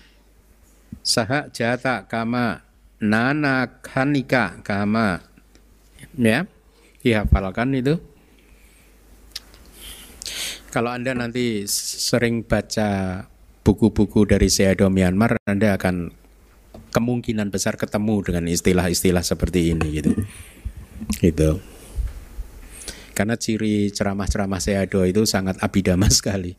Saha 1.03 1.51
jata 1.51 2.07
kama 2.07 2.63
nana 3.03 3.83
kanika 3.83 4.63
kama. 4.63 5.27
Ya, 6.15 6.47
dihafalkan 7.03 7.75
itu. 7.75 7.99
Kalau 10.71 10.95
Anda 10.95 11.19
nanti 11.19 11.67
sering 11.67 12.47
baca 12.47 13.27
buku-buku 13.67 14.23
dari 14.23 14.47
Seado 14.55 14.87
Myanmar, 14.87 15.35
Anda 15.51 15.75
akan 15.75 16.15
kemungkinan 16.95 17.51
besar 17.51 17.75
ketemu 17.75 18.23
dengan 18.23 18.47
istilah-istilah 18.47 19.27
seperti 19.27 19.75
ini 19.75 19.99
gitu. 19.99 20.15
Gitu. 21.19 21.72
Karena 23.13 23.37
ciri 23.37 23.93
ceramah-ceramah 23.93 24.61
Seado 24.61 25.05
itu 25.05 25.25
sangat 25.29 25.61
abidama 25.61 26.09
sekali. 26.19 26.57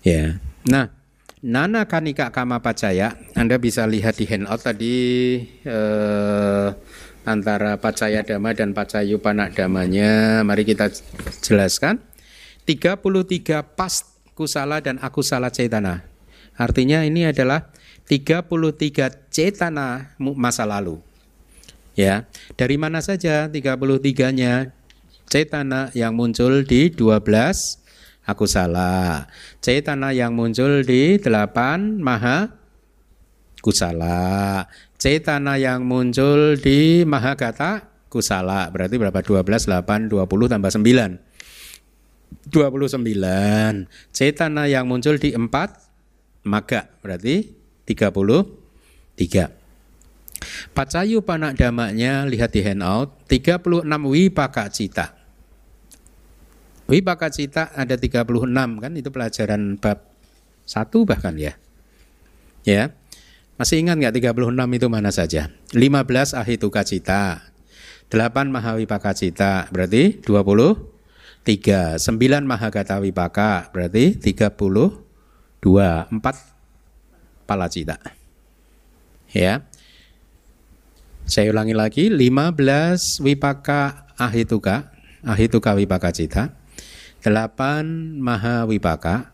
Ya. 0.00 0.40
Nah, 0.64 0.92
Nana 1.40 1.88
Kanika 1.88 2.28
Kama 2.32 2.60
Pacaya, 2.60 3.16
Anda 3.32 3.56
bisa 3.56 3.88
lihat 3.88 4.20
di 4.20 4.28
handout 4.28 4.60
tadi 4.60 4.96
eh, 5.64 6.68
antara 7.24 7.80
Pacaya 7.80 8.20
Dama 8.20 8.52
dan 8.52 8.76
Pacayu 8.76 9.20
Panak 9.20 9.56
Damanya. 9.56 10.44
Mari 10.44 10.68
kita 10.68 10.92
jelaskan. 11.40 12.00
33 12.68 13.00
pas 13.64 14.04
kusala 14.36 14.84
dan 14.84 15.00
akusala 15.00 15.48
cetana. 15.48 16.04
Artinya 16.60 17.02
ini 17.08 17.24
adalah 17.24 17.72
33 18.04 19.32
cetana 19.32 20.12
masa 20.20 20.68
lalu. 20.68 21.00
Ya, 21.98 22.28
dari 22.54 22.76
mana 22.80 23.02
saja 23.02 23.50
33-nya 23.50 24.72
cetana 25.30 25.94
yang 25.94 26.18
muncul 26.18 26.66
di 26.66 26.90
12 26.90 27.78
akusala. 28.26 29.30
Cetana 29.62 30.10
yang 30.10 30.34
muncul 30.34 30.82
di 30.82 31.16
8 31.22 32.02
maha 32.02 32.50
kusala. 33.62 34.66
Cetana 34.98 35.56
yang 35.56 35.86
muncul 35.86 36.58
di 36.58 37.06
mahagata 37.06 37.88
kusala. 38.10 38.68
Berarti 38.74 38.98
berapa? 38.98 39.22
12, 39.22 39.70
8, 39.70 40.10
20 40.10 40.50
tambah 40.50 40.70
9. 40.74 41.16
29. 42.50 43.86
Cetana 44.10 44.66
yang 44.66 44.90
muncul 44.90 45.14
di 45.16 45.30
4 45.32 45.46
maga 46.44 46.90
berarti 47.04 47.54
33. 47.86 49.60
Pacayu 50.72 51.20
panak 51.20 51.60
damaknya 51.60 52.24
lihat 52.24 52.56
di 52.56 52.64
handout 52.64 53.28
36 53.28 53.84
wipaka 53.84 54.72
cita. 54.72 55.19
Wipaka 56.90 57.30
cita 57.30 57.70
ada 57.70 57.94
36 57.94 58.26
kan 58.82 58.92
itu 58.98 59.08
pelajaran 59.14 59.78
bab 59.78 60.02
1 60.66 60.90
bahkan 61.06 61.34
ya. 61.38 61.54
Ya. 62.66 62.90
Masih 63.54 63.78
ingat 63.78 64.02
nggak 64.02 64.34
36 64.34 64.50
itu 64.50 64.86
mana 64.90 65.14
saja? 65.14 65.54
15 65.70 66.34
ahituka 66.34 66.82
cita. 66.82 67.46
8 68.10 68.50
mahawipaka 68.50 69.14
cita 69.14 69.70
berarti 69.70 70.18
20 70.26 70.90
tiga 71.40 71.96
sembilan 71.96 72.44
mahagata 72.44 73.00
wipaka 73.00 73.72
berarti 73.72 74.20
tiga 74.20 74.52
puluh 74.52 74.92
dua 75.60 76.04
empat 76.12 76.36
palacita 77.48 77.96
ya 79.32 79.64
saya 81.24 81.48
ulangi 81.48 81.72
lagi 81.72 82.04
lima 82.12 82.52
belas 82.52 83.22
wipaka 83.24 84.12
ahituka 84.20 84.92
ahituka 85.24 85.72
wipaka 85.80 86.12
cita 86.12 86.59
delapan 87.20 88.16
maha 88.20 88.64
wipaka 88.64 89.32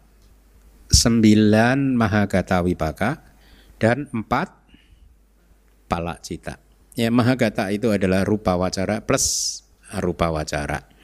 sembilan 0.90 1.94
mahagata 1.94 2.62
wipaka 2.62 3.10
dan 3.78 4.10
empat 4.10 4.48
palacita 5.86 6.58
ya 6.98 7.10
mahagata 7.10 7.70
itu 7.70 7.90
adalah 7.90 8.26
rupa 8.26 8.58
wacara 8.58 9.02
plus 9.02 9.60
rupa 10.02 10.30
wacara 10.30 10.96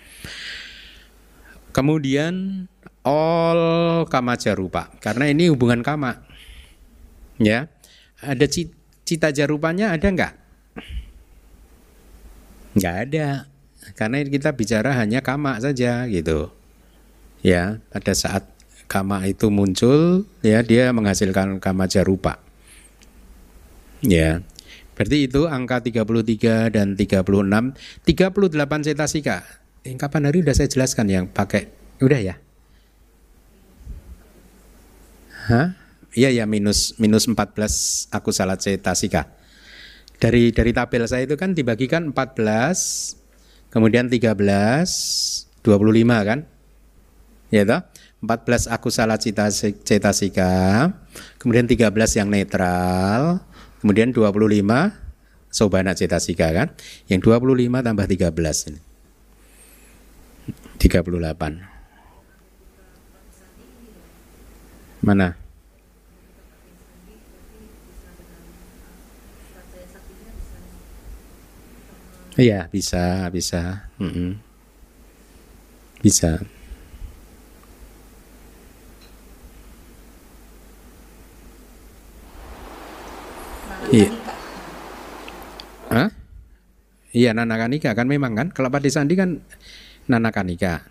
Kemudian 1.73 2.69
all 3.01 4.05
kama 4.13 4.37
jarupa 4.37 4.93
karena 5.01 5.33
ini 5.33 5.49
hubungan 5.49 5.81
kama. 5.81 6.21
Ya. 7.41 7.73
Ada 8.21 8.47
cita 9.03 9.33
jarupanya 9.33 9.91
ada 9.97 10.07
enggak? 10.07 10.33
Enggak 12.77 12.97
ada. 13.09 13.29
Karena 13.99 14.23
kita 14.23 14.53
bicara 14.55 14.95
hanya 14.95 15.25
kama 15.25 15.59
saja 15.59 16.07
gitu. 16.07 16.53
Ya, 17.43 17.83
pada 17.91 18.15
saat 18.15 18.47
kama 18.87 19.27
itu 19.27 19.51
muncul 19.51 20.25
ya 20.47 20.63
dia 20.63 20.95
menghasilkan 20.95 21.59
kama 21.59 21.91
jarupa. 21.91 22.39
Ya. 24.03 24.47
Berarti 24.95 25.27
itu 25.27 25.49
angka 25.51 25.83
33 25.83 26.71
dan 26.71 26.95
36, 26.95 27.75
38 28.07 28.87
cetasika 28.87 29.43
yang 29.83 29.99
kapan 29.99 30.31
hari 30.31 30.47
udah 30.47 30.55
saya 30.55 30.71
jelaskan 30.71 31.11
yang 31.11 31.25
pakai 31.27 31.67
udah 31.99 32.21
ya 32.23 32.37
Hah? 35.43 35.75
Iya 36.13 36.31
ya 36.31 36.45
minus 36.47 36.95
minus 37.03 37.27
14 37.27 38.13
aku 38.15 38.31
salah 38.31 38.61
cetasika. 38.61 39.33
Dari 40.23 40.55
dari 40.55 40.71
tabel 40.71 41.03
saya 41.11 41.27
itu 41.27 41.35
kan 41.35 41.57
dibagikan 41.57 42.15
14 42.15 43.75
kemudian 43.75 44.07
13 44.07 44.39
25 45.67 46.29
kan? 46.29 46.47
Ya 47.53 47.69
toh? 47.69 47.85
14 48.25 48.73
aku 48.73 48.89
salah 48.89 49.21
cetasika, 49.21 50.89
kemudian 51.37 51.69
13 51.69 51.93
yang 52.17 52.33
netral, 52.33 53.45
kemudian 53.85 54.09
25 54.09 54.33
sobana 55.53 55.93
cetasika 55.93 56.49
kan? 56.49 56.73
Yang 57.13 57.29
25 57.29 57.85
tambah 57.85 58.07
13 58.09 58.73
ini. 58.73 58.81
38. 60.81 61.61
Mana? 65.05 65.37
Iya 72.33 72.65
bisa 72.73 73.29
bisa 73.29 73.93
mm 74.01 74.09
-mm. 74.09 74.31
bisa 76.01 76.41
Iya. 83.91 84.09
Hah? 85.91 86.11
Iya 87.13 87.31
Nana 87.37 87.59
Kanika 87.59 87.93
kan 87.93 88.09
memang 88.09 88.33
kan 88.33 88.49
kalau 88.55 88.73
Pati 88.73 88.89
Sandi 88.89 89.19
kan 89.19 89.43
nanakanika. 90.07 90.87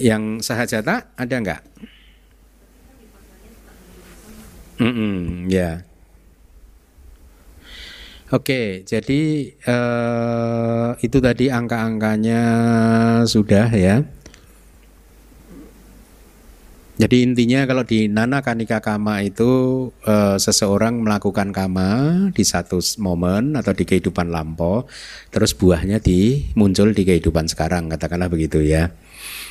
Yang 0.00 0.46
sahajata 0.46 1.10
ada 1.14 1.34
enggak? 1.36 1.60
Mm 4.80 4.92
-mm, 4.92 5.16
ya. 5.52 5.84
Oke, 8.32 8.80
jadi 8.88 9.52
uh, 9.68 10.96
itu 11.04 11.20
tadi 11.20 11.52
angka-angkanya 11.52 12.42
sudah 13.28 13.68
ya. 13.76 14.00
Jadi 17.02 17.26
intinya 17.26 17.66
kalau 17.66 17.82
di 17.82 18.06
Nana 18.06 18.46
Kanika 18.46 18.78
Kama 18.78 19.26
itu 19.26 19.90
e, 20.06 20.38
seseorang 20.38 21.02
melakukan 21.02 21.50
kama 21.50 21.90
di 22.30 22.46
satu 22.46 22.78
momen 23.02 23.58
atau 23.58 23.74
di 23.74 23.82
kehidupan 23.82 24.30
lampau, 24.30 24.86
terus 25.34 25.50
buahnya 25.50 25.98
di 25.98 26.46
muncul 26.54 26.94
di 26.94 27.02
kehidupan 27.02 27.50
sekarang, 27.50 27.90
katakanlah 27.90 28.30
begitu 28.30 28.62
ya. 28.62 28.94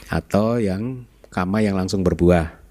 Atau 0.08 0.64
yang 0.64 1.04
kama 1.28 1.60
yang 1.60 1.76
langsung 1.76 2.08
berbuah. 2.08 2.64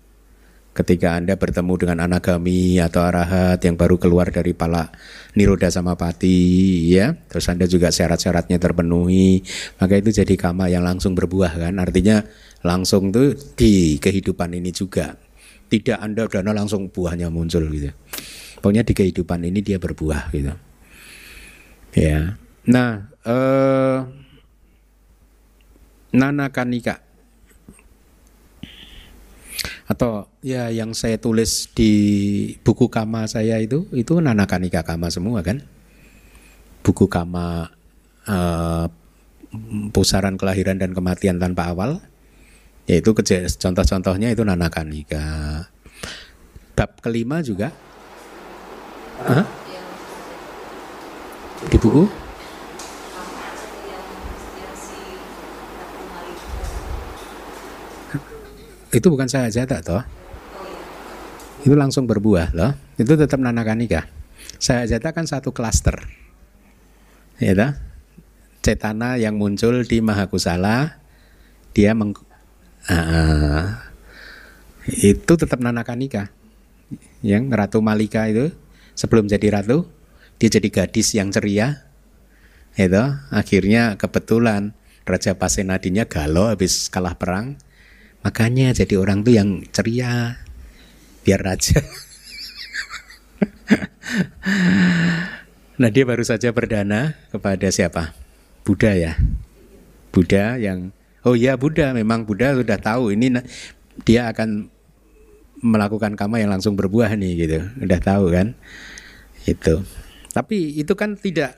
Ketika 0.72 1.12
Anda 1.12 1.36
bertemu 1.36 1.76
dengan 1.76 1.98
anagami 2.08 2.80
atau 2.80 3.04
arahat 3.04 3.60
yang 3.60 3.76
baru 3.76 4.00
keluar 4.00 4.32
dari 4.32 4.56
pala 4.56 4.88
niroda 5.36 5.68
sama 5.68 5.92
pati, 5.92 6.88
ya, 6.88 7.20
terus 7.28 7.52
Anda 7.52 7.68
juga 7.68 7.92
syarat-syaratnya 7.92 8.56
terpenuhi, 8.56 9.44
maka 9.76 10.00
itu 10.00 10.08
jadi 10.08 10.40
kama 10.40 10.72
yang 10.72 10.88
langsung 10.88 11.12
berbuah 11.12 11.68
kan. 11.68 11.76
Artinya 11.76 12.24
langsung 12.64 13.12
tuh 13.12 13.36
di 13.56 13.96
kehidupan 13.96 14.56
ini 14.56 14.70
juga. 14.72 15.16
Tidak 15.70 16.02
Anda 16.02 16.26
udah 16.26 16.42
langsung 16.50 16.90
buahnya 16.90 17.30
muncul 17.30 17.70
gitu. 17.70 17.94
Pokoknya 18.58 18.82
di 18.82 18.92
kehidupan 18.92 19.46
ini 19.46 19.62
dia 19.62 19.78
berbuah 19.78 20.34
gitu. 20.34 20.52
Ya. 21.94 22.36
Nah, 22.66 23.06
eh 23.24 23.98
Nana 26.10 26.50
Kanika 26.50 26.98
atau 29.90 30.30
ya 30.38 30.70
yang 30.70 30.94
saya 30.94 31.18
tulis 31.18 31.66
di 31.74 31.92
buku 32.62 32.86
kama 32.86 33.26
saya 33.26 33.58
itu 33.58 33.90
itu 33.90 34.22
Nana 34.22 34.46
Kanika 34.46 34.86
kama 34.86 35.10
semua 35.10 35.42
kan 35.42 35.66
buku 36.86 37.10
kama 37.10 37.74
uh, 38.30 38.86
pusaran 39.90 40.38
kelahiran 40.38 40.78
dan 40.78 40.94
kematian 40.94 41.42
tanpa 41.42 41.74
awal 41.74 41.98
yaitu 42.90 43.14
contoh-contohnya 43.14 44.34
itu 44.34 44.42
Nana 44.42 44.66
Kanika. 44.66 45.62
Bab 46.74 46.98
kelima 46.98 47.38
juga. 47.38 47.70
Hah? 49.22 49.46
di 51.70 51.76
buku? 51.78 52.08
Itu 58.90 59.06
bukan 59.06 59.30
sahajata 59.30 59.78
toh? 59.86 60.02
Itu 61.62 61.78
langsung 61.78 62.10
berbuah 62.10 62.56
loh. 62.58 62.74
Itu 62.98 63.14
tetap 63.14 63.38
nanakanika 63.38 64.08
sahajata 64.60 65.16
kan 65.16 65.24
satu 65.28 65.50
klaster. 65.56 65.96
Ya 67.40 67.56
cetana 68.60 69.16
yang 69.16 69.40
muncul 69.40 69.88
di 69.88 70.04
mahakusala 70.04 71.00
dia 71.72 71.96
meng 71.96 72.12
uh, 72.90 73.78
itu 74.90 75.32
tetap 75.38 75.62
nanakanika 75.62 76.34
yang 77.22 77.46
ratu 77.54 77.78
malika 77.78 78.26
itu 78.26 78.50
sebelum 78.98 79.30
jadi 79.30 79.62
ratu 79.62 79.86
dia 80.42 80.50
jadi 80.50 80.68
gadis 80.68 81.14
yang 81.14 81.30
ceria 81.30 81.86
itu 82.74 83.04
akhirnya 83.30 83.94
kebetulan 83.94 84.74
Raja 85.06 85.34
Pasenadinya 85.34 86.06
galau 86.06 86.50
habis 86.50 86.86
kalah 86.90 87.18
perang 87.18 87.58
Makanya 88.20 88.76
jadi 88.76 89.00
orang 89.00 89.24
tuh 89.24 89.32
yang 89.32 89.64
ceria 89.72 90.36
biar 91.24 91.40
raja. 91.40 91.80
nah 95.80 95.88
dia 95.88 96.04
baru 96.04 96.20
saja 96.20 96.52
berdana 96.52 97.16
kepada 97.32 97.72
siapa? 97.72 98.12
Buddha 98.60 98.92
ya. 98.92 99.16
Buddha 100.12 100.60
yang 100.60 100.92
oh 101.26 101.34
ya 101.36 101.56
Buddha 101.56 101.92
memang 101.92 102.24
Buddha 102.24 102.56
sudah 102.56 102.78
tahu 102.80 103.14
ini 103.14 103.32
dia 104.06 104.30
akan 104.32 104.68
melakukan 105.60 106.16
kama 106.16 106.40
yang 106.40 106.48
langsung 106.48 106.72
berbuah 106.74 107.12
nih 107.20 107.32
gitu. 107.46 107.58
Udah 107.84 108.00
tahu 108.00 108.32
kan? 108.32 108.56
Itu. 109.44 109.84
Tapi 110.32 110.80
itu 110.80 110.96
kan 110.96 111.20
tidak 111.20 111.52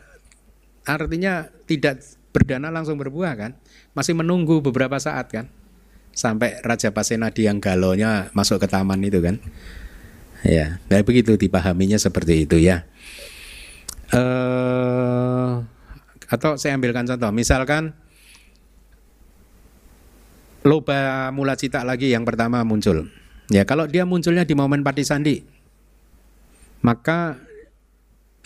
artinya 0.82 1.46
tidak 1.70 2.02
berdana 2.34 2.74
langsung 2.74 2.98
berbuah 2.98 3.38
kan? 3.38 3.54
Masih 3.94 4.18
menunggu 4.18 4.58
beberapa 4.58 4.98
saat 4.98 5.30
kan? 5.30 5.46
sampai 6.12 6.60
Raja 6.60 6.92
Pasenadi 6.92 7.48
yang 7.48 7.58
galonya 7.58 8.28
masuk 8.36 8.62
ke 8.62 8.68
taman 8.68 9.00
itu 9.02 9.18
kan. 9.24 9.40
Ya, 10.42 10.82
nah 10.90 11.00
begitu 11.02 11.38
dipahaminya 11.38 11.96
seperti 11.96 12.46
itu 12.46 12.60
ya. 12.60 12.84
Uh, 14.12 15.64
atau 16.28 16.60
saya 16.60 16.76
ambilkan 16.76 17.08
contoh, 17.08 17.32
misalkan 17.32 17.96
loba 20.62 21.30
mula 21.34 21.58
cita 21.58 21.82
lagi 21.82 22.10
yang 22.10 22.22
pertama 22.26 22.62
muncul. 22.62 23.10
Ya, 23.50 23.66
kalau 23.66 23.84
dia 23.90 24.06
munculnya 24.06 24.46
di 24.46 24.54
momen 24.56 24.80
pati 24.86 25.02
sandi, 25.04 25.42
maka 26.80 27.36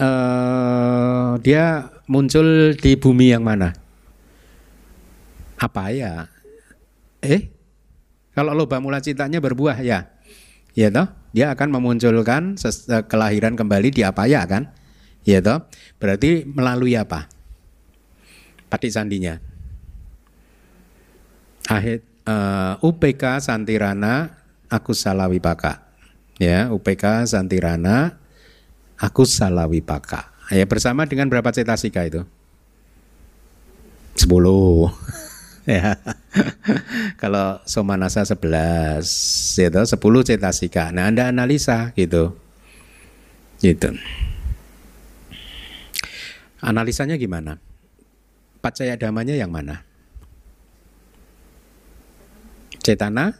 uh, 0.01 1.39
dia 1.41 1.93
muncul 2.09 2.75
di 2.75 2.97
bumi 2.99 3.31
yang 3.31 3.45
mana? 3.45 3.77
Apa 5.57 5.93
ya? 5.93 6.29
Eh, 7.23 7.49
kalau 8.37 8.53
loba 8.53 8.83
mula 8.83 9.01
citanya 9.01 9.41
berbuah 9.41 9.81
ya. 9.81 10.12
Ya 10.77 10.93
toh, 10.93 11.09
dia 11.33 11.49
akan 11.57 11.73
memunculkan 11.81 12.61
eh, 12.61 13.05
kelahiran 13.09 13.57
kembali 13.57 13.89
di 13.89 14.05
apa 14.05 14.29
ya 14.29 14.45
kan? 14.45 14.69
Ya 15.25 15.41
toh, 15.41 15.64
berarti 15.97 16.45
melalui 16.45 16.93
apa? 16.99 17.33
Pati 18.69 18.93
sandinya. 18.93 19.41
Ahit 21.67 22.07
uh, 22.27 22.31
eh, 22.31 22.73
UPK 22.87 23.43
Santirana 23.43 24.39
aku 24.71 24.95
Salawipaka. 24.95 25.83
Ya, 26.39 26.71
UPK 26.71 27.27
Santirana 27.27 28.14
aku 28.99 29.27
Salawipaka. 29.27 30.31
Ya, 30.55 30.62
bersama 30.62 31.11
dengan 31.11 31.27
berapa 31.27 31.51
cetasika 31.51 32.07
itu? 32.07 32.23
Sepuluh. 34.14 34.95
ya. 35.67 35.99
Kalau 37.21 37.59
Somanasa 37.67 38.23
11, 38.23 39.03
itu 39.59 39.81
10 39.83 40.29
cetasika. 40.29 40.95
Nah, 40.95 41.11
Anda 41.11 41.35
analisa 41.35 41.91
gitu. 41.99 42.39
Gitu. 43.59 43.91
Analisanya 46.62 47.19
gimana? 47.19 47.59
Pacaya 48.62 48.95
damanya 48.95 49.35
yang 49.35 49.51
mana? 49.51 49.83
Cetana? 52.87 53.34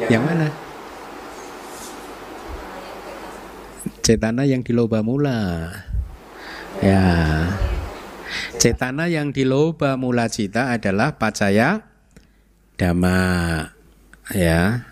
Ya. 0.00 0.16
Yang 0.16 0.22
mana? 0.24 0.48
Cetana 4.00 4.48
yang 4.48 4.64
di 4.64 4.72
loba 4.72 5.04
mula. 5.04 5.68
Ya. 6.80 7.04
Cetana 8.56 9.04
yang 9.12 9.36
di 9.36 9.44
loba 9.44 10.00
mula 10.00 10.32
cita 10.32 10.72
adalah 10.72 11.20
pacaya 11.20 11.84
dhamma 12.80 13.68
ya. 14.32 14.88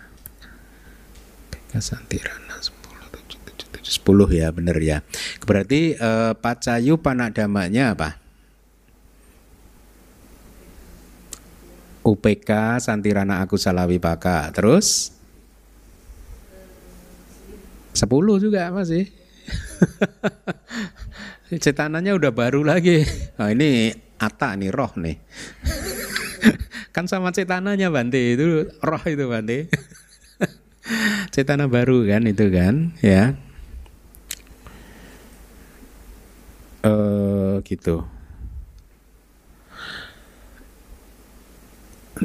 Kasantirana 1.73 2.61
10 2.61 4.37
ya 4.37 4.53
benar 4.53 4.77
ya. 4.77 5.01
Berarti 5.49 5.97
eh, 5.97 6.33
pacayu 6.37 7.01
panak 7.01 7.33
damanya 7.33 7.97
apa? 7.97 8.26
UPK 12.07 12.79
Santirana 12.79 13.43
Aku 13.43 13.59
Salawi 13.59 13.99
Paka. 13.99 14.47
Terus 14.55 15.11
10 17.91 18.07
juga 18.39 18.71
masih. 18.71 19.11
Cetananya 21.63 22.15
udah 22.15 22.31
baru 22.31 22.63
lagi. 22.63 23.03
Nah, 23.35 23.51
ini 23.51 23.91
ata 24.19 24.55
nih 24.55 24.71
roh 24.71 24.95
nih. 24.95 25.17
kan 26.95 27.05
sama 27.05 27.29
cetananya 27.29 27.91
Bante 27.91 28.17
itu 28.17 28.71
roh 28.79 29.03
itu 29.03 29.25
Bante. 29.27 29.67
Cetana 31.35 31.67
baru 31.67 32.07
kan 32.07 32.23
itu 32.23 32.47
kan 32.47 32.95
ya. 33.03 33.35
Uh, 36.87 37.59
gitu. 37.67 38.07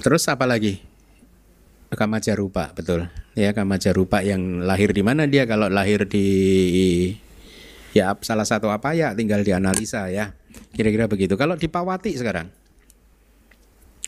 Terus 0.01 0.25
apa 0.33 0.49
lagi? 0.49 0.81
Kamaja 1.93 2.33
rupa, 2.33 2.73
betul. 2.73 3.13
Ya, 3.37 3.53
kamaja 3.53 3.93
rupa 3.93 4.25
yang 4.25 4.65
lahir 4.65 4.97
di 4.97 5.05
mana 5.05 5.29
dia 5.29 5.45
kalau 5.45 5.69
lahir 5.69 6.09
di 6.09 6.25
Ya 7.93 8.17
salah 8.25 8.49
satu 8.49 8.73
apa 8.73 8.97
ya 8.97 9.13
tinggal 9.13 9.45
dianalisa 9.45 10.09
ya. 10.09 10.33
Kira-kira 10.73 11.05
begitu. 11.05 11.37
Kalau 11.37 11.61
di 11.61 11.69
Pawati 11.69 12.17
sekarang. 12.17 12.49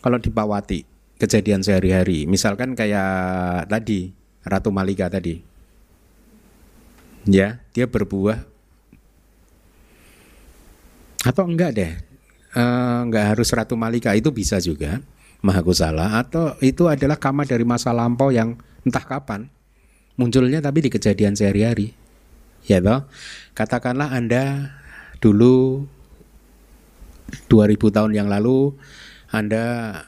Kalau 0.00 0.16
di 0.16 0.32
Pawati 0.32 0.80
kejadian 1.20 1.60
sehari-hari, 1.60 2.24
misalkan 2.24 2.72
kayak 2.72 3.68
tadi 3.68 4.16
Ratu 4.44 4.72
Malika 4.72 5.12
tadi. 5.12 5.40
Ya, 7.28 7.60
dia 7.72 7.84
berbuah 7.84 8.44
atau 11.24 11.44
enggak 11.48 11.76
deh. 11.76 11.92
Uh, 12.56 13.04
enggak 13.08 13.36
harus 13.36 13.48
Ratu 13.52 13.76
Malika 13.76 14.16
itu 14.16 14.32
bisa 14.32 14.56
juga 14.60 15.04
Mahakusala 15.44 16.16
atau 16.24 16.56
itu 16.64 16.88
adalah 16.88 17.20
kama 17.20 17.44
dari 17.44 17.68
masa 17.68 17.92
lampau 17.92 18.32
yang 18.32 18.56
entah 18.80 19.04
kapan 19.04 19.52
munculnya 20.16 20.64
tapi 20.64 20.88
di 20.88 20.90
kejadian 20.90 21.36
sehari-hari 21.36 21.92
ya 22.64 22.80
toh 22.80 23.04
katakanlah 23.52 24.08
anda 24.16 24.72
dulu 25.20 25.84
2000 27.52 27.76
tahun 27.76 28.12
yang 28.16 28.28
lalu 28.32 28.72
anda 29.28 30.00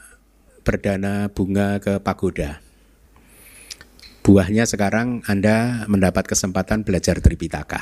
berdana 0.65 1.29
bunga 1.29 1.77
ke 1.77 2.01
pagoda 2.01 2.65
Buahnya 4.27 4.67
sekarang 4.67 5.23
Anda 5.23 5.87
mendapat 5.87 6.27
kesempatan 6.27 6.83
belajar 6.83 7.23
Tripitaka. 7.23 7.79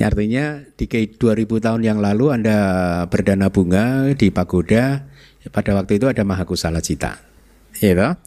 Ya, 0.00 0.08
artinya 0.08 0.64
di 0.80 0.88
2000 0.88 1.20
tahun 1.60 1.84
yang 1.84 2.00
lalu 2.00 2.32
Anda 2.32 2.56
berdana 3.04 3.52
bunga 3.52 4.08
di 4.16 4.32
pagoda, 4.32 5.04
pada 5.48 5.72
waktu 5.72 5.96
itu 5.96 6.04
ada 6.04 6.20
Mahakusala 6.20 6.84
Cita. 6.84 7.16
Ya, 7.80 8.20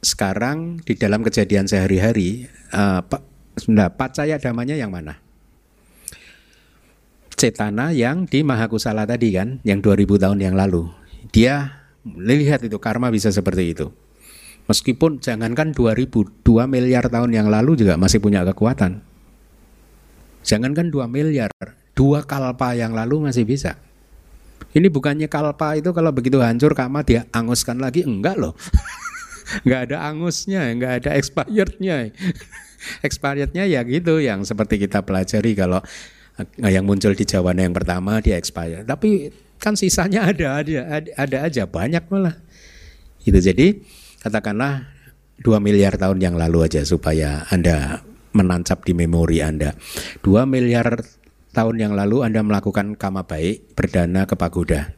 sekarang 0.00 0.80
di 0.80 0.96
dalam 0.96 1.20
kejadian 1.20 1.68
sehari-hari, 1.68 2.48
uh, 2.72 3.04
nah, 3.68 3.92
pacaya 3.92 4.40
damanya 4.40 4.72
yang 4.78 4.88
mana? 4.88 5.20
Cetana 7.36 7.92
yang 7.92 8.24
di 8.24 8.40
Mahakusala 8.40 9.04
tadi 9.04 9.36
kan, 9.36 9.60
yang 9.60 9.84
2000 9.84 10.16
tahun 10.16 10.40
yang 10.40 10.56
lalu. 10.56 10.88
Dia 11.36 11.84
lihat 12.06 12.64
itu 12.64 12.80
karma 12.80 13.12
bisa 13.12 13.28
seperti 13.28 13.76
itu. 13.76 13.92
Meskipun 14.72 15.20
jangankan 15.20 15.76
2000, 15.76 16.08
2 16.08 16.64
miliar 16.64 17.12
tahun 17.12 17.36
yang 17.36 17.52
lalu 17.52 17.76
juga 17.76 18.00
masih 18.00 18.24
punya 18.24 18.40
kekuatan. 18.40 19.04
Jangankan 20.46 20.88
2 20.88 21.12
miliar, 21.12 21.52
dua 21.96 22.22
kalpa 22.28 22.76
yang 22.76 22.92
lalu 22.92 23.26
masih 23.26 23.48
bisa. 23.48 23.80
Ini 24.76 24.92
bukannya 24.92 25.24
kalpa 25.32 25.80
itu 25.80 25.88
kalau 25.96 26.12
begitu 26.12 26.36
hancur 26.44 26.76
kama 26.76 27.00
dia 27.00 27.24
anguskan 27.32 27.80
lagi, 27.80 28.04
enggak 28.04 28.36
loh. 28.36 28.52
enggak 29.64 29.88
ada 29.88 30.12
angusnya, 30.12 30.68
enggak 30.68 30.92
ada 31.00 31.10
expirednya. 31.16 32.12
expirednya 33.06 33.64
ya 33.64 33.80
gitu 33.88 34.20
yang 34.20 34.44
seperti 34.44 34.76
kita 34.76 35.00
pelajari 35.00 35.56
kalau 35.56 35.80
eh, 36.36 36.70
yang 36.70 36.84
muncul 36.84 37.16
di 37.16 37.24
Jawa 37.24 37.56
yang 37.56 37.72
pertama 37.72 38.20
dia 38.20 38.36
expired. 38.36 38.84
Tapi 38.84 39.32
kan 39.56 39.80
sisanya 39.80 40.28
ada 40.28 40.60
ada 40.60 41.08
ada 41.16 41.38
aja 41.48 41.64
banyak 41.64 42.04
malah. 42.12 42.36
Itu 43.24 43.40
jadi 43.40 43.80
katakanlah 44.20 44.92
2 45.40 45.56
miliar 45.56 45.96
tahun 45.96 46.20
yang 46.20 46.36
lalu 46.36 46.68
aja 46.68 46.84
supaya 46.84 47.48
Anda 47.48 48.04
menancap 48.36 48.84
di 48.84 48.92
memori 48.92 49.40
Anda. 49.40 49.72
2 50.20 50.44
miliar 50.44 51.00
tahun 51.56 51.80
yang 51.80 51.92
lalu 51.96 52.20
Anda 52.20 52.44
melakukan 52.44 53.00
kama 53.00 53.24
baik, 53.24 53.72
berdana 53.72 54.28
ke 54.28 54.36
pagoda. 54.36 54.92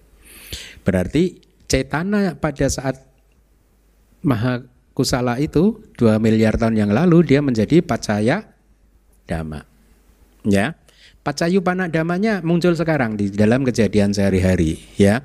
Berarti 0.83 1.39
cetana 1.71 2.35
pada 2.35 2.67
saat 2.67 2.99
maha 4.27 4.67
kusala 4.99 5.39
itu 5.39 5.79
2 5.95 6.19
miliar 6.19 6.59
tahun 6.59 6.75
yang 6.75 6.91
lalu 6.91 7.23
dia 7.23 7.39
menjadi 7.39 7.79
pacaya 7.79 8.51
dhamma. 9.31 9.63
Ya. 10.43 10.75
Pacayu 11.23 11.61
panak 11.61 11.93
damanya 11.93 12.41
muncul 12.41 12.73
sekarang 12.73 13.15
di 13.15 13.29
dalam 13.29 13.63
kejadian 13.63 14.11
sehari-hari 14.11 14.81
ya. 14.99 15.23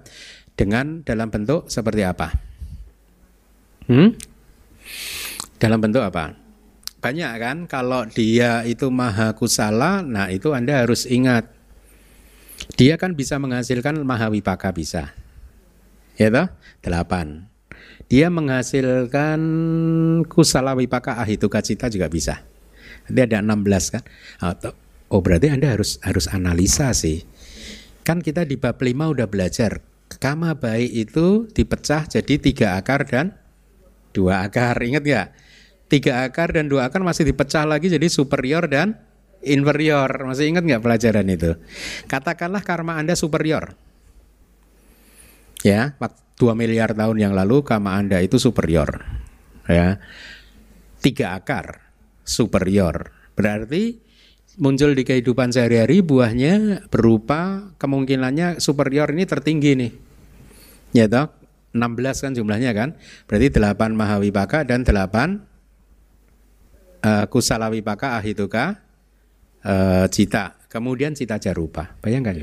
Dengan 0.54 1.02
dalam 1.02 1.34
bentuk 1.34 1.66
seperti 1.66 2.06
apa? 2.06 2.30
Hmm? 3.90 4.14
Dalam 5.58 5.82
bentuk 5.82 6.06
apa? 6.06 6.43
Banyak 7.04 7.34
kan 7.36 7.58
kalau 7.68 8.08
dia 8.08 8.64
itu 8.64 8.88
maha 8.88 9.36
kusala, 9.36 10.00
nah 10.00 10.32
itu 10.32 10.56
Anda 10.56 10.88
harus 10.88 11.04
ingat. 11.04 11.52
Dia 12.80 12.96
kan 12.96 13.12
bisa 13.12 13.36
menghasilkan 13.36 14.00
maha 14.08 14.32
wipaka 14.32 14.72
bisa. 14.72 15.12
Ya 16.16 16.32
toh? 16.32 16.48
Delapan. 16.80 17.52
Dia 18.08 18.32
menghasilkan 18.32 19.42
kusala 20.32 20.80
wipaka 20.80 21.20
ahituka 21.20 21.60
cita 21.60 21.92
juga 21.92 22.08
bisa. 22.08 22.40
Nanti 23.12 23.20
ada 23.20 23.44
16 23.44 23.94
kan. 24.00 24.04
Oh 25.12 25.20
berarti 25.20 25.52
Anda 25.52 25.76
harus 25.76 26.00
harus 26.08 26.32
analisa 26.32 26.96
sih. 26.96 27.28
Kan 28.08 28.24
kita 28.24 28.48
di 28.48 28.56
bab 28.56 28.80
5 28.80 29.12
udah 29.12 29.28
belajar. 29.28 29.84
Kama 30.24 30.56
baik 30.56 30.92
itu 31.12 31.52
dipecah 31.52 32.08
jadi 32.08 32.40
tiga 32.40 32.80
akar 32.80 33.04
dan 33.04 33.36
dua 34.16 34.48
akar. 34.48 34.80
Ingat 34.80 35.04
nggak? 35.04 35.28
Tiga 35.92 36.26
akar 36.26 36.56
dan 36.56 36.72
dua 36.72 36.90
akar 36.90 37.04
masih 37.06 37.28
dipecah 37.28 37.68
lagi 37.68 37.92
jadi 37.92 38.08
superior 38.10 38.66
dan 38.66 38.98
inferior. 39.44 40.10
Masih 40.26 40.50
ingat 40.50 40.64
nggak 40.66 40.82
pelajaran 40.82 41.28
itu? 41.30 41.60
Katakanlah 42.08 42.64
karma 42.64 42.98
Anda 42.98 43.14
superior. 43.14 43.76
Ya, 45.64 45.96
2 45.96 46.60
miliar 46.60 46.92
tahun 46.92 47.24
yang 47.24 47.34
lalu 47.38 47.64
karma 47.64 47.96
Anda 47.96 48.20
itu 48.20 48.36
superior. 48.36 49.00
Ya. 49.64 50.04
Tiga 51.00 51.40
akar 51.40 51.84
superior. 52.28 53.12
Berarti 53.36 54.00
muncul 54.60 54.92
di 54.92 55.04
kehidupan 55.08 55.56
sehari-hari 55.56 56.04
buahnya 56.04 56.88
berupa 56.92 57.72
kemungkinannya 57.80 58.60
superior 58.60 59.12
ini 59.12 59.24
tertinggi 59.24 59.72
nih. 59.80 59.92
Ya 60.96 61.08
toh? 61.08 61.32
16 61.74 62.24
kan 62.24 62.32
jumlahnya 62.36 62.72
kan. 62.76 63.00
Berarti 63.26 63.48
8 63.50 63.98
mahawipaka 63.98 64.68
dan 64.68 64.86
8 64.86 65.53
eh, 67.04 67.26
kusalawipaka 67.28 68.16
ahituka 68.18 68.80
uh, 69.68 70.08
cita. 70.08 70.56
Kemudian 70.72 71.14
cita 71.14 71.38
jarupa. 71.38 71.94
Bayangkan. 72.02 72.34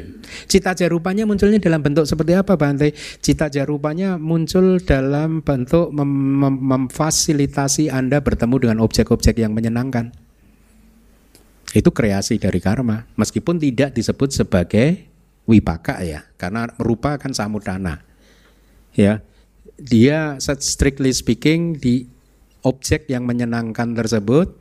Cita 0.46 0.70
jarupanya 0.70 1.26
munculnya 1.26 1.58
dalam 1.58 1.82
bentuk 1.82 2.06
seperti 2.06 2.38
apa 2.38 2.54
Bante? 2.54 2.94
Cita 3.18 3.50
jarupanya 3.50 4.22
muncul 4.22 4.78
dalam 4.78 5.42
bentuk 5.42 5.90
mem 5.90 6.06
mem 6.38 6.54
memfasilitasi 6.54 7.90
Anda 7.90 8.22
bertemu 8.22 8.56
dengan 8.62 8.78
objek-objek 8.86 9.34
yang 9.42 9.50
menyenangkan. 9.50 10.14
Itu 11.74 11.90
kreasi 11.90 12.38
dari 12.38 12.62
karma. 12.62 13.02
Meskipun 13.18 13.58
tidak 13.58 13.98
disebut 13.98 14.30
sebagai 14.30 15.11
wipaka 15.50 15.98
ya. 16.06 16.22
Karena 16.38 16.70
rupa 16.78 17.18
kan 17.18 17.34
samudana 17.34 18.11
ya 18.94 19.22
dia 19.80 20.36
strictly 20.40 21.14
speaking 21.14 21.78
di 21.78 22.04
objek 22.66 23.08
yang 23.08 23.24
menyenangkan 23.24 23.96
tersebut 23.96 24.56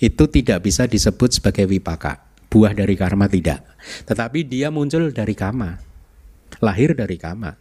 itu 0.00 0.24
tidak 0.32 0.64
bisa 0.64 0.88
disebut 0.88 1.40
sebagai 1.40 1.68
wipaka. 1.68 2.24
Buah 2.50 2.74
dari 2.74 2.98
karma 2.98 3.30
tidak. 3.30 3.62
Tetapi 4.10 4.42
dia 4.48 4.72
muncul 4.74 5.14
dari 5.14 5.38
kama 5.38 5.90
lahir 6.58 6.98
dari 6.98 7.14
kama 7.14 7.54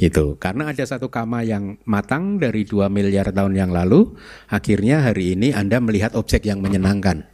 gitu. 0.00 0.40
Karena 0.40 0.72
ada 0.72 0.84
satu 0.88 1.12
kama 1.12 1.44
yang 1.44 1.76
matang 1.84 2.40
dari 2.40 2.64
2 2.64 2.88
miliar 2.88 3.28
tahun 3.36 3.52
yang 3.52 3.68
lalu 3.68 4.16
akhirnya 4.48 5.04
hari 5.04 5.36
ini 5.36 5.52
anda 5.52 5.76
melihat 5.76 6.16
objek 6.16 6.48
yang 6.48 6.64
menyenangkan. 6.64 7.28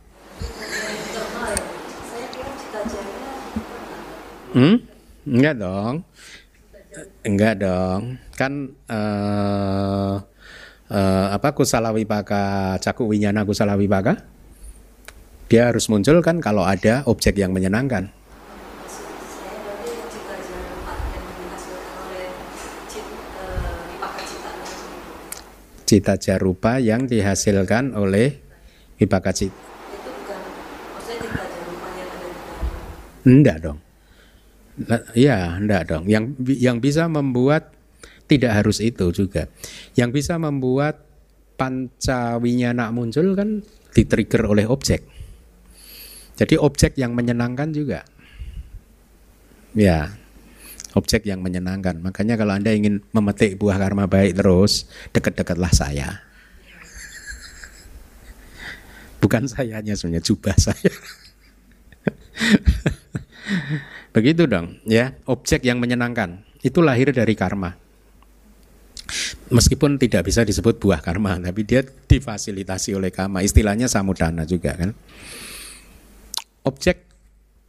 Hmm? 4.51 4.83
Enggak 5.23 5.55
dong. 5.63 5.95
Enggak 7.23 7.55
dong. 7.63 8.19
Kan 8.35 8.75
uh, 8.91 10.19
uh, 10.91 11.27
apa 11.35 11.55
kusala 11.55 11.91
wipaka 11.95 12.77
caku 12.83 13.07
winyana 13.11 13.47
kusala 13.47 13.75
wipaka? 13.79 14.27
Dia 15.47 15.71
harus 15.71 15.87
muncul 15.87 16.19
kan 16.27 16.43
kalau 16.43 16.67
ada 16.67 17.07
objek 17.07 17.39
yang 17.39 17.55
menyenangkan. 17.55 18.11
Cita 25.87 26.19
jarupa 26.19 26.83
yang 26.83 27.07
dihasilkan 27.07 27.95
oleh 27.95 28.43
wipaka 28.99 29.31
cita. 29.31 29.55
Enggak 33.27 33.59
dong. 33.63 33.79
Iya, 35.15 35.63
enggak 35.63 35.83
dong. 35.95 36.11
Yang 36.11 36.25
yang 36.47 36.83
bisa 36.83 37.07
membuat 37.07 37.76
tidak 38.27 38.53
harus 38.63 38.83
itu 38.83 39.11
juga. 39.15 39.47
Yang 39.95 40.23
bisa 40.23 40.35
membuat 40.39 41.07
pancawinyana 41.57 42.93
muncul 42.93 43.33
kan 43.35 43.63
di-trigger 43.97 44.45
oleh 44.47 44.69
objek. 44.69 45.03
Jadi 46.37 46.61
objek 46.61 47.01
yang 47.01 47.17
menyenangkan 47.17 47.73
juga. 47.73 48.05
Ya, 49.73 50.13
objek 50.93 51.25
yang 51.25 51.41
menyenangkan. 51.41 52.01
Makanya 52.01 52.37
kalau 52.37 52.53
Anda 52.57 52.77
ingin 52.77 53.01
memetik 53.13 53.57
buah 53.57 53.81
karma 53.81 54.05
baik 54.05 54.37
terus, 54.37 54.85
dekat-dekatlah 55.17 55.73
saya. 55.73 56.21
Bukan 59.21 59.49
sayanya 59.49 59.97
sebenarnya, 59.97 60.25
jubah 60.29 60.57
saya. 60.61 60.93
Begitu 64.17 64.45
dong, 64.45 64.77
ya. 64.85 65.17
Objek 65.25 65.65
yang 65.65 65.81
menyenangkan 65.81 66.45
itu 66.61 66.85
lahir 66.85 67.13
dari 67.17 67.33
karma. 67.33 67.86
Meskipun 69.55 69.97
tidak 70.03 70.27
bisa 70.27 70.43
disebut 70.43 70.83
buah 70.83 70.99
karma, 70.99 71.39
tapi 71.39 71.63
dia 71.63 71.87
difasilitasi 71.87 72.99
oleh 72.99 73.15
karma. 73.15 73.43
Istilahnya 73.47 73.87
samudana 73.87 74.43
juga 74.43 74.75
kan. 74.75 74.91
Objek 76.67 77.07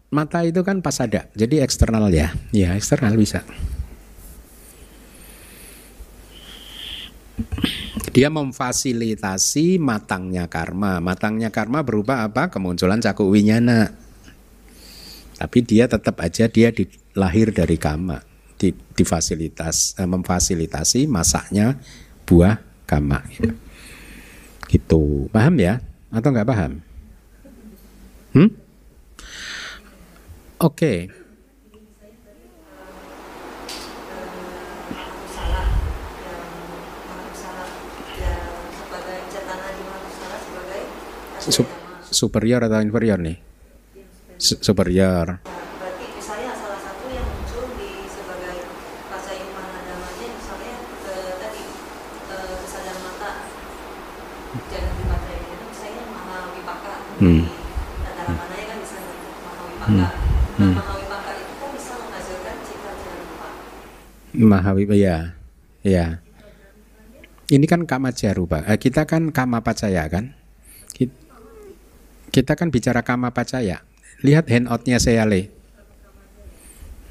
mata 0.10 0.42
itu 0.42 0.66
kan 0.66 0.82
pas 0.82 0.98
ada, 0.98 1.30
jadi 1.38 1.62
eksternal 1.62 2.10
ya. 2.10 2.34
Ya, 2.50 2.74
eksternal 2.74 3.14
bisa. 3.14 3.46
Dia 8.10 8.34
memfasilitasi 8.34 9.78
matangnya 9.78 10.50
karma. 10.50 10.98
Matangnya 10.98 11.54
karma 11.54 11.86
berupa 11.86 12.26
apa? 12.26 12.50
Kemunculan 12.50 12.98
cakup 12.98 13.30
winyana 13.30 14.08
tapi 15.38 15.62
dia 15.62 15.86
tetap 15.86 16.18
aja 16.18 16.50
dia 16.50 16.74
di, 16.74 16.90
lahir 17.14 17.54
dari 17.54 17.78
kama, 17.78 18.18
di, 18.58 18.74
difasilitas, 18.74 19.95
eh, 19.95 20.10
memfasilitasi 20.10 21.05
masaknya 21.05 21.78
buah 22.26 22.60
kama. 22.89 23.24
Gitu. 23.32 23.53
Gitu. 24.68 25.03
Paham 25.32 25.55
ya? 25.62 25.80
Atau 26.12 26.34
nggak 26.34 26.49
paham? 26.49 26.82
Hmm? 28.34 28.49
Oke. 30.58 30.74
Okay. 30.74 30.99
superior 42.12 42.60
atau 42.66 42.84
inferior 42.84 43.20
nih? 43.22 43.38
superior. 44.38 45.41
Berarti 45.41 46.05
misalnya 46.14 46.53
salah 46.53 46.82
satu 46.82 47.05
yang 47.10 47.26
muncul 47.26 47.74
di 47.74 48.05
sebagai 48.05 48.70
pasayung 49.10 49.49
manadamanya 49.49 50.28
misalnya 50.30 50.76
ke 51.01 51.16
tadi 51.41 51.64
kesadaran 52.62 53.01
mata 53.01 53.32
jangan 54.70 54.93
di 54.93 55.03
baterai 55.10 55.41
itu 55.41 55.66
misalnya 55.74 56.03
maha 56.14 56.39
wipaka 56.53 56.93
Hmm. 57.18 57.43
antara 57.43 58.34
mananya 58.36 58.65
kan 58.68 58.78
bisa 58.78 58.97
maha 59.01 59.13
wipaka. 59.18 59.88
Hmm. 59.88 59.97
Nah, 59.97 60.11
Hmm. 60.57 60.74
itu 60.74 60.84
kan 61.18 61.70
bisa 61.74 61.93
menghasilkan 61.97 62.55
cita. 62.61 62.91
Mahawi 64.38 64.84
ya. 64.95 65.18
Ya. 65.82 66.20
Ini 67.47 67.63
kan 67.63 67.88
kama 67.88 68.11
jarupa. 68.11 68.59
Eh, 68.68 68.76
kita 68.76 69.07
kan 69.07 69.32
kama 69.32 69.63
pacaya 69.63 70.03
kan? 70.11 70.36
Ki- 70.91 71.15
Kita 72.28 72.53
kan 72.53 72.68
bicara 72.70 73.01
kama 73.01 73.32
pacaya. 73.32 73.82
Lihat 74.20 74.51
handoutnya 74.51 74.99
Seale. 74.99 75.47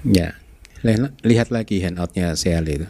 Ya. 0.05 0.37
Li- 0.85 1.15
Lihat 1.25 1.49
lagi 1.49 1.81
handoutnya 1.81 2.37
Seale 2.37 2.85
itu. 2.85 2.89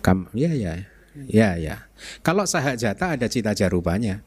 Kam 0.00 0.32
ya 0.32 0.50
ya. 0.56 0.88
Ya 1.28 1.60
ya. 1.60 1.84
Kalau 2.24 2.48
sahajata 2.48 3.20
ada 3.20 3.28
cita 3.28 3.52
jarupanya. 3.52 4.24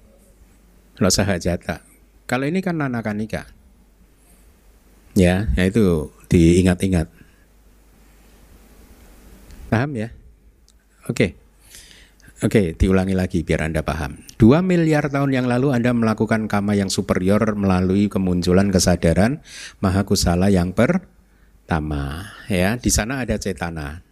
Sahajata. 0.98 1.84
Kalau 2.30 2.46
ini 2.48 2.64
kan 2.64 2.80
nanakanika. 2.80 3.50
Ya, 5.14 5.50
ya 5.54 5.64
itu 5.70 6.10
diingat-ingat. 6.30 7.06
Paham 9.70 9.92
ya? 9.98 10.10
Oke. 11.10 11.38
Oke, 12.44 12.76
diulangi 12.76 13.16
lagi 13.16 13.40
biar 13.40 13.72
Anda 13.72 13.88
paham. 13.88 14.20
Dua 14.36 14.60
miliar 14.60 15.08
tahun 15.08 15.32
yang 15.32 15.48
lalu 15.48 15.72
Anda 15.72 15.96
melakukan 15.96 16.52
kama 16.52 16.76
yang 16.76 16.92
superior 16.92 17.56
melalui 17.56 18.12
kemunculan 18.12 18.68
kesadaran 18.68 19.40
maha 19.80 20.04
kusala 20.04 20.52
yang 20.52 20.76
pertama. 20.76 22.28
Ya, 22.52 22.76
di 22.76 22.92
sana 22.92 23.24
ada 23.24 23.40
cetana. 23.40 24.04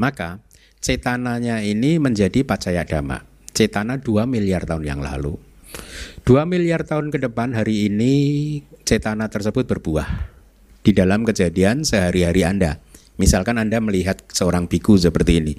Maka 0.00 0.40
cetananya 0.80 1.60
ini 1.60 2.00
menjadi 2.00 2.48
pacaya 2.48 2.88
dhamma. 2.88 3.28
Cetana 3.52 4.00
dua 4.00 4.24
miliar 4.24 4.64
tahun 4.64 4.88
yang 4.88 5.00
lalu. 5.04 5.36
Dua 6.26 6.42
miliar 6.42 6.82
tahun 6.82 7.14
ke 7.14 7.22
depan 7.22 7.54
hari 7.54 7.86
ini 7.86 8.14
cetana 8.82 9.30
tersebut 9.30 9.62
berbuah 9.62 10.26
di 10.82 10.90
dalam 10.90 11.22
kejadian 11.22 11.86
sehari-hari 11.86 12.42
Anda. 12.42 12.82
Misalkan 13.14 13.62
Anda 13.62 13.78
melihat 13.78 14.26
seorang 14.34 14.66
biku 14.66 14.98
seperti 14.98 15.38
ini, 15.38 15.54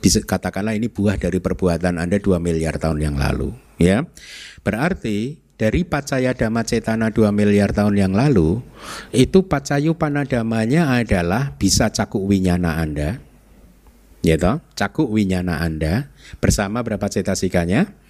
bisa 0.00 0.24
katakanlah 0.24 0.72
ini 0.72 0.88
buah 0.88 1.20
dari 1.20 1.44
perbuatan 1.44 2.00
Anda 2.00 2.16
2 2.16 2.40
miliar 2.40 2.80
tahun 2.80 3.04
yang 3.04 3.20
lalu, 3.20 3.52
ya. 3.76 4.08
Berarti 4.64 5.36
dari 5.60 5.84
pacaya 5.84 6.32
dhamma 6.32 6.64
cetana 6.64 7.12
2 7.12 7.28
miliar 7.28 7.76
tahun 7.76 7.92
yang 8.00 8.16
lalu, 8.16 8.64
itu 9.12 9.44
pacayu 9.44 9.92
panadamanya 9.92 10.88
adalah 11.04 11.52
bisa 11.60 11.92
cakuk 11.92 12.24
winyana 12.24 12.80
Anda, 12.80 13.20
ya 14.24 14.40
toh, 14.40 14.56
cakuk 14.72 15.12
winyana 15.12 15.60
Anda 15.60 16.08
bersama 16.40 16.80
berapa 16.80 17.12
cetasikanya? 17.12 18.00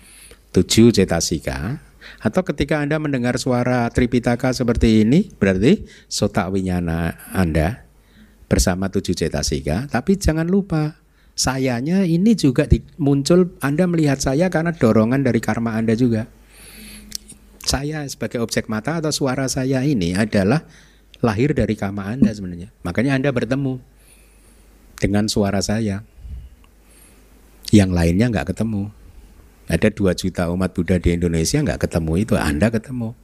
7 0.52 0.92
cetasika. 0.92 1.80
Atau 2.22 2.46
ketika 2.46 2.78
Anda 2.78 3.00
mendengar 3.02 3.40
suara 3.40 3.88
Tripitaka 3.90 4.54
seperti 4.54 5.02
ini, 5.02 5.32
berarti 5.34 5.88
sota 6.06 6.46
winyana 6.46 7.18
Anda 7.34 7.88
bersama 8.46 8.92
tujuh 8.92 9.16
cetasika. 9.16 9.88
Tapi 9.88 10.20
jangan 10.20 10.44
lupa, 10.44 11.00
sayanya 11.32 12.04
ini 12.04 12.36
juga 12.36 12.68
muncul 13.00 13.56
Anda 13.64 13.88
melihat 13.88 14.20
saya 14.20 14.52
karena 14.52 14.76
dorongan 14.76 15.24
dari 15.24 15.40
karma 15.40 15.72
Anda 15.72 15.96
juga. 15.96 16.28
Saya 17.64 18.04
sebagai 18.10 18.42
objek 18.42 18.68
mata 18.68 19.00
atau 19.00 19.14
suara 19.14 19.48
saya 19.48 19.80
ini 19.86 20.12
adalah 20.12 20.66
lahir 21.24 21.56
dari 21.56 21.78
karma 21.78 22.12
Anda 22.12 22.34
sebenarnya. 22.34 22.74
Makanya 22.84 23.16
Anda 23.16 23.30
bertemu 23.32 23.80
dengan 25.00 25.30
suara 25.32 25.62
saya. 25.64 26.04
Yang 27.72 27.90
lainnya 27.96 28.28
nggak 28.28 28.52
ketemu. 28.52 28.92
Ada 29.70 29.94
2 29.94 30.14
juta 30.18 30.50
umat 30.50 30.74
Buddha 30.74 30.98
di 30.98 31.14
Indonesia 31.14 31.62
nggak 31.62 31.86
ketemu 31.86 32.12
itu, 32.18 32.34
Anda 32.34 32.68
ketemu. 32.68 33.14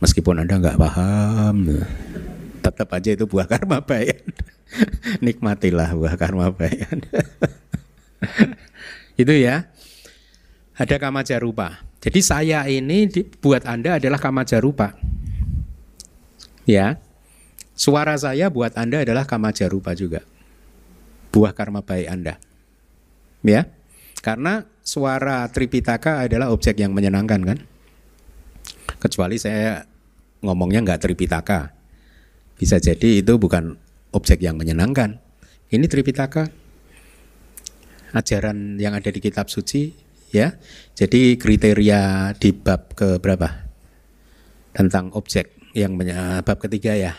Meskipun 0.00 0.44
Anda 0.44 0.60
nggak 0.60 0.76
paham, 0.76 1.84
tetap 2.60 2.88
aja 2.92 3.10
itu 3.14 3.24
buah 3.24 3.46
karma 3.48 3.80
baik. 3.80 4.20
Nikmatilah 5.24 5.94
buah 5.94 6.14
karma 6.18 6.50
baik. 6.52 6.84
itu 9.22 9.32
ya. 9.32 9.70
Ada 10.76 11.00
kama 11.00 11.24
jarupa. 11.24 11.80
Jadi 12.04 12.20
saya 12.20 12.68
ini 12.68 13.08
buat 13.40 13.64
Anda 13.64 13.96
adalah 13.96 14.20
kama 14.20 14.44
jarupa. 14.44 14.92
Ya. 16.68 17.00
Suara 17.72 18.12
saya 18.20 18.52
buat 18.52 18.76
Anda 18.76 19.06
adalah 19.06 19.24
kama 19.24 19.56
jarupa 19.56 19.96
juga. 19.96 20.20
Buah 21.32 21.56
karma 21.56 21.80
baik 21.80 22.08
Anda. 22.12 22.36
Ya. 23.40 23.72
Karena 24.20 24.68
suara 24.86 25.50
Tripitaka 25.50 26.22
adalah 26.22 26.54
objek 26.54 26.78
yang 26.78 26.94
menyenangkan 26.94 27.42
kan? 27.42 27.58
Kecuali 29.02 29.34
saya 29.34 29.82
ngomongnya 30.46 30.86
nggak 30.86 31.02
Tripitaka. 31.02 31.74
Bisa 32.54 32.78
jadi 32.78 33.20
itu 33.20 33.34
bukan 33.36 33.74
objek 34.14 34.38
yang 34.40 34.54
menyenangkan. 34.54 35.18
Ini 35.74 35.90
Tripitaka. 35.90 36.46
Ajaran 38.14 38.78
yang 38.78 38.94
ada 38.94 39.10
di 39.10 39.18
kitab 39.18 39.50
suci 39.50 39.90
ya. 40.30 40.54
Jadi 40.94 41.34
kriteria 41.36 42.32
di 42.38 42.54
bab 42.54 42.94
ke 42.94 43.18
berapa? 43.18 43.66
Tentang 44.70 45.10
objek 45.12 45.52
yang 45.74 45.98
bab 46.46 46.56
ketiga 46.62 46.94
ya. 46.94 47.12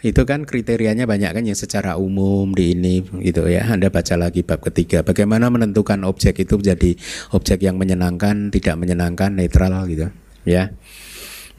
Itu 0.00 0.24
kan 0.24 0.48
kriterianya 0.48 1.04
banyak 1.04 1.36
kan 1.36 1.44
yang 1.44 1.58
secara 1.58 2.00
umum 2.00 2.56
di 2.56 2.72
ini 2.72 3.04
gitu 3.20 3.44
ya. 3.44 3.68
Anda 3.68 3.92
baca 3.92 4.16
lagi 4.16 4.40
bab 4.40 4.64
ketiga. 4.64 5.04
Bagaimana 5.04 5.52
menentukan 5.52 6.08
objek 6.08 6.40
itu 6.40 6.56
menjadi 6.56 6.96
objek 7.36 7.60
yang 7.60 7.76
menyenangkan, 7.76 8.48
tidak 8.48 8.80
menyenangkan, 8.80 9.36
netral 9.36 9.84
gitu 9.92 10.08
ya. 10.48 10.72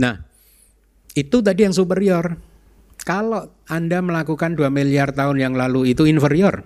Nah, 0.01 0.25
itu 1.13 1.37
tadi 1.45 1.69
yang 1.69 1.75
superior. 1.77 2.41
Kalau 3.01 3.49
Anda 3.69 4.01
melakukan 4.01 4.57
2 4.57 4.73
miliar 4.73 5.13
tahun 5.13 5.37
yang 5.37 5.53
lalu 5.53 5.93
itu 5.93 6.09
inferior. 6.09 6.65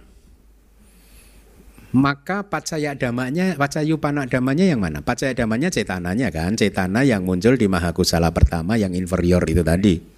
Maka 1.95 2.43
pacaya 2.43 2.91
damanya, 2.91 3.55
pacayu 3.55 3.95
panak 4.03 4.27
damanya 4.27 4.67
yang 4.67 4.83
mana? 4.83 4.99
Pacaya 4.99 5.31
damanya 5.31 5.71
cetananya 5.71 6.27
kan, 6.27 6.59
cetana 6.59 7.07
yang 7.07 7.23
muncul 7.23 7.55
di 7.55 7.71
mahakusala 7.71 8.35
pertama 8.35 8.75
yang 8.75 8.91
inferior 8.91 9.39
itu 9.47 9.63
tadi. 9.63 10.14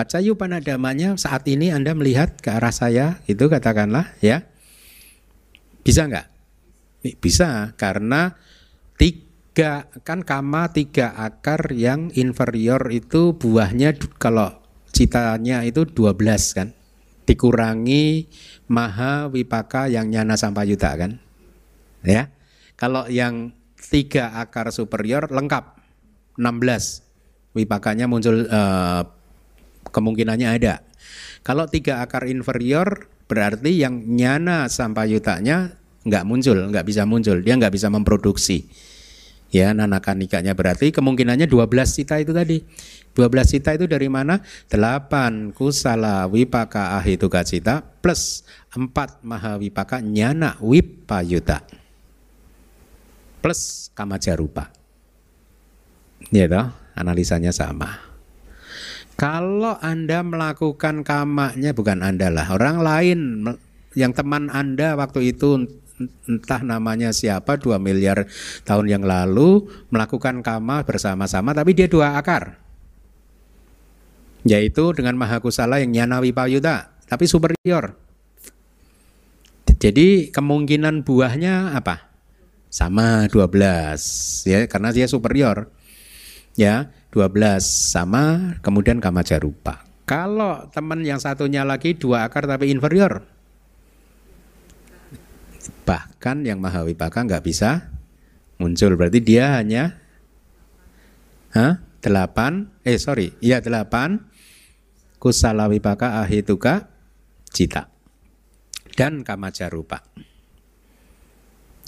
Pacayu 0.00 0.32
panadamanya 0.32 1.12
saat 1.20 1.44
ini 1.44 1.76
Anda 1.76 1.92
melihat 1.92 2.40
ke 2.40 2.48
arah 2.48 2.72
saya 2.72 3.20
itu 3.28 3.52
katakanlah 3.52 4.08
ya. 4.24 4.48
Bisa 5.84 6.08
nggak? 6.08 6.24
Bisa 7.20 7.76
karena 7.76 8.32
tiga 8.96 9.92
kan 10.00 10.24
kama 10.24 10.72
tiga 10.72 11.12
akar 11.12 11.76
yang 11.76 12.08
inferior 12.16 12.80
itu 12.88 13.36
buahnya 13.36 14.00
kalau 14.16 14.64
citanya 14.88 15.68
itu 15.68 15.84
12 15.84 16.16
kan. 16.56 16.72
Dikurangi 17.28 18.24
maha 18.72 19.28
wipaka 19.28 19.92
yang 19.92 20.08
nyana 20.08 20.40
sampayuta 20.40 20.96
kan. 20.96 21.20
Ya. 22.00 22.32
Kalau 22.80 23.04
yang 23.04 23.52
tiga 23.76 24.32
akar 24.40 24.72
superior 24.72 25.28
lengkap 25.28 25.76
16 26.40 27.52
wipakanya 27.52 28.08
muncul 28.08 28.48
eh, 28.48 29.19
kemungkinannya 29.90 30.48
ada. 30.48 30.82
Kalau 31.42 31.66
tiga 31.66 32.02
akar 32.02 32.28
inferior 32.28 33.08
berarti 33.30 33.82
yang 33.82 34.02
nyana 34.06 34.66
sampayutanya 34.66 35.78
nggak 36.02 36.24
muncul, 36.24 36.58
nggak 36.70 36.86
bisa 36.86 37.02
muncul, 37.04 37.38
dia 37.44 37.54
nggak 37.56 37.74
bisa 37.74 37.92
memproduksi. 37.92 38.66
Ya, 39.50 39.74
nanakanikanya 39.74 40.54
berarti 40.54 40.94
kemungkinannya 40.94 41.50
12 41.50 41.66
cita 41.90 42.22
itu 42.22 42.30
tadi. 42.30 42.62
12 43.18 43.50
cita 43.50 43.74
itu 43.74 43.90
dari 43.90 44.06
mana? 44.06 44.38
8 44.70 45.50
kusala 45.50 46.30
wipaka 46.30 46.94
ahituka 46.94 47.42
cita 47.42 47.82
plus 47.82 48.46
4 48.70 49.26
maha 49.26 49.58
wipaka 49.58 49.98
nyana 49.98 50.54
wipayuta 50.62 51.66
plus 53.42 53.90
kamajarupa. 53.96 54.70
Ya 56.30 56.46
toh, 56.46 56.70
analisanya 56.94 57.50
sama. 57.50 58.09
Kalau 59.20 59.76
Anda 59.84 60.24
melakukan 60.24 61.04
kamanya 61.04 61.76
bukan 61.76 62.00
Anda 62.00 62.32
lah, 62.32 62.56
orang 62.56 62.80
lain. 62.80 63.20
Yang 63.92 64.24
teman 64.24 64.48
Anda 64.48 64.96
waktu 64.96 65.36
itu 65.36 65.68
entah 66.24 66.64
namanya 66.64 67.12
siapa 67.12 67.60
dua 67.60 67.76
miliar 67.76 68.24
tahun 68.64 68.88
yang 68.88 69.04
lalu 69.04 69.68
melakukan 69.92 70.40
kama 70.40 70.88
bersama-sama 70.88 71.52
tapi 71.52 71.76
dia 71.76 71.84
dua 71.84 72.16
akar. 72.16 72.56
Yaitu 74.48 74.96
dengan 74.96 75.20
mahakusala 75.20 75.84
yang 75.84 75.92
nyanawi 75.92 76.32
payuda 76.32 76.88
tapi 77.04 77.28
superior. 77.28 78.00
Jadi 79.68 80.32
kemungkinan 80.32 81.04
buahnya 81.04 81.76
apa? 81.76 82.08
Sama 82.72 83.28
12 83.28 84.48
ya 84.48 84.64
karena 84.64 84.96
dia 84.96 85.04
superior. 85.04 85.68
Ya 86.56 86.88
12 87.10 87.62
sama 87.62 88.54
kemudian 88.62 89.02
kama 89.02 89.26
jarupa. 89.26 89.82
Kalau 90.06 90.66
teman 90.70 91.02
yang 91.06 91.22
satunya 91.22 91.62
lagi 91.62 91.94
dua 91.94 92.26
akar 92.26 92.46
tapi 92.46 92.70
inferior 92.70 93.22
bahkan 95.84 96.46
yang 96.46 96.62
mahawipaka 96.62 97.26
nggak 97.26 97.44
bisa 97.44 97.90
muncul. 98.62 98.94
Berarti 98.94 99.18
dia 99.18 99.58
hanya 99.58 99.98
Hah? 101.50 101.82
delapan 102.00 102.70
eh 102.86 102.96
sorry 102.96 103.34
iya 103.44 103.60
delapan 103.60 104.24
kusala 105.20 105.66
wipaka 105.68 106.22
ahituka 106.22 106.88
cita. 107.50 107.90
Dan 108.94 109.26
kamajarupa 109.26 110.02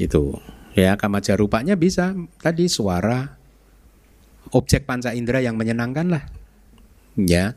itu. 0.00 0.34
Ya 0.72 0.96
kamajarupanya 0.96 1.76
bisa. 1.76 2.16
Tadi 2.40 2.64
suara 2.66 3.36
objek 4.52 4.84
panca 4.84 5.16
indera 5.16 5.40
yang 5.40 5.56
menyenangkan 5.58 6.06
lah 6.12 6.24
ya 7.18 7.56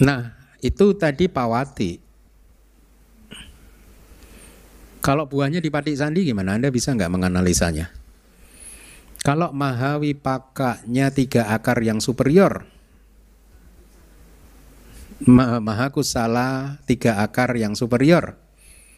nah 0.00 0.36
itu 0.60 0.92
tadi 0.96 1.28
pawati 1.28 2.06
kalau 5.06 5.22
buahnya 5.30 5.62
di 5.62 5.70
patik 5.70 5.94
sandi 5.94 6.26
gimana? 6.26 6.58
Anda 6.58 6.74
bisa 6.74 6.90
nggak 6.90 7.14
menganalisanya? 7.14 7.94
Kalau 9.22 9.54
mahawi 9.54 10.18
pakanya 10.18 11.14
tiga 11.14 11.46
akar 11.46 11.78
yang 11.78 12.02
superior, 12.02 12.66
maha 15.22 15.94
kusala 15.94 16.82
tiga 16.90 17.22
akar 17.22 17.54
yang 17.54 17.78
superior, 17.78 18.34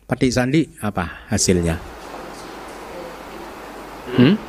patik 0.09 0.32
sandi 0.32 0.72
apa 0.80 1.28
hasilnya? 1.28 1.76
Hmm? 4.16 4.47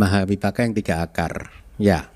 Mahawi 0.00 0.40
paka 0.40 0.64
yang 0.64 0.72
tiga 0.72 1.04
akar, 1.04 1.52
ya. 1.76 2.08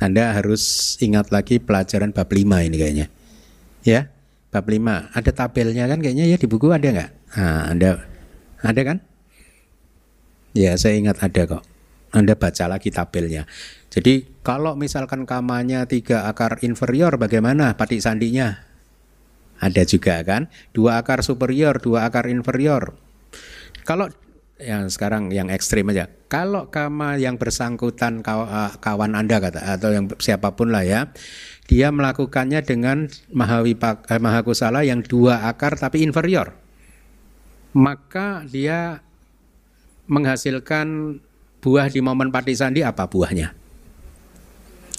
Anda 0.00 0.32
harus 0.32 0.96
ingat 1.04 1.28
lagi 1.28 1.60
pelajaran 1.60 2.16
bab 2.16 2.32
lima 2.32 2.64
ini 2.64 2.80
kayaknya. 2.80 3.06
Ya, 3.84 4.08
bab 4.50 4.66
5 4.66 5.14
ada 5.14 5.30
tabelnya 5.30 5.86
kan 5.86 6.02
kayaknya 6.02 6.26
ya 6.26 6.36
di 6.36 6.46
buku 6.50 6.74
ada 6.74 6.88
nggak? 6.90 7.10
Nah, 7.38 7.62
ada 7.70 7.90
ada 8.60 8.80
kan? 8.82 8.98
Ya 10.52 10.74
saya 10.74 10.98
ingat 10.98 11.22
ada 11.22 11.46
kok. 11.46 11.62
Anda 12.10 12.34
baca 12.34 12.66
lagi 12.66 12.90
tabelnya. 12.90 13.46
Jadi 13.90 14.42
kalau 14.42 14.74
misalkan 14.74 15.22
kamanya 15.22 15.86
tiga 15.86 16.26
akar 16.26 16.58
inferior 16.66 17.14
bagaimana 17.14 17.78
patik 17.78 18.02
sandinya? 18.02 18.66
Ada 19.62 19.86
juga 19.86 20.18
kan? 20.26 20.50
Dua 20.74 20.98
akar 20.98 21.22
superior 21.22 21.78
dua 21.78 22.10
akar 22.10 22.26
inferior. 22.26 22.98
Kalau 23.86 24.10
yang 24.60 24.92
sekarang 24.92 25.32
yang 25.32 25.48
ekstrim 25.48 25.88
aja. 25.90 26.08
Kalau 26.30 26.70
kama 26.70 27.16
yang 27.18 27.40
bersangkutan 27.40 28.22
eh, 28.22 28.72
kawan 28.78 29.12
anda 29.18 29.40
kata 29.40 29.80
atau 29.80 29.90
yang 29.90 30.06
siapa 30.20 30.54
pun 30.54 30.70
lah 30.70 30.86
ya, 30.86 31.00
dia 31.66 31.90
melakukannya 31.90 32.60
dengan 32.62 33.08
mahawipak, 33.32 34.06
eh, 34.12 34.20
mahakusala 34.20 34.86
yang 34.86 35.02
dua 35.02 35.48
akar 35.48 35.74
tapi 35.80 36.04
inferior, 36.04 36.54
maka 37.74 38.46
dia 38.46 39.02
menghasilkan 40.06 41.18
buah 41.60 41.86
di 41.88 42.00
momen 42.04 42.30
sandi 42.54 42.84
apa 42.84 43.06
buahnya? 43.06 43.54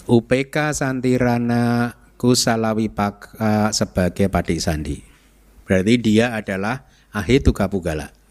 UPK 0.02 0.74
Santirana 0.74 1.94
Kusalawipak 2.18 3.38
sebagai 3.70 4.26
sandi. 4.58 4.98
Berarti 5.66 5.94
dia 5.98 6.34
adalah 6.34 6.86
Ahituka 7.12 7.68
Pugala. 7.68 8.21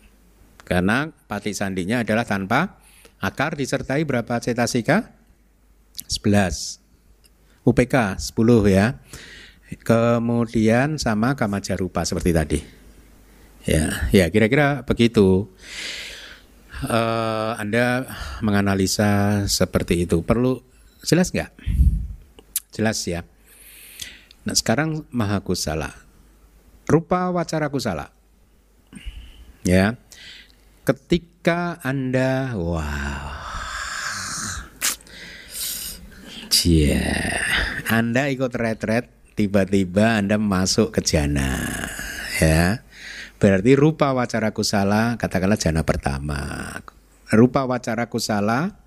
Karena 0.72 1.12
pati 1.28 1.52
sandinya 1.52 2.00
adalah 2.00 2.24
tanpa 2.24 2.80
akar 3.20 3.60
disertai 3.60 4.08
berapa 4.08 4.40
cetasika? 4.40 5.12
11. 6.08 6.80
UPK 7.68 8.16
10 8.16 8.72
ya. 8.72 8.96
Kemudian 9.84 10.96
sama 10.96 11.36
kamajarupa 11.36 12.08
seperti 12.08 12.32
tadi. 12.32 12.60
Ya, 13.68 14.08
ya 14.16 14.32
kira-kira 14.32 14.88
begitu. 14.88 15.52
Uh, 16.88 17.52
anda 17.60 18.08
menganalisa 18.40 19.44
seperti 19.52 20.08
itu 20.08 20.24
perlu 20.24 20.64
jelas 21.04 21.36
nggak? 21.36 21.52
Jelas 22.72 23.04
ya. 23.04 23.28
Nah 24.48 24.56
sekarang 24.56 25.04
maha 25.12 25.44
kusala, 25.44 25.92
rupa 26.88 27.28
wacara 27.30 27.70
kusala, 27.70 28.10
ya 29.62 30.00
ketika 30.82 31.78
Anda 31.86 32.58
wow 32.58 33.30
Cia, 36.52 37.42
Anda 37.90 38.30
ikut 38.30 38.54
retret 38.54 39.10
tiba-tiba 39.34 40.20
Anda 40.20 40.38
masuk 40.38 40.94
ke 40.94 41.02
jana 41.02 41.58
ya. 42.38 42.86
Berarti 43.42 43.74
rupa 43.74 44.14
wacara 44.14 44.54
kusala 44.54 45.18
katakanlah 45.18 45.58
jana 45.58 45.82
pertama. 45.82 46.70
Rupa 47.34 47.66
wacara 47.66 48.06
kusala 48.06 48.78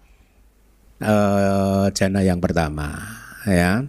eh, 1.03 1.87
jana 1.91 2.21
yang 2.23 2.39
pertama 2.39 2.95
ya. 3.49 3.89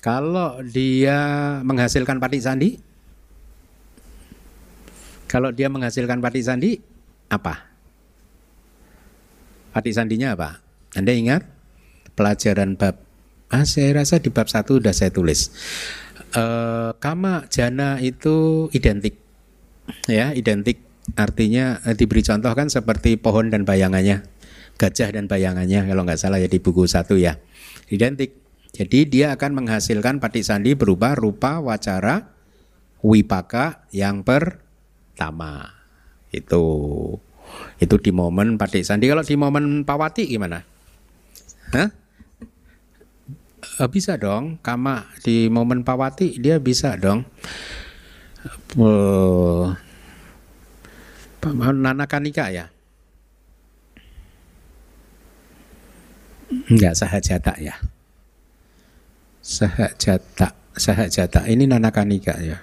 Kalau 0.00 0.58
dia 0.64 1.20
menghasilkan 1.62 2.18
pati 2.18 2.38
sandi 2.42 2.70
kalau 5.30 5.54
dia 5.54 5.70
menghasilkan 5.70 6.18
pati 6.18 6.42
sandi 6.42 6.89
apa? 7.30 7.70
Pati 9.70 9.90
sandinya 9.94 10.34
apa? 10.34 10.58
Anda 10.98 11.14
ingat 11.14 11.46
pelajaran 12.18 12.74
bab 12.74 13.10
Ah, 13.50 13.66
saya 13.66 13.98
rasa 13.98 14.22
di 14.22 14.30
bab 14.30 14.46
satu 14.46 14.78
sudah 14.78 14.94
saya 14.94 15.10
tulis. 15.10 15.50
E, 16.30 16.44
kama 17.02 17.50
jana 17.50 17.98
itu 17.98 18.70
identik, 18.70 19.18
ya 20.06 20.30
identik. 20.30 20.78
Artinya 21.18 21.82
e, 21.82 21.98
diberi 21.98 22.22
contoh 22.22 22.54
kan 22.54 22.70
seperti 22.70 23.18
pohon 23.18 23.50
dan 23.50 23.66
bayangannya, 23.66 24.22
gajah 24.78 25.10
dan 25.10 25.26
bayangannya 25.26 25.82
kalau 25.82 26.06
nggak 26.06 26.14
salah 26.22 26.38
ya 26.38 26.46
di 26.46 26.62
buku 26.62 26.86
satu 26.86 27.18
ya, 27.18 27.42
identik. 27.90 28.38
Jadi 28.70 29.10
dia 29.10 29.34
akan 29.34 29.66
menghasilkan 29.66 30.22
pati 30.22 30.46
sandi 30.46 30.78
berupa 30.78 31.18
rupa 31.18 31.58
wacara 31.58 32.30
wipaka 33.02 33.90
yang 33.90 34.22
pertama. 34.22 35.79
Itu 36.30 36.62
itu 37.80 37.96
di 37.98 38.10
momen 38.14 38.54
Padik 38.60 38.86
Sandi. 38.86 39.10
Kalau 39.10 39.24
di 39.24 39.34
momen 39.34 39.82
Pawati 39.82 40.28
gimana? 40.28 40.62
Hah? 41.74 41.88
Eh, 43.80 43.88
bisa 43.88 44.16
dong, 44.16 44.60
kama 44.60 45.08
di 45.24 45.48
momen 45.48 45.84
Pawati 45.84 46.36
dia 46.40 46.60
bisa 46.60 46.96
dong. 46.96 47.24
Uh, 48.76 49.74
Nana 51.50 52.04
Kanika 52.08 52.48
ya? 52.52 52.72
Enggak 56.70 56.96
sahajata 56.96 57.56
ya. 57.60 57.76
Sahajata, 59.40 60.52
sahajata. 60.76 61.48
Ini 61.48 61.64
Nana 61.66 61.90
Kanika 61.90 62.36
ya. 62.40 62.60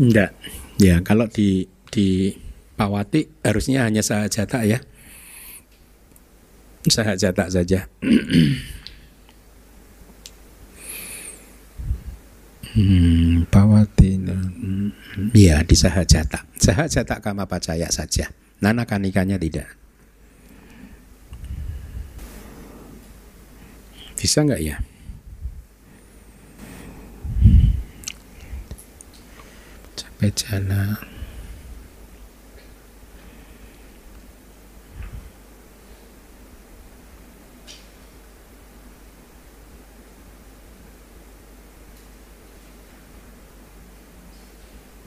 Enggak. 0.00 0.32
Ya, 0.80 1.04
kalau 1.04 1.28
di 1.28 1.68
di 1.92 2.32
Pawati 2.80 3.28
harusnya 3.44 3.84
hanya 3.84 4.00
sahajata 4.00 4.64
ya. 4.64 4.80
Sahajata 6.88 7.52
saja. 7.52 7.84
hmm, 12.72 13.44
Pawati. 13.52 14.16
Iya, 15.36 15.60
di 15.68 15.76
sahajata. 15.76 16.48
Sahajata 16.56 17.20
kama 17.20 17.44
pacaya 17.44 17.92
saja. 17.92 18.32
Nana 18.64 18.88
kanikanya 18.88 19.36
tidak. 19.36 19.68
Bisa 24.16 24.40
nggak 24.40 24.60
ya? 24.64 24.80
bejana. 30.20 31.00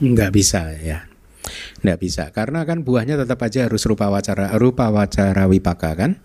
Nggak 0.04 0.30
bisa 0.34 0.74
ya. 0.82 1.06
Nggak 1.80 1.98
bisa. 2.02 2.28
Karena 2.34 2.66
kan 2.66 2.82
buahnya 2.82 3.14
tetap 3.14 3.40
aja 3.46 3.70
harus 3.70 3.86
rupa 3.86 4.10
wacara 4.10 4.52
rupa 4.58 4.90
wacara 4.90 5.46
wipaka 5.46 5.94
kan? 5.94 6.18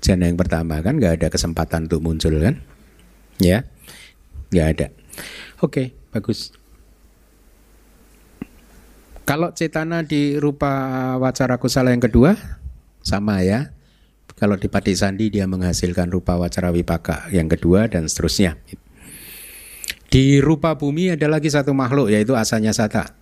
Jana 0.00 0.30
yang 0.30 0.38
pertama 0.38 0.78
kan? 0.80 0.96
Nggak 0.96 1.20
ada 1.20 1.28
kesempatan 1.28 1.90
untuk 1.90 2.00
muncul 2.00 2.38
kan? 2.38 2.62
Ya? 3.42 3.66
Nggak 4.54 4.66
ada. 4.78 4.86
Oke 5.60 5.92
bagus. 6.14 6.54
Kalau 9.26 9.50
cetana 9.50 10.06
di 10.06 10.38
rupa 10.38 10.70
wacara 11.18 11.58
kusala 11.58 11.90
yang 11.90 11.98
kedua 11.98 12.38
sama 13.02 13.42
ya. 13.42 13.74
Kalau 14.38 14.54
di 14.54 14.70
Pati 14.70 14.94
Sandi 14.94 15.34
dia 15.34 15.50
menghasilkan 15.50 16.14
rupa 16.14 16.38
wacara 16.38 16.70
wipaka 16.70 17.26
yang 17.34 17.50
kedua 17.50 17.90
dan 17.90 18.06
seterusnya. 18.06 18.54
Di 20.06 20.38
rupa 20.38 20.78
bumi 20.78 21.10
ada 21.10 21.26
lagi 21.26 21.50
satu 21.50 21.74
makhluk 21.74 22.14
yaitu 22.14 22.38
asanya 22.38 22.70
sata. 22.70 23.18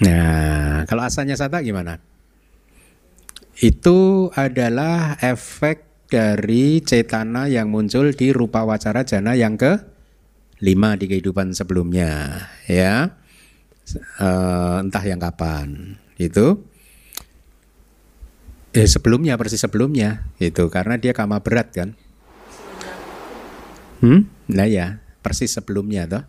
Nah, 0.00 0.88
kalau 0.88 1.04
asanya 1.04 1.36
sata 1.36 1.60
gimana? 1.60 2.00
Itu 3.60 4.32
adalah 4.32 5.20
efek 5.20 6.08
dari 6.08 6.80
cetana 6.80 7.52
yang 7.52 7.68
muncul 7.68 8.16
di 8.16 8.32
rupa 8.32 8.64
wacara 8.64 9.04
jana 9.04 9.36
yang 9.36 9.60
ke 9.60 9.76
lima 10.64 10.96
di 10.96 11.04
kehidupan 11.04 11.52
sebelumnya, 11.52 12.48
ya. 12.64 13.19
Uh, 14.18 14.84
entah 14.86 15.02
yang 15.02 15.18
kapan 15.18 15.98
itu 16.20 16.62
eh, 18.70 18.86
sebelumnya 18.86 19.34
persis 19.34 19.58
sebelumnya 19.58 20.30
itu 20.38 20.70
karena 20.70 20.94
dia 21.00 21.10
kama 21.10 21.42
berat 21.42 21.74
kan? 21.74 21.88
Hmm? 24.00 24.30
Nah 24.48 24.66
ya 24.66 25.02
persis 25.20 25.52
sebelumnya 25.52 26.08
toh. 26.08 26.24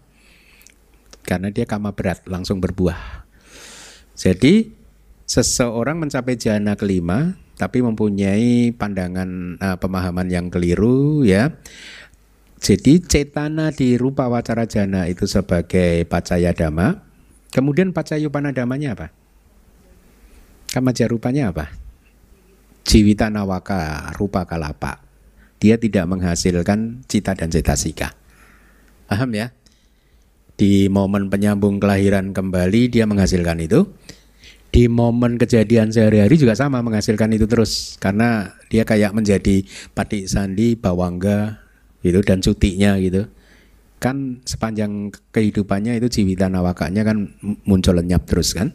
Karena 1.21 1.53
dia 1.53 1.69
kama 1.69 1.93
berat 1.93 2.25
langsung 2.25 2.59
berbuah. 2.59 3.23
Jadi 4.17 4.73
seseorang 5.29 6.01
mencapai 6.01 6.35
jana 6.35 6.75
kelima 6.75 7.39
tapi 7.55 7.79
mempunyai 7.85 8.73
pandangan 8.73 9.61
uh, 9.61 9.77
pemahaman 9.77 10.27
yang 10.27 10.49
keliru 10.49 11.21
ya. 11.21 11.53
Jadi 12.61 13.01
cetana 13.01 13.73
di 13.73 13.97
rupa 13.97 14.29
wacara 14.29 14.69
jana 14.69 15.09
itu 15.09 15.25
sebagai 15.25 16.05
pacaya 16.05 16.53
dhamma 16.53 17.10
kemudian 17.51 17.91
pacayupana 17.91 18.55
damanya 18.55 18.97
apa? 18.97 19.07
Kamaja 20.71 21.05
rupanya 21.11 21.51
apa? 21.51 21.69
Jiwita 22.87 23.27
nawaka 23.29 24.09
rupa 24.15 24.47
kalapa. 24.47 25.03
Dia 25.61 25.77
tidak 25.77 26.09
menghasilkan 26.09 27.05
cita 27.05 27.37
dan 27.37 27.53
cetasika 27.53 28.17
paham 29.11 29.35
ya? 29.35 29.51
Di 30.55 30.87
momen 30.87 31.27
penyambung 31.27 31.83
kelahiran 31.83 32.31
kembali 32.31 32.87
dia 32.87 33.03
menghasilkan 33.03 33.59
itu. 33.59 33.91
Di 34.71 34.87
momen 34.87 35.35
kejadian 35.35 35.91
sehari-hari 35.91 36.39
juga 36.39 36.55
sama 36.55 36.79
menghasilkan 36.79 37.35
itu 37.35 37.43
terus. 37.43 37.99
Karena 37.99 38.55
dia 38.71 38.87
kayak 38.87 39.11
menjadi 39.11 39.67
pati 39.91 40.31
sandi 40.31 40.79
bawangga 40.79 41.59
gitu 41.99 42.23
dan 42.23 42.39
cutinya 42.39 42.95
gitu 43.03 43.27
kan 44.01 44.41
sepanjang 44.49 45.13
kehidupannya 45.29 46.01
itu 46.01 46.09
jiwita 46.09 46.49
nawakanya 46.49 47.05
kan 47.05 47.37
muncul 47.69 47.93
lenyap 47.93 48.25
terus 48.25 48.57
kan 48.57 48.73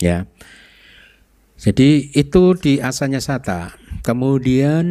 ya 0.00 0.24
jadi 1.60 2.08
itu 2.16 2.56
di 2.56 2.80
asanya 2.80 3.20
sata 3.20 3.76
kemudian 4.00 4.88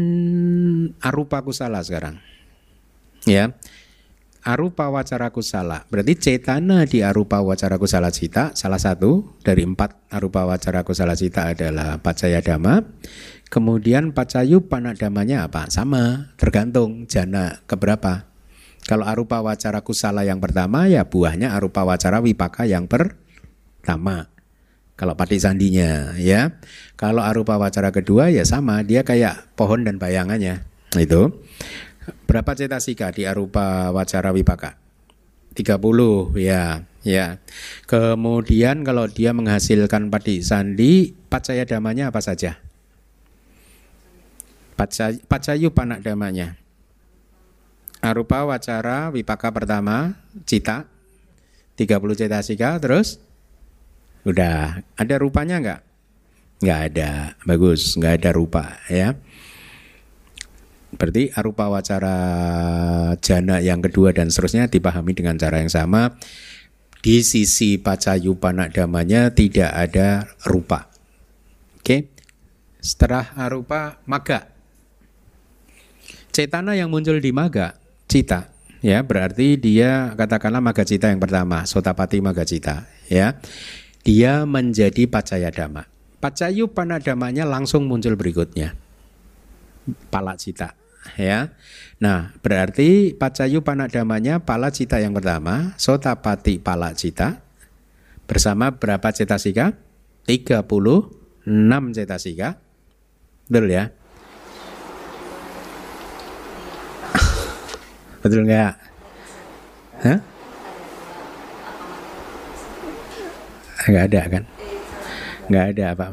arupa 1.02 1.42
kusala 1.42 1.82
sekarang 1.82 2.22
ya 3.26 3.58
arupa 4.44 4.88
wacara 4.88 5.30
kusala. 5.36 5.84
Berarti 5.92 6.16
cetana 6.16 6.88
di 6.88 7.04
arupa 7.04 7.44
wacara 7.44 7.76
kusala 7.76 8.10
cita 8.10 8.56
salah 8.56 8.80
satu 8.80 9.36
dari 9.44 9.68
empat 9.68 10.10
arupa 10.12 10.48
wacara 10.48 10.88
kusala 10.88 11.16
cita 11.16 11.52
adalah 11.52 12.00
pacaya 12.00 12.40
dhamma. 12.40 12.82
Kemudian 13.50 14.14
pacayu 14.14 14.70
panadamanya 14.70 15.50
apa? 15.50 15.74
Sama, 15.74 16.34
tergantung 16.38 17.10
jana 17.10 17.66
keberapa. 17.66 18.29
Kalau 18.88 19.06
arupa 19.06 19.44
wacara 19.44 19.84
kusala 19.84 20.24
yang 20.24 20.40
pertama 20.40 20.88
ya 20.88 21.04
buahnya 21.06 21.54
arupa 21.54 21.84
wacara 21.84 22.24
wipaka 22.24 22.66
yang 22.66 22.88
pertama. 22.88 24.32
Kalau 25.00 25.16
pati 25.16 25.40
sandinya 25.40 26.12
ya. 26.20 26.60
Kalau 27.00 27.24
arupa 27.24 27.56
wacara 27.56 27.96
kedua 27.96 28.28
ya 28.28 28.44
sama, 28.44 28.84
dia 28.84 29.08
kayak 29.08 29.56
pohon 29.56 29.88
dan 29.88 29.96
bayangannya. 29.96 30.68
Itu. 31.00 31.40
Berapa 32.28 32.52
cetasika 32.52 33.16
di 33.16 33.24
arupa 33.24 33.96
wacara 33.96 34.36
wipaka? 34.36 34.76
30 35.56 36.36
ya, 36.36 36.84
ya. 37.04 37.40
Kemudian 37.88 38.84
kalau 38.84 39.08
dia 39.08 39.32
menghasilkan 39.32 40.12
padi 40.12 40.44
sandi, 40.44 41.16
pacaya 41.32 41.64
damanya 41.64 42.12
apa 42.12 42.20
saja? 42.20 42.60
Pacay, 44.76 45.24
pacayu 45.28 45.72
panak 45.72 46.04
damanya. 46.04 46.56
Arupa 48.00 48.48
wacara 48.48 49.12
wipaka 49.12 49.52
pertama, 49.52 50.16
cita, 50.48 50.88
30 51.76 52.16
cetasika, 52.16 52.80
terus 52.80 53.20
udah 54.24 54.84
ada 54.96 55.16
rupanya 55.20 55.60
enggak? 55.60 55.82
Enggak 56.64 56.80
ada, 56.92 57.12
bagus, 57.44 58.00
enggak 58.00 58.24
ada 58.24 58.30
rupa 58.32 58.80
ya. 58.88 59.20
Berarti 60.90 61.30
arupa 61.36 61.70
wacara 61.70 62.18
jana 63.22 63.62
yang 63.62 63.84
kedua 63.84 64.16
dan 64.16 64.34
seterusnya 64.34 64.72
dipahami 64.72 65.14
dengan 65.14 65.38
cara 65.38 65.62
yang 65.62 65.70
sama. 65.70 66.18
Di 67.00 67.24
sisi 67.24 67.80
panak 67.80 68.76
damanya 68.76 69.32
tidak 69.32 69.72
ada 69.72 70.28
rupa. 70.44 70.92
Oke. 71.80 72.12
Setelah 72.84 73.32
arupa 73.40 74.04
maga. 74.08 74.52
Cetana 76.36 76.76
yang 76.76 76.92
muncul 76.92 77.20
di 77.20 77.32
maga, 77.32 77.80
cita, 78.10 78.50
ya 78.82 79.06
berarti 79.06 79.56
dia 79.62 80.18
katakanlah 80.18 80.60
maga 80.60 80.82
cita 80.82 81.14
yang 81.14 81.22
pertama, 81.22 81.64
sotapati 81.70 82.20
maga 82.20 82.44
cita, 82.44 82.90
ya. 83.08 83.38
Dia 84.02 84.50
menjadi 84.50 85.06
pacaya 85.06 85.54
dhamma. 85.54 85.86
Pacayu 86.20 86.72
panadamanya 86.74 87.46
langsung 87.46 87.86
muncul 87.86 88.18
berikutnya. 88.18 88.74
Palak 90.12 90.42
cita 90.42 90.80
ya. 91.16 91.56
Nah, 92.00 92.36
berarti 92.44 93.16
pacayu 93.16 93.64
panadamanya 93.64 94.44
pala 94.44 94.70
cita 94.70 95.00
yang 95.00 95.16
pertama, 95.16 95.74
sotapati 95.80 96.60
pala 96.60 96.92
cita 96.96 97.44
bersama 98.28 98.76
berapa 98.76 99.10
cetasika? 99.10 99.74
36 100.28 101.96
cetasika. 101.96 102.62
Betul 103.50 103.74
ya? 103.74 103.90
Betul 108.20 108.44
nggak? 108.48 108.74
Hah? 110.04 110.20
Nggak 113.90 114.06
ada 114.12 114.22
kan? 114.28 114.44
Nggak 115.50 115.66
ada 115.76 115.86
apa? 115.96 116.06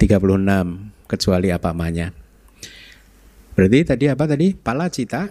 36 0.00 1.06
kecuali 1.06 1.48
apa 1.52 1.70
namanya? 1.70 2.10
Berarti 3.52 3.78
tadi 3.84 4.04
apa 4.08 4.24
tadi? 4.24 4.56
Pala 4.56 4.88
cita 4.88 5.28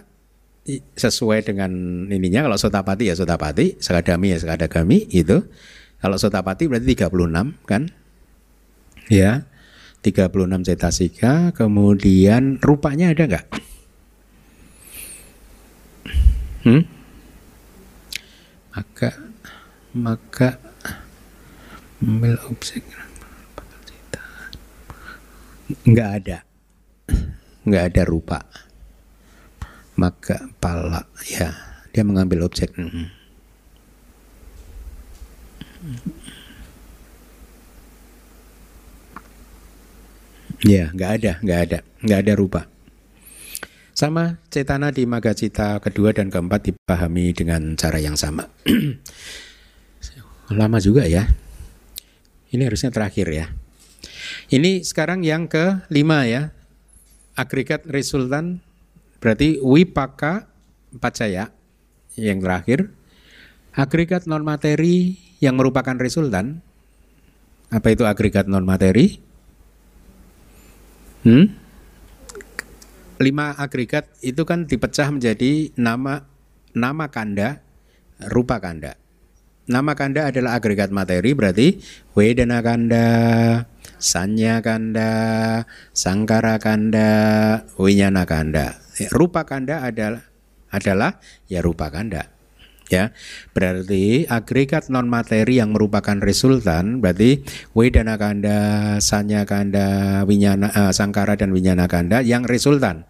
sesuai 0.94 1.42
dengan 1.42 1.70
ininya 2.06 2.46
kalau 2.46 2.54
sotapati 2.54 3.10
ya 3.10 3.18
sotapati, 3.18 3.82
sakadami 3.82 4.30
ya 4.30 4.38
sakadagami 4.38 5.10
itu. 5.10 5.42
Kalau 5.98 6.16
sotapati 6.18 6.70
berarti 6.70 6.94
36 6.94 7.66
kan? 7.66 7.90
Ya. 9.10 9.46
36 10.02 10.66
cetasika, 10.66 11.54
kemudian 11.54 12.58
rupanya 12.58 13.14
ada 13.14 13.22
nggak? 13.30 13.46
Hmm? 16.62 16.86
Maka 18.70 19.10
maka 19.98 20.62
ambil 21.98 22.38
objek 22.46 22.86
nggak 25.82 26.10
ada. 26.22 26.38
Nggak 27.66 27.84
ada 27.90 28.02
rupa. 28.06 28.38
Maka 29.98 30.54
pala 30.62 31.02
ya 31.26 31.50
dia 31.90 32.06
mengambil 32.06 32.46
objek. 32.46 32.70
Ya 40.62 40.94
nggak 40.94 41.10
ada 41.18 41.32
nggak 41.42 41.60
ada. 41.66 41.78
Nggak 42.06 42.20
ada 42.22 42.32
rupa 42.38 42.71
sama 44.02 44.42
cetana 44.50 44.90
di 44.90 45.06
maga 45.06 45.30
cita 45.30 45.78
kedua 45.78 46.10
dan 46.10 46.26
keempat 46.26 46.74
dipahami 46.74 47.30
dengan 47.30 47.78
cara 47.78 48.02
yang 48.02 48.18
sama 48.18 48.50
lama 50.50 50.78
juga 50.82 51.06
ya 51.06 51.30
ini 52.50 52.66
harusnya 52.66 52.90
terakhir 52.90 53.30
ya 53.30 53.46
ini 54.50 54.82
sekarang 54.82 55.22
yang 55.22 55.46
kelima 55.46 56.26
ya 56.26 56.50
agregat 57.38 57.86
resultan 57.86 58.58
berarti 59.22 59.62
wipaka 59.62 60.50
pacaya 60.98 61.54
yang 62.18 62.42
terakhir 62.42 62.90
Agregat 63.72 64.28
non 64.28 64.44
materi 64.44 65.16
yang 65.40 65.56
merupakan 65.56 65.96
resultan. 65.96 66.60
Apa 67.72 67.96
itu 67.96 68.04
agregat 68.04 68.44
non 68.44 68.68
materi? 68.68 69.16
Hmm? 71.24 71.56
Lima 73.22 73.54
agregat 73.54 74.10
itu 74.18 74.42
kan 74.42 74.66
dipecah 74.66 75.06
menjadi 75.14 75.70
nama 75.78 76.26
nama 76.74 77.06
kanda, 77.06 77.62
rupa 78.18 78.58
kanda. 78.58 78.98
Nama 79.70 79.94
kanda 79.94 80.26
adalah 80.26 80.58
agregat 80.58 80.90
materi 80.90 81.38
berarti 81.38 81.78
wedana 82.18 82.58
kanda, 82.66 83.06
sanya 84.02 84.58
kanda, 84.58 85.10
sangkara 85.94 86.58
kanda, 86.58 87.10
winyana 87.78 88.26
kanda. 88.26 88.82
Rupa 89.14 89.46
kanda 89.46 89.86
adalah 89.86 90.26
adalah 90.74 91.22
ya 91.46 91.62
rupa 91.62 91.94
kanda. 91.94 92.26
Ya, 92.90 93.14
berarti 93.54 94.26
agregat 94.28 94.90
non 94.90 95.06
materi 95.08 95.62
yang 95.62 95.72
merupakan 95.72 96.18
resultan 96.18 96.98
berarti 96.98 97.46
wedana 97.72 98.18
kanda, 98.18 98.58
sanya 98.98 99.46
kanda, 99.46 100.20
winyana, 100.26 100.74
uh, 100.74 100.92
sangkara 100.92 101.38
dan 101.38 101.54
winyana 101.54 101.86
kanda 101.86 102.20
yang 102.20 102.44
resultan 102.44 103.08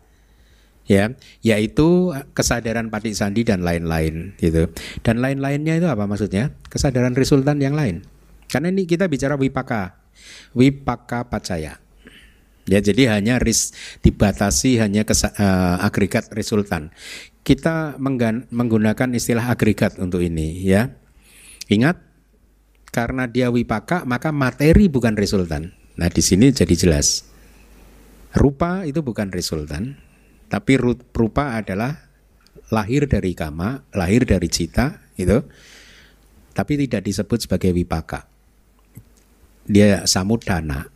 ya 0.87 1.15
yaitu 1.45 2.13
kesadaran 2.35 2.91
patik 2.91 3.15
sandi 3.15 3.43
dan 3.47 3.63
lain-lain 3.63 4.35
gitu. 4.39 4.71
Dan 5.03 5.23
lain-lainnya 5.23 5.79
itu 5.79 5.89
apa 5.89 6.05
maksudnya? 6.09 6.55
Kesadaran 6.67 7.15
resultan 7.15 7.63
yang 7.63 7.77
lain. 7.77 8.03
Karena 8.51 8.69
ini 8.69 8.85
kita 8.85 9.09
bicara 9.09 9.39
wipaka. 9.39 9.99
Wipaka 10.53 11.27
pacaya 11.27 11.83
ya 12.67 12.79
jadi 12.79 13.19
hanya 13.19 13.43
ris 13.43 13.75
dibatasi 14.07 14.79
hanya 14.79 15.03
uh, 15.03 15.83
agregat 15.83 16.31
resultan 16.31 16.95
kita 17.43 17.99
menggunakan 18.55 19.19
istilah 19.19 19.51
agregat 19.51 19.99
untuk 19.99 20.23
ini 20.23 20.63
ya. 20.63 20.95
Ingat 21.67 21.99
karena 22.95 23.27
dia 23.27 23.51
wipaka 23.51 24.07
maka 24.07 24.31
materi 24.31 24.87
bukan 24.87 25.19
resultan 25.19 25.75
nah 25.99 26.09
di 26.09 26.23
sini 26.23 26.55
jadi 26.55 26.75
jelas. 26.75 27.27
Rupa 28.33 28.89
itu 28.89 29.05
bukan 29.05 29.29
resultan 29.29 29.99
tapi 30.53 30.77
rupa 31.17 31.57
adalah 31.57 32.13
lahir 32.69 33.09
dari 33.09 33.33
kama, 33.33 33.89
lahir 33.97 34.29
dari 34.29 34.53
cita, 34.53 35.01
itu. 35.17 35.41
Tapi 36.53 36.77
tidak 36.85 37.09
disebut 37.09 37.49
sebagai 37.49 37.73
wipaka. 37.73 38.29
Dia 39.65 40.05
samudana, 40.05 40.93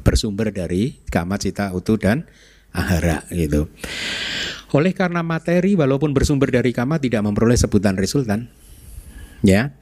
bersumber 0.00 0.48
dari 0.48 0.96
kama, 1.12 1.36
cita, 1.36 1.76
utuh 1.76 2.00
dan 2.00 2.24
ahara 2.72 3.28
gitu. 3.28 3.68
Oleh 4.72 4.96
karena 4.96 5.20
materi 5.20 5.76
walaupun 5.76 6.16
bersumber 6.16 6.48
dari 6.48 6.72
kama 6.72 6.96
tidak 6.96 7.20
memperoleh 7.20 7.60
sebutan 7.60 8.00
resultan. 8.00 8.48
Ya. 9.44 9.76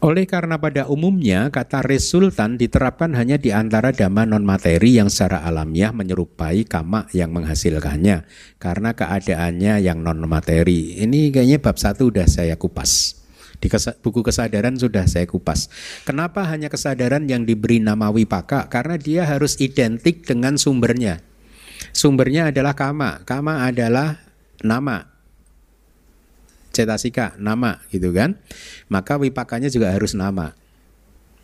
Oleh 0.00 0.24
karena 0.24 0.56
pada 0.56 0.88
umumnya 0.88 1.52
kata 1.52 1.84
resultan 1.84 2.56
diterapkan 2.56 3.12
hanya 3.12 3.36
di 3.36 3.52
antara 3.52 3.92
dhamma 3.92 4.24
non 4.24 4.48
materi 4.48 4.96
yang 4.96 5.12
secara 5.12 5.44
alamiah 5.44 5.92
menyerupai 5.92 6.64
kama 6.64 7.04
yang 7.12 7.36
menghasilkannya 7.36 8.24
karena 8.56 8.96
keadaannya 8.96 9.84
yang 9.84 10.00
non 10.00 10.24
materi. 10.24 10.96
Ini 11.04 11.28
kayaknya 11.28 11.60
bab 11.60 11.76
satu 11.76 12.08
sudah 12.08 12.24
saya 12.24 12.56
kupas. 12.56 13.20
Di 13.60 13.68
buku 14.00 14.24
kesadaran 14.24 14.80
sudah 14.80 15.04
saya 15.04 15.28
kupas. 15.28 15.68
Kenapa 16.08 16.48
hanya 16.48 16.72
kesadaran 16.72 17.28
yang 17.28 17.44
diberi 17.44 17.76
nama 17.76 18.08
wipaka? 18.08 18.72
Karena 18.72 18.96
dia 18.96 19.28
harus 19.28 19.60
identik 19.60 20.24
dengan 20.24 20.56
sumbernya. 20.56 21.20
Sumbernya 21.92 22.48
adalah 22.48 22.72
kama. 22.72 23.20
Kama 23.28 23.68
adalah 23.68 24.16
nama 24.64 25.09
cetasika 26.70 27.36
nama 27.36 27.82
gitu 27.90 28.10
kan? 28.14 28.38
Maka 28.90 29.18
wipakanya 29.18 29.70
juga 29.70 29.92
harus 29.94 30.14
nama. 30.14 30.54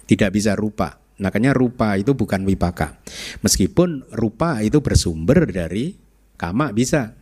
Tidak 0.06 0.30
bisa 0.30 0.54
rupa. 0.54 1.02
Makanya 1.18 1.56
rupa 1.56 1.96
itu 1.98 2.12
bukan 2.14 2.44
wipaka. 2.46 3.00
Meskipun 3.42 4.06
rupa 4.14 4.60
itu 4.62 4.78
bersumber 4.78 5.48
dari 5.48 5.96
kama 6.38 6.70
bisa. 6.70 7.16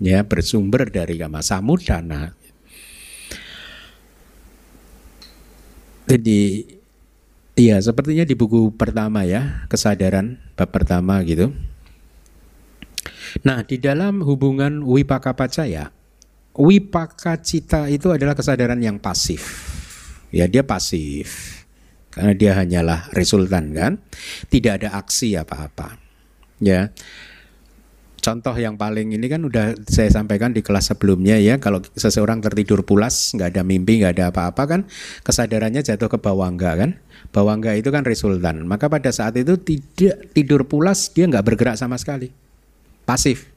Ya 0.00 0.22
bersumber 0.24 0.88
dari 0.88 1.18
kama. 1.18 1.42
Samudana. 1.42 2.32
Jadi 6.10 6.40
Iya, 7.60 7.76
sepertinya 7.84 8.24
di 8.24 8.32
buku 8.32 8.72
pertama 8.72 9.28
ya, 9.28 9.68
kesadaran 9.68 10.40
bab 10.56 10.72
pertama 10.72 11.20
gitu. 11.28 11.52
Nah, 13.44 13.60
di 13.68 13.76
dalam 13.76 14.24
hubungan 14.24 14.80
wipaka 14.80 15.36
pacaya, 15.36 15.92
wipaka 16.60 17.40
cita 17.40 17.88
itu 17.88 18.12
adalah 18.12 18.36
kesadaran 18.36 18.76
yang 18.84 19.00
pasif. 19.00 19.72
Ya, 20.28 20.44
dia 20.44 20.60
pasif. 20.60 21.64
Karena 22.12 22.36
dia 22.36 22.52
hanyalah 22.52 23.08
resultan 23.16 23.72
kan. 23.72 23.92
Tidak 24.52 24.82
ada 24.84 24.88
aksi 25.00 25.40
apa-apa. 25.40 25.96
Ya. 26.60 26.92
Contoh 28.20 28.52
yang 28.52 28.76
paling 28.76 29.16
ini 29.16 29.26
kan 29.32 29.40
udah 29.48 29.72
saya 29.88 30.12
sampaikan 30.12 30.52
di 30.52 30.60
kelas 30.60 30.92
sebelumnya 30.92 31.40
ya 31.40 31.56
kalau 31.56 31.80
seseorang 31.96 32.44
tertidur 32.44 32.84
pulas 32.84 33.32
nggak 33.32 33.56
ada 33.56 33.62
mimpi 33.64 34.04
nggak 34.04 34.12
ada 34.20 34.28
apa-apa 34.28 34.62
kan 34.68 34.80
kesadarannya 35.24 35.80
jatuh 35.80 36.12
ke 36.12 36.20
bawangga 36.20 36.76
kan 36.76 37.00
bawangga 37.32 37.72
itu 37.80 37.88
kan 37.88 38.04
resultan 38.04 38.68
maka 38.68 38.92
pada 38.92 39.08
saat 39.08 39.40
itu 39.40 39.56
tidak 39.56 40.36
tidur 40.36 40.68
pulas 40.68 41.08
dia 41.16 41.32
nggak 41.32 41.48
bergerak 41.48 41.80
sama 41.80 41.96
sekali 41.96 42.28
pasif 43.08 43.48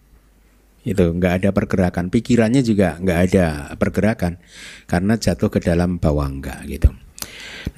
itu 0.84 1.04
nggak 1.16 1.34
ada 1.44 1.50
pergerakan. 1.56 2.12
Pikirannya 2.12 2.62
juga 2.62 3.00
nggak 3.00 3.20
ada 3.32 3.46
pergerakan 3.80 4.40
karena 4.86 5.16
jatuh 5.16 5.48
ke 5.48 5.64
dalam 5.64 5.98
bawangga 5.98 6.64
gitu. 6.68 6.92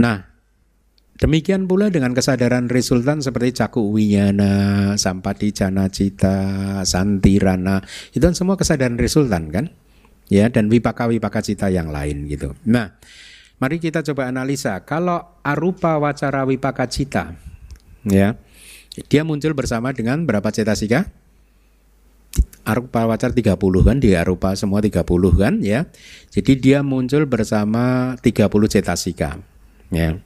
Nah 0.01 0.25
demikian 1.15 1.69
pula 1.69 1.93
dengan 1.93 2.11
kesadaran 2.11 2.67
resultan 2.67 3.23
seperti 3.23 3.63
caku 3.63 3.93
winyana 3.93 4.93
sampati 4.99 5.55
cana 5.55 5.87
cita 5.87 6.81
santirana 6.83 7.79
itu 8.11 8.19
kan 8.19 8.35
semua 8.35 8.57
kesadaran 8.57 8.97
resultan 8.97 9.53
kan? 9.53 9.65
Ya 10.25 10.49
dan 10.49 10.73
wipaka 10.73 11.05
wipaka 11.05 11.45
cita 11.45 11.69
yang 11.69 11.93
lain 11.93 12.25
gitu. 12.25 12.57
Nah 12.65 12.97
mari 13.61 13.77
kita 13.77 14.01
coba 14.01 14.33
analisa. 14.33 14.81
Kalau 14.81 15.39
arupa 15.45 16.01
wacara 16.01 16.41
wipaka 16.43 16.89
cita 16.89 17.37
ya 18.01 18.33
dia 19.05 19.21
muncul 19.27 19.53
bersama 19.53 19.91
dengan 19.91 20.23
berapa 20.23 20.49
cetasika 20.49 21.24
Arupa 22.65 23.05
Wacar 23.05 23.31
30 23.31 23.55
kan 23.61 23.97
di 24.01 24.17
Arupa 24.17 24.57
semua 24.57 24.81
30 24.81 25.05
kan 25.37 25.53
ya. 25.61 25.85
Jadi 26.33 26.57
dia 26.57 26.81
muncul 26.81 27.29
bersama 27.29 28.17
30 28.19 28.49
cetasika 28.49 29.37
ya. 29.93 30.17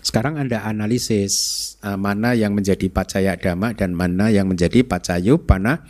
Sekarang 0.00 0.36
Anda 0.36 0.64
analisis 0.64 1.32
uh, 1.80 1.96
mana 1.96 2.36
yang 2.36 2.52
menjadi 2.52 2.88
pacaya 2.92 3.36
dhamma 3.36 3.72
dan 3.72 3.96
mana 3.96 4.28
yang 4.28 4.48
menjadi 4.48 4.84
pacayu 4.84 5.40
pana 5.40 5.84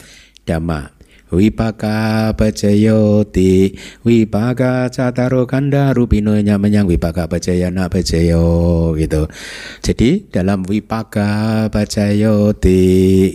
dhamma. 0.47 1.02
Wipaka 1.33 2.31
pacayoti 2.37 3.73
Wipaka 4.05 4.93
cataro 4.93 5.49
kanda 5.49 5.97
rupino 5.97 6.37
menyang 6.37 6.85
Wipaka 6.85 7.25
pacayana 7.27 7.89
pacayo 7.89 8.93
gitu. 9.01 9.27
Jadi 9.81 10.29
dalam 10.29 10.69
wipaka 10.69 11.67
pacayoti 11.73 12.85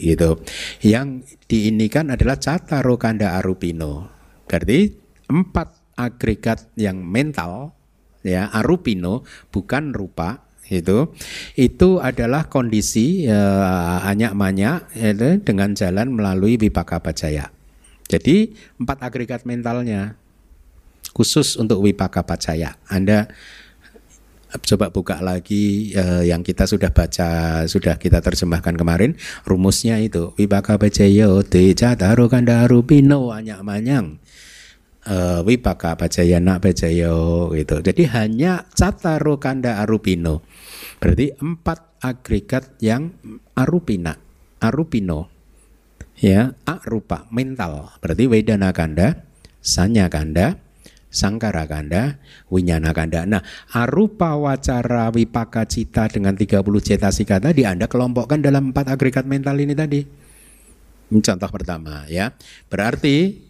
gitu. 0.05 0.37
Yang 0.85 1.25
diinikan 1.49 2.13
adalah 2.13 2.37
cataro 2.37 3.01
kanda 3.01 3.35
arupino 3.41 4.07
Berarti 4.45 4.93
empat 5.27 5.97
agregat 5.97 6.71
yang 6.77 7.01
mental 7.01 7.73
ya 8.21 8.53
arupino 8.53 9.25
bukan 9.49 9.91
rupa 9.91 10.45
itu 10.67 11.15
itu 11.55 11.89
adalah 12.03 12.51
kondisi 12.51 13.23
uh, 13.25 14.03
anyak 14.03 14.35
manyak 14.35 14.91
itu 14.93 15.39
dengan 15.41 15.71
jalan 15.73 16.11
melalui 16.11 16.59
wipaka 16.59 16.99
pacaya 16.99 17.47
jadi 18.07 18.55
empat 18.79 19.03
agregat 19.03 19.43
mentalnya 19.43 20.15
khusus 21.11 21.59
untuk 21.59 21.83
wipaka 21.83 22.23
pacaya. 22.23 22.79
Anda 22.87 23.27
coba 24.63 24.87
buka 24.89 25.19
lagi 25.19 25.91
eh, 25.91 26.31
yang 26.31 26.39
kita 26.39 26.63
sudah 26.63 26.89
baca, 26.95 27.63
sudah 27.67 27.99
kita 27.99 28.23
terjemahkan 28.23 28.79
kemarin. 28.79 29.19
Rumusnya 29.43 29.99
itu 29.99 30.31
wipaka 30.39 30.79
pacaya 30.79 31.27
teja 31.43 31.99
daru 31.99 32.31
kandaru 32.31 32.81
pino 32.87 33.35
anyak 33.35 33.61
manyang. 33.61 34.19
Uh, 35.07 35.39
wipaka 35.47 35.95
pacaya 35.95 36.35
nak 36.43 36.67
pacaya 36.67 37.15
gitu. 37.55 37.79
Jadi 37.79 38.11
hanya 38.11 38.67
cataro 38.75 39.39
kanda 39.39 39.79
arupino. 39.79 40.43
Berarti 40.99 41.31
empat 41.31 42.03
agregat 42.03 42.75
yang 42.83 43.15
arupina, 43.55 44.19
arupino 44.59 45.36
ya 46.17 46.53
rupa 46.85 47.29
mental 47.29 47.93
berarti 48.01 48.25
wedana 48.25 48.73
kanda 48.73 49.25
sanya 49.61 50.09
kanda 50.09 50.57
sangkara 51.07 51.69
kanda 51.69 52.19
winyana 52.51 52.91
kanda 52.91 53.23
nah 53.23 53.41
arupa 53.71 54.35
wacara 54.35 55.13
wipaka 55.13 55.63
cita 55.69 56.09
dengan 56.11 56.35
30 56.35 56.61
cetasika 56.61 57.39
tadi 57.39 57.63
anda 57.63 57.87
kelompokkan 57.87 58.41
dalam 58.41 58.73
empat 58.73 58.91
agregat 58.91 59.23
mental 59.23 59.55
ini 59.61 59.77
tadi 59.77 60.01
ini 61.07 61.19
contoh 61.23 61.49
pertama 61.49 62.03
ya 62.11 62.35
berarti 62.67 63.47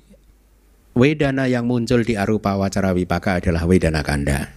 Wedana 0.98 1.46
yang 1.46 1.70
muncul 1.70 2.02
di 2.02 2.18
arupa 2.18 2.58
wacara 2.58 2.90
wipaka 2.90 3.38
adalah 3.38 3.70
wedana 3.70 4.02
kanda. 4.02 4.50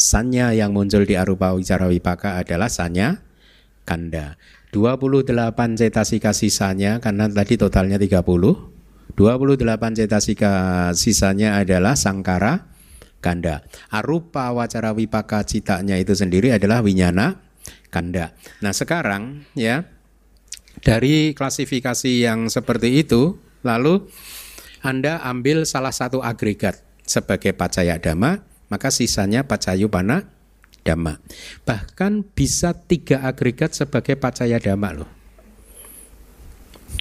Sanya 0.00 0.56
yang 0.56 0.72
muncul 0.72 1.04
di 1.04 1.12
arupa 1.12 1.52
wacara 1.52 1.92
wipaka 1.92 2.40
adalah 2.40 2.72
sanya 2.72 3.20
kanda. 3.84 4.40
28 4.74 5.32
cetasika 5.78 6.30
sisanya 6.34 6.98
karena 6.98 7.30
tadi 7.30 7.54
totalnya 7.58 7.98
30. 8.00 8.22
28 9.16 9.98
cetasika 9.98 10.52
sisanya 10.92 11.56
adalah 11.62 11.96
sangkara 11.96 12.68
kanda. 13.24 13.64
Arupa 13.88 14.52
wacara 14.52 14.92
wipaka 14.92 15.42
citanya 15.48 15.96
itu 15.96 16.12
sendiri 16.12 16.52
adalah 16.52 16.84
winyana 16.84 17.40
kanda. 17.88 18.36
Nah, 18.60 18.76
sekarang 18.76 19.48
ya 19.56 19.88
dari 20.84 21.32
klasifikasi 21.32 22.12
yang 22.20 22.52
seperti 22.52 23.00
itu 23.00 23.40
lalu 23.64 24.06
anda 24.84 25.24
ambil 25.24 25.64
salah 25.64 25.90
satu 25.90 26.20
agregat 26.20 26.78
sebagai 27.02 27.56
pacaya 27.56 27.96
dhamma, 27.98 28.44
maka 28.68 28.92
sisanya 28.92 29.48
pacayu 29.48 29.88
pana 29.88 30.35
dhamma. 30.86 31.18
Bahkan 31.66 32.22
bisa 32.38 32.70
tiga 32.86 33.26
agregat 33.26 33.74
sebagai 33.74 34.14
pacaya 34.14 34.62
dhamma 34.62 35.02
loh. 35.02 35.10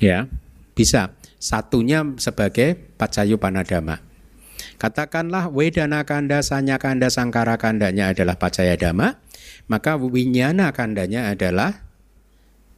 Ya, 0.02 0.26
bisa. 0.74 1.14
Satunya 1.38 2.02
sebagai 2.18 2.74
pacayu 2.98 3.38
pana 3.38 3.62
dhamma. 3.62 4.02
Katakanlah 4.82 5.53
wedana 5.53 6.02
kanda, 6.03 6.41
sanya 6.41 6.82
kanda, 6.82 7.14
sangkara 7.14 7.62
kandanya 7.62 8.12
adalah 8.12 8.36
pacaya 8.36 8.74
dhamma, 8.74 9.22
maka 9.70 9.95
winyana 9.95 10.74
kandanya 10.74 11.30
adalah 11.32 11.86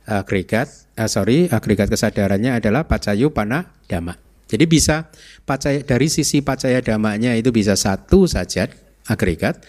agregat, 0.04 0.68
uh, 1.00 1.10
sorry, 1.10 1.48
agregat 1.48 1.88
kesadarannya 1.88 2.60
adalah 2.60 2.86
pacayu 2.86 3.32
pana 3.32 3.72
dhamma. 3.88 4.20
Jadi 4.48 4.64
bisa 4.64 5.12
pacaya, 5.44 5.84
dari 5.84 6.08
sisi 6.08 6.40
pacaya 6.40 6.80
damanya 6.80 7.36
itu 7.36 7.52
bisa 7.52 7.76
satu 7.76 8.24
saja 8.28 8.72
agregat, 9.08 9.60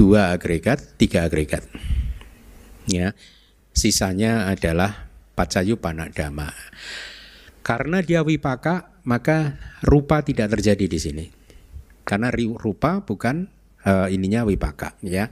dua 0.00 0.32
agregat, 0.32 0.96
tiga 0.96 1.28
agregat. 1.28 1.60
Ya, 2.88 3.12
sisanya 3.76 4.48
adalah 4.48 5.12
pacayu 5.36 5.76
panak 5.76 6.16
dama. 6.16 6.56
Karena 7.60 8.00
dia 8.00 8.24
wipaka, 8.24 8.96
maka 9.04 9.60
rupa 9.84 10.24
tidak 10.24 10.56
terjadi 10.56 10.88
di 10.88 10.96
sini. 10.96 11.26
Karena 12.08 12.32
rupa 12.32 13.04
bukan 13.04 13.52
uh, 13.86 14.08
ininya 14.10 14.44
wipaka 14.44 14.96
ya. 15.04 15.30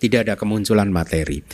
Tidak 0.00 0.24
ada 0.24 0.34
kemunculan 0.38 0.88
materi. 0.88 1.44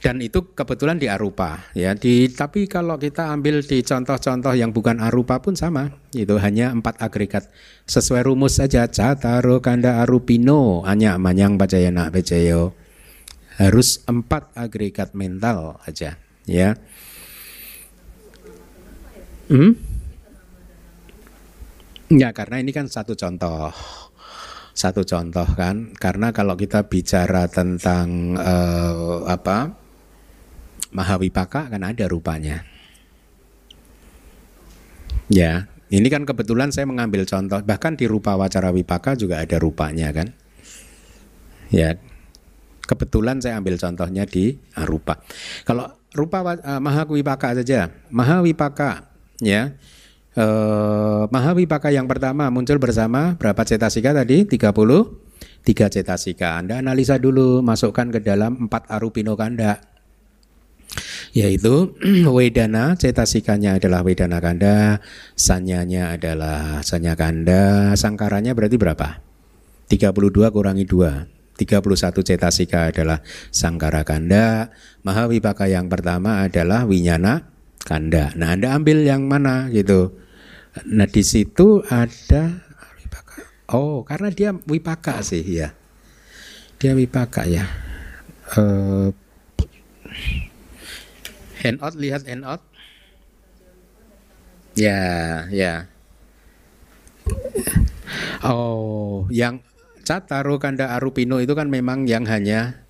Dan 0.00 0.20
itu 0.20 0.52
kebetulan 0.52 1.00
di 1.00 1.08
arupa 1.08 1.72
ya. 1.72 1.96
Di 1.96 2.28
tapi 2.32 2.68
kalau 2.68 3.00
kita 3.00 3.32
ambil 3.32 3.64
di 3.64 3.80
contoh-contoh 3.80 4.52
yang 4.56 4.74
bukan 4.74 5.00
arupa 5.00 5.40
pun 5.40 5.56
sama. 5.56 5.88
Itu 6.12 6.38
hanya 6.38 6.70
empat 6.70 7.00
agregat. 7.00 7.48
Sesuai 7.88 8.28
rumus 8.28 8.60
saja 8.60 8.86
cataro 8.88 9.58
kanda 9.64 10.04
arupino 10.04 10.84
hanya 10.84 11.16
manyang 11.16 11.56
bacayana 11.56 12.12
bejayo. 12.12 12.76
Harus 13.54 14.02
empat 14.10 14.50
agregat 14.58 15.14
mental 15.14 15.78
aja 15.86 16.18
ya. 16.44 16.74
Hmm? 19.46 19.76
Ya 22.12 22.30
karena 22.36 22.60
ini 22.60 22.70
kan 22.70 22.86
satu 22.86 23.16
contoh 23.16 23.72
satu 24.74 25.06
contoh 25.06 25.46
kan 25.54 25.94
karena 25.94 26.34
kalau 26.34 26.58
kita 26.58 26.90
bicara 26.90 27.46
tentang 27.46 28.34
uh, 28.34 29.22
apa 29.30 29.70
mahawipaka 30.90 31.70
kan 31.70 31.82
ada 31.82 32.04
rupanya. 32.10 32.66
Ya 35.30 35.70
ini 35.88 36.10
kan 36.10 36.26
kebetulan 36.26 36.74
saya 36.74 36.90
mengambil 36.90 37.22
contoh 37.24 37.62
bahkan 37.62 37.94
di 37.94 38.10
rupa 38.10 38.34
wacara 38.34 38.74
wipaka 38.74 39.14
juga 39.14 39.40
ada 39.40 39.56
rupanya 39.62 40.10
kan. 40.10 40.34
Ya 41.70 41.96
kebetulan 42.84 43.40
saya 43.40 43.58
ambil 43.58 43.80
contohnya 43.80 44.28
di 44.28 44.60
arupa 44.76 45.24
kalau 45.64 45.88
rupa 46.12 46.44
uh, 46.44 46.80
mahawipaka 46.80 47.56
saja 47.60 47.90
mahawipaka 48.12 49.08
ya 49.40 49.72
eh, 50.38 51.22
Mahawipaka 51.30 51.90
yang 51.94 52.06
pertama 52.10 52.50
muncul 52.50 52.78
bersama 52.78 53.34
berapa 53.38 53.62
cetasika 53.62 54.14
tadi? 54.14 54.46
30 54.46 55.24
tiga 55.64 55.88
cetasika. 55.88 56.60
Anda 56.60 56.84
analisa 56.84 57.16
dulu, 57.16 57.64
masukkan 57.64 58.12
ke 58.12 58.20
dalam 58.20 58.68
empat 58.68 58.86
arupino 58.92 59.34
kanda. 59.34 59.80
Yaitu 61.34 61.96
Wedana 62.36 62.94
cetasikanya 62.94 63.82
adalah 63.82 64.06
Wedana 64.06 64.38
kanda, 64.38 65.02
sanyanya 65.34 66.14
adalah 66.14 66.84
sanya 66.86 67.18
kanda, 67.18 67.96
sangkaranya 67.98 68.54
berarti 68.54 68.76
berapa? 68.78 69.18
32 69.90 70.54
kurangi 70.54 70.86
2. 70.86 71.34
31 71.54 72.26
cetasika 72.26 72.90
adalah 72.90 73.22
sangkara 73.54 74.02
kanda, 74.02 74.74
mahawipaka 75.06 75.70
yang 75.70 75.86
pertama 75.86 76.42
adalah 76.42 76.82
winyana 76.82 77.46
kanda. 77.86 78.34
Nah, 78.34 78.58
Anda 78.58 78.74
ambil 78.74 79.06
yang 79.06 79.30
mana 79.30 79.70
gitu. 79.70 80.18
Nah 80.82 81.06
di 81.06 81.22
situ 81.22 81.86
ada 81.86 82.64
Oh 83.70 84.04
karena 84.04 84.28
dia 84.28 84.50
wipaka 84.68 85.24
sih 85.24 85.40
ya. 85.40 85.72
Dia 86.76 86.92
wipaka 86.92 87.48
ya. 87.48 87.64
Uh, 88.54 89.08
hand 91.64 91.80
out 91.80 91.96
lihat 91.96 92.28
hand. 92.44 92.60
Ya 94.76 95.00
ya. 95.48 95.88
Oh 98.44 99.24
yang 99.32 99.64
Cataru 100.04 100.60
Kanda 100.60 100.92
Arupino 100.92 101.40
itu 101.40 101.56
kan 101.56 101.72
memang 101.72 102.04
yang 102.04 102.28
hanya 102.28 102.84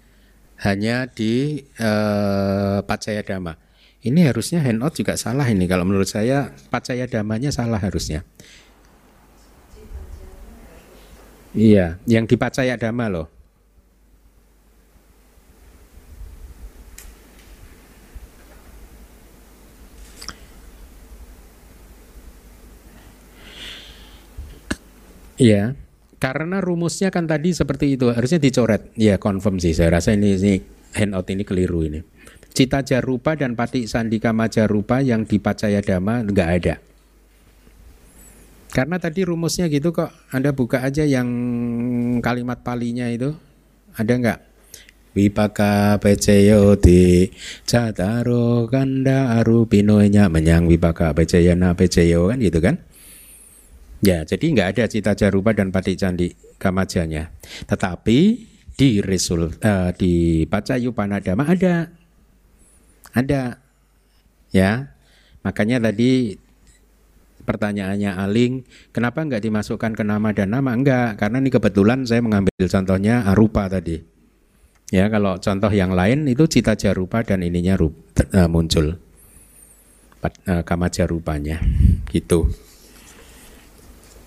hanya 0.59 1.07
di 1.07 1.63
uh, 1.79 2.83
Pacaya 2.83 3.23
Dhamma. 3.23 3.64
Ini 4.05 4.29
harusnya 4.29 4.61
handout 4.61 4.93
juga 5.01 5.17
salah 5.17 5.49
ini. 5.49 5.65
Kalau 5.65 5.89
menurut 5.89 6.05
saya 6.05 6.53
pacaya 6.69 7.09
damanya 7.09 7.49
salah 7.49 7.81
harusnya. 7.81 8.21
Iya, 11.57 11.97
yang 12.05 12.29
dipacaya 12.29 12.77
dama 12.77 13.09
loh. 13.09 13.27
Iya, 25.35 25.75
karena 26.23 26.63
rumusnya 26.63 27.11
kan 27.11 27.27
tadi 27.27 27.51
seperti 27.57 27.99
itu, 27.99 28.13
harusnya 28.13 28.39
dicoret. 28.39 28.93
Ya, 28.95 29.19
confirm 29.19 29.59
sih. 29.59 29.75
Saya 29.75 29.99
rasa 29.99 30.15
ini, 30.15 30.39
ini 30.39 30.55
handout 30.95 31.27
ini 31.33 31.43
keliru 31.43 31.83
ini. 31.83 32.14
Cita 32.55 32.87
jarupa 32.87 33.35
dan 33.35 33.59
pati 33.59 33.91
sandika 33.91 34.31
majarupa 34.31 35.03
yang 35.03 35.27
dipacaya 35.27 35.83
dama 35.83 36.23
enggak 36.23 36.49
ada. 36.63 36.75
Karena 38.71 39.03
tadi 39.03 39.27
rumusnya 39.27 39.67
gitu 39.67 39.91
kok. 39.91 40.15
Anda 40.31 40.55
buka 40.55 40.87
aja 40.87 41.03
yang 41.03 41.27
kalimat 42.23 42.63
palinya 42.63 43.11
itu. 43.11 43.35
Ada 43.99 44.13
enggak? 44.15 44.39
Wipaka 45.19 45.99
peceyo 45.99 46.79
di 46.79 47.31
cataro 47.67 48.71
kanda 48.71 49.35
arupinonya 49.39 50.31
menyang 50.31 50.71
wipaka 50.71 51.11
peceyana 51.11 51.75
peceyo 51.75 52.31
kan 52.31 52.39
gitu 52.39 52.63
kan? 52.63 52.79
Ya, 53.99 54.23
jadi 54.23 54.47
enggak 54.55 54.69
ada 54.79 54.85
cita 54.87 55.19
jarupa 55.19 55.51
dan 55.55 55.75
pati 55.75 55.99
candi 55.99 56.35
kamajanya. 56.63 57.35
Tetapi 57.67 58.19
di 58.79 59.03
resul 59.03 59.55
uh, 59.55 59.91
di 59.95 60.47
pacayu 60.47 60.95
panadama 60.95 61.47
ada 61.47 62.04
ada. 63.15 63.63
Ya. 64.51 64.93
Makanya 65.47 65.79
tadi 65.79 66.37
pertanyaannya 67.45 68.17
Aling, 68.17 68.65
kenapa 68.91 69.21
enggak 69.23 69.45
dimasukkan 69.45 69.93
ke 69.93 70.03
nama 70.03 70.33
dan 70.33 70.51
nama? 70.57 70.73
Enggak, 70.73 71.21
karena 71.21 71.39
ini 71.39 71.53
kebetulan 71.53 72.09
saya 72.09 72.25
mengambil 72.25 72.57
contohnya 72.57 73.23
arupa 73.29 73.69
tadi. 73.69 74.01
Ya, 74.93 75.09
kalau 75.09 75.37
contoh 75.41 75.73
yang 75.73 75.93
lain 75.93 76.29
itu 76.29 76.45
cita 76.49 76.77
jarupa 76.77 77.25
dan 77.25 77.45
ininya 77.45 77.77
rup, 77.77 77.93
uh, 78.33 78.49
muncul. 78.49 78.97
Uh, 80.25 80.65
kama 80.65 80.89
jarupanya. 80.89 81.61
Gitu. 82.09 82.49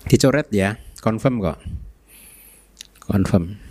Dicoret 0.06 0.46
ya, 0.54 0.78
confirm 1.02 1.42
kok. 1.42 1.58
Confirm. 3.02 3.67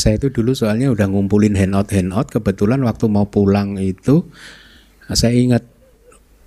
Saya 0.00 0.16
itu 0.16 0.32
dulu 0.32 0.56
soalnya 0.56 0.88
udah 0.88 1.12
ngumpulin 1.12 1.52
handout 1.52 1.92
handout. 1.92 2.32
Kebetulan 2.32 2.80
waktu 2.88 3.04
mau 3.12 3.28
pulang 3.28 3.76
itu 3.76 4.24
saya 5.12 5.36
ingat 5.36 5.68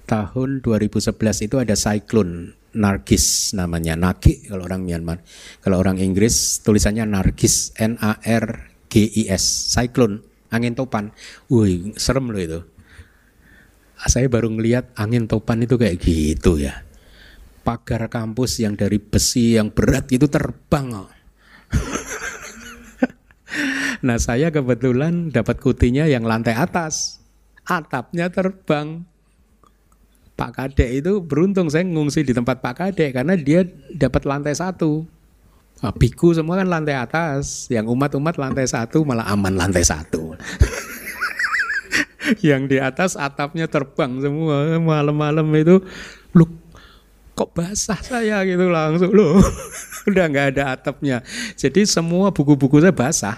tahun 0.10 0.66
2011 0.66 1.14
itu 1.46 1.56
ada 1.62 1.78
cyclone 1.78 2.58
Nargis 2.74 3.54
namanya. 3.54 3.94
Naki 3.94 4.50
kalau 4.50 4.66
orang 4.66 4.82
Myanmar. 4.82 5.22
Kalau 5.62 5.78
orang 5.78 6.02
Inggris 6.02 6.66
tulisannya 6.66 7.06
Nargis. 7.06 7.78
N 7.78 8.02
A 8.02 8.18
R 8.18 8.74
G 8.90 9.06
I 9.22 9.30
S. 9.30 9.70
Cyclone. 9.70 10.26
Angin 10.50 10.74
topan. 10.74 11.14
Wih 11.54 11.94
serem 11.94 12.34
loh 12.34 12.42
itu. 12.42 12.60
Saya 14.10 14.26
baru 14.34 14.50
ngelihat 14.50 14.98
angin 14.98 15.30
topan 15.30 15.62
itu 15.62 15.78
kayak 15.78 16.02
gitu 16.02 16.58
ya. 16.58 16.82
Pagar 17.62 18.10
kampus 18.10 18.60
yang 18.60 18.74
dari 18.74 18.98
besi 18.98 19.56
yang 19.56 19.70
berat 19.70 20.10
itu 20.10 20.26
terbang. 20.26 21.08
nah 24.06 24.18
saya 24.20 24.50
kebetulan 24.50 25.30
dapat 25.30 25.60
kutinya 25.60 26.08
yang 26.08 26.26
lantai 26.26 26.58
atas. 26.58 27.22
Atapnya 27.64 28.28
terbang. 28.28 29.08
Pak 30.34 30.58
Kadek 30.58 30.90
itu 31.04 31.22
beruntung 31.22 31.70
saya 31.70 31.86
ngungsi 31.86 32.26
di 32.26 32.34
tempat 32.34 32.60
Pak 32.60 32.76
Kadek 32.76 33.16
karena 33.16 33.38
dia 33.38 33.64
dapat 33.94 34.26
lantai 34.26 34.58
satu. 34.58 35.06
Nah, 35.84 35.92
biku 35.94 36.32
semua 36.32 36.64
kan 36.64 36.72
lantai 36.72 36.96
atas, 36.96 37.68
yang 37.68 37.92
umat-umat 37.92 38.40
lantai 38.40 38.64
satu 38.64 39.04
malah 39.04 39.28
aman 39.28 39.54
lantai 39.54 39.84
satu. 39.84 40.32
yang 42.48 42.72
di 42.72 42.80
atas 42.80 43.20
atapnya 43.20 43.68
terbang 43.68 44.16
semua 44.24 44.80
malam-malam 44.80 45.44
itu 45.60 45.84
lu 46.32 46.48
kok 47.34 47.54
basah 47.54 48.00
saya? 48.00 48.42
Gitu 48.46 48.70
langsung. 48.70 49.12
Loh 49.14 49.42
udah 50.10 50.26
nggak 50.30 50.48
ada 50.58 50.78
atapnya. 50.78 51.22
Jadi 51.58 51.86
semua 51.86 52.34
buku-buku 52.34 52.82
saya 52.82 52.94
basah. 52.94 53.38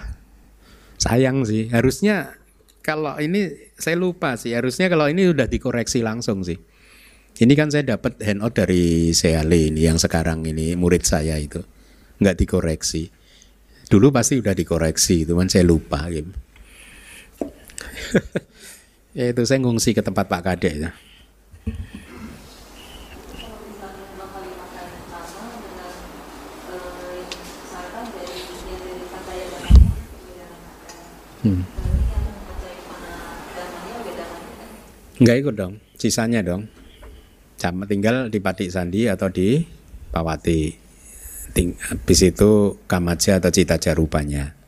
Sayang 0.96 1.44
sih. 1.44 1.68
Harusnya 1.68 2.36
kalau 2.80 3.16
ini 3.20 3.72
saya 3.76 3.98
lupa 3.98 4.36
sih. 4.40 4.54
Harusnya 4.56 4.88
kalau 4.88 5.08
ini 5.10 5.28
udah 5.28 5.48
dikoreksi 5.50 6.00
langsung 6.00 6.44
sih. 6.46 6.56
Ini 7.36 7.52
kan 7.52 7.68
saya 7.68 7.84
dapat 7.84 8.16
handout 8.24 8.56
dari 8.56 9.12
Seale 9.12 9.68
ini 9.68 9.84
yang 9.84 10.00
sekarang 10.00 10.46
ini 10.48 10.72
murid 10.72 11.04
saya 11.04 11.36
itu. 11.36 11.60
Nggak 12.16 12.36
dikoreksi. 12.40 13.12
Dulu 13.86 14.08
pasti 14.10 14.40
udah 14.40 14.56
dikoreksi 14.56 15.22
itu 15.22 15.38
kan 15.38 15.46
saya 15.46 15.62
lupa 15.62 16.10
gitu 16.10 16.34
Ya 19.16 19.32
itu 19.32 19.42
saya 19.48 19.62
ngungsi 19.62 19.94
ke 19.96 20.02
tempat 20.04 20.28
Pak 20.28 20.42
Kadek 20.44 20.74
ya. 20.76 20.90
Hmm. 31.46 31.62
Enggak 35.22 35.36
ikut 35.46 35.54
dong, 35.54 35.78
sisanya 35.94 36.42
dong. 36.42 36.66
Sama 37.54 37.86
tinggal 37.86 38.34
di 38.34 38.42
Padik 38.42 38.74
Sandi 38.74 39.06
atau 39.06 39.30
di 39.30 39.62
Pawati. 40.10 40.74
Ting, 41.54 41.78
habis 41.78 42.20
itu 42.26 42.82
Kamaja 42.90 43.38
atau 43.38 43.54
Cita 43.54 43.78
Jarupanya. 43.78 44.58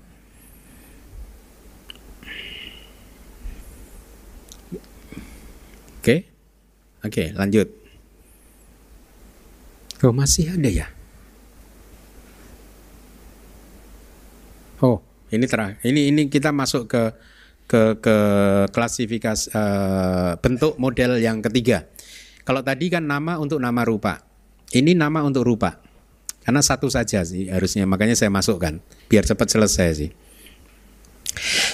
Oke, 5.98 6.30
oke 7.02 7.24
lanjut. 7.34 7.68
Oh 10.06 10.14
masih 10.14 10.54
ada 10.54 10.70
ya? 10.70 10.86
Oh 14.78 15.07
ini 15.32 15.44
terang. 15.48 15.76
Ini 15.80 16.12
ini 16.12 16.22
kita 16.32 16.52
masuk 16.54 16.88
ke 16.88 17.02
ke 17.68 18.00
ke 18.00 18.16
klasifikasi 18.72 19.52
uh, 19.52 20.40
bentuk 20.40 20.80
model 20.80 21.20
yang 21.20 21.44
ketiga. 21.44 21.84
Kalau 22.44 22.64
tadi 22.64 22.88
kan 22.88 23.04
nama 23.04 23.36
untuk 23.36 23.60
nama 23.60 23.84
rupa. 23.84 24.24
Ini 24.72 24.96
nama 24.96 25.24
untuk 25.24 25.44
rupa. 25.44 25.80
Karena 26.44 26.64
satu 26.64 26.88
saja 26.88 27.20
sih 27.24 27.52
harusnya 27.52 27.84
makanya 27.84 28.16
saya 28.16 28.32
masukkan 28.32 28.80
biar 29.12 29.24
cepat 29.28 29.52
selesai 29.52 29.88
sih. 30.00 30.10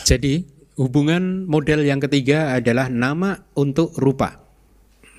Jadi 0.03 0.55
Hubungan 0.75 1.47
model 1.47 1.87
yang 1.87 2.03
ketiga 2.03 2.51
adalah 2.51 2.91
nama 2.91 3.47
untuk 3.55 3.95
rupa. 3.95 4.43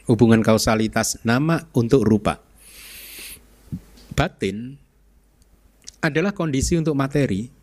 Hubungan 0.03 0.43
kausalitas 0.43 1.23
nama 1.23 1.71
untuk 1.71 2.03
rupa. 2.03 2.43
Batin 4.11 4.75
adalah 6.03 6.35
kondisi 6.35 6.75
untuk 6.75 6.99
materi, 6.99 7.54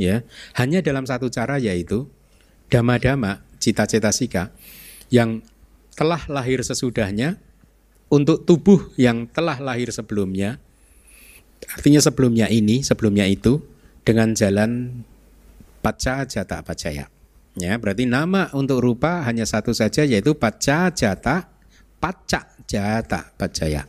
ya. 0.00 0.24
Hanya 0.56 0.80
dalam 0.80 1.04
satu 1.04 1.28
cara 1.28 1.60
yaitu 1.60 2.08
dama-dama, 2.72 3.44
cita-cita 3.60 4.08
sika 4.10 4.48
yang 5.12 5.44
telah 5.92 6.24
lahir 6.32 6.64
sesudahnya 6.64 7.36
untuk 8.08 8.48
tubuh 8.48 8.88
yang 8.96 9.28
telah 9.28 9.60
lahir 9.60 9.92
sebelumnya. 9.92 10.56
Artinya 11.76 12.00
sebelumnya 12.00 12.48
ini, 12.48 12.80
sebelumnya 12.80 13.28
itu 13.28 13.60
dengan 14.00 14.32
jalan 14.32 15.04
paca 15.84 16.24
jata 16.24 16.64
pacaya. 16.64 17.12
Ya, 17.58 17.76
berarti 17.76 18.08
nama 18.08 18.48
untuk 18.56 18.80
rupa 18.80 19.20
hanya 19.26 19.44
satu 19.44 19.76
saja 19.76 20.06
yaitu 20.06 20.32
paca 20.32 20.88
jata, 20.88 21.50
paca 22.00 22.40
jata 22.64 23.20
pacaya. 23.36 23.84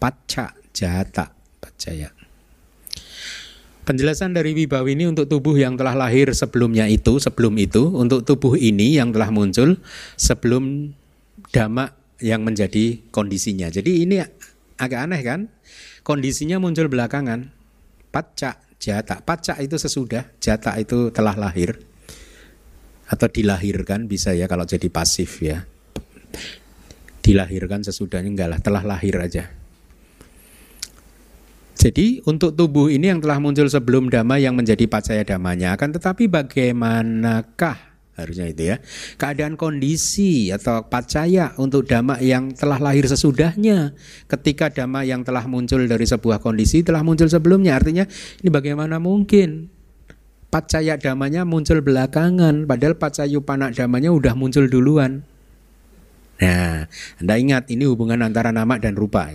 Paca 0.00 0.56
jata 0.74 1.26
pacaya. 1.62 2.17
Penjelasan 3.88 4.36
dari 4.36 4.52
Wibawi 4.52 5.00
ini 5.00 5.08
untuk 5.08 5.32
tubuh 5.32 5.56
yang 5.56 5.80
telah 5.80 5.96
lahir 5.96 6.28
sebelumnya 6.36 6.84
itu, 6.84 7.16
sebelum 7.16 7.56
itu, 7.56 7.88
untuk 7.88 8.20
tubuh 8.20 8.52
ini 8.52 9.00
yang 9.00 9.16
telah 9.16 9.32
muncul 9.32 9.80
sebelum 10.20 10.92
dhamma 11.48 11.96
yang 12.20 12.44
menjadi 12.44 13.00
kondisinya. 13.08 13.72
Jadi 13.72 14.04
ini 14.04 14.20
agak 14.76 15.08
aneh 15.08 15.24
kan? 15.24 15.48
Kondisinya 16.04 16.60
muncul 16.60 16.92
belakangan. 16.92 17.48
Paca 18.12 18.60
jata. 18.76 19.24
Paca 19.24 19.56
itu 19.56 19.80
sesudah, 19.80 20.36
jata 20.36 20.76
itu 20.76 21.08
telah 21.08 21.32
lahir 21.32 21.80
atau 23.08 23.24
dilahirkan 23.24 24.04
bisa 24.04 24.36
ya 24.36 24.44
kalau 24.44 24.68
jadi 24.68 24.92
pasif 24.92 25.40
ya 25.40 25.64
dilahirkan 27.24 27.80
sesudahnya 27.80 28.28
enggak 28.28 28.48
lah 28.52 28.60
telah 28.60 28.84
lahir 28.84 29.16
aja 29.16 29.48
jadi 31.78 32.18
untuk 32.26 32.58
tubuh 32.58 32.90
ini 32.90 33.06
yang 33.06 33.22
telah 33.22 33.38
muncul 33.38 33.70
sebelum 33.70 34.10
dhamma 34.10 34.42
yang 34.42 34.58
menjadi 34.58 34.90
pacaya 34.90 35.22
damanya 35.22 35.78
akan 35.78 35.94
tetapi 35.94 36.26
bagaimanakah? 36.26 37.78
Harusnya 38.18 38.50
itu 38.50 38.74
ya. 38.74 38.82
Keadaan 39.14 39.54
kondisi 39.54 40.50
atau 40.50 40.90
pacaya 40.90 41.54
untuk 41.54 41.86
dhamma 41.86 42.18
yang 42.18 42.50
telah 42.50 42.82
lahir 42.82 43.06
sesudahnya. 43.06 43.94
Ketika 44.26 44.74
dhamma 44.74 45.06
yang 45.06 45.22
telah 45.22 45.46
muncul 45.46 45.86
dari 45.86 46.02
sebuah 46.02 46.42
kondisi 46.42 46.82
telah 46.82 47.06
muncul 47.06 47.30
sebelumnya. 47.30 47.78
Artinya 47.78 48.10
ini 48.42 48.50
bagaimana 48.50 48.98
mungkin? 48.98 49.70
Pacaya 50.50 50.98
damanya 50.98 51.46
muncul 51.46 51.78
belakangan, 51.78 52.66
padahal 52.66 52.98
pacayupana 52.98 53.70
damanya 53.70 54.10
udah 54.10 54.34
muncul 54.34 54.66
duluan. 54.66 55.22
Nah, 56.42 56.90
Anda 57.22 57.34
ingat 57.38 57.70
ini 57.70 57.86
hubungan 57.86 58.18
antara 58.26 58.50
nama 58.50 58.82
dan 58.82 58.98
rupa. 58.98 59.30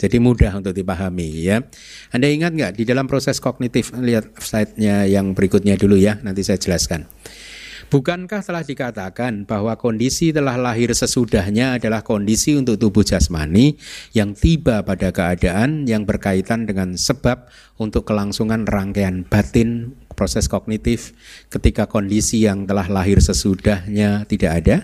Jadi 0.00 0.16
mudah 0.16 0.56
untuk 0.56 0.72
dipahami 0.72 1.44
ya. 1.44 1.60
Anda 2.08 2.32
ingat 2.32 2.56
nggak 2.56 2.72
di 2.80 2.88
dalam 2.88 3.04
proses 3.04 3.36
kognitif 3.36 3.92
lihat 3.92 4.32
slide-nya 4.40 5.04
yang 5.04 5.36
berikutnya 5.36 5.76
dulu 5.76 6.00
ya, 6.00 6.16
nanti 6.24 6.40
saya 6.40 6.56
jelaskan. 6.56 7.04
Bukankah 7.90 8.46
telah 8.46 8.62
dikatakan 8.62 9.50
bahwa 9.50 9.74
kondisi 9.74 10.30
telah 10.30 10.54
lahir 10.54 10.94
sesudahnya 10.94 11.74
adalah 11.74 12.06
kondisi 12.06 12.54
untuk 12.54 12.78
tubuh 12.78 13.02
jasmani 13.02 13.74
yang 14.14 14.30
tiba 14.30 14.86
pada 14.86 15.10
keadaan 15.10 15.90
yang 15.90 16.06
berkaitan 16.06 16.70
dengan 16.70 16.94
sebab 16.94 17.50
untuk 17.82 18.06
kelangsungan 18.06 18.62
rangkaian 18.62 19.26
batin 19.26 19.98
proses 20.14 20.46
kognitif 20.46 21.18
ketika 21.50 21.90
kondisi 21.90 22.46
yang 22.46 22.62
telah 22.62 22.86
lahir 22.86 23.18
sesudahnya 23.18 24.22
tidak 24.30 24.62
ada? 24.62 24.76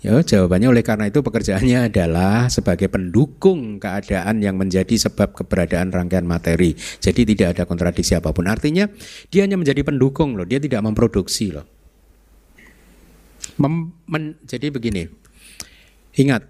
Ya, 0.00 0.16
jawabannya 0.16 0.72
oleh 0.72 0.80
karena 0.80 1.12
itu 1.12 1.20
pekerjaannya 1.20 1.78
adalah 1.92 2.48
sebagai 2.48 2.88
pendukung 2.88 3.76
keadaan 3.76 4.40
yang 4.40 4.56
menjadi 4.56 4.96
sebab 4.96 5.36
keberadaan 5.36 5.92
rangkaian 5.92 6.24
materi. 6.24 6.72
Jadi 6.76 7.28
tidak 7.28 7.56
ada 7.56 7.62
kontradiksi 7.68 8.16
apa 8.16 8.32
pun. 8.32 8.48
Artinya 8.48 8.88
dia 9.28 9.44
hanya 9.44 9.60
menjadi 9.60 9.84
pendukung 9.84 10.40
loh, 10.40 10.48
dia 10.48 10.56
tidak 10.56 10.80
memproduksi 10.80 11.52
loh. 11.52 11.68
Mem, 13.60 13.92
men, 14.08 14.40
jadi 14.48 14.72
begini, 14.72 15.04
ingat, 16.16 16.48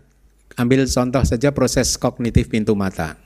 ambil 0.54 0.86
contoh 0.86 1.26
saja 1.26 1.50
proses 1.50 1.98
kognitif 1.98 2.46
pintu 2.46 2.78
mata. 2.78 3.18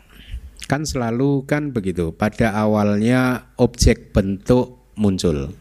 Kan 0.64 0.88
selalu 0.88 1.44
kan 1.44 1.68
begitu, 1.68 2.16
pada 2.16 2.56
awalnya 2.56 3.52
objek 3.60 4.16
bentuk 4.16 4.80
muncul. 4.96 5.52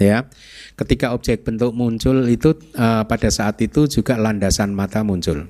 Ya, 0.00 0.32
ketika 0.80 1.12
objek 1.12 1.44
bentuk 1.44 1.76
muncul 1.76 2.24
itu 2.32 2.56
uh, 2.72 3.04
pada 3.04 3.28
saat 3.28 3.60
itu 3.60 3.84
juga 3.84 4.16
landasan 4.16 4.72
mata 4.72 5.04
muncul. 5.04 5.44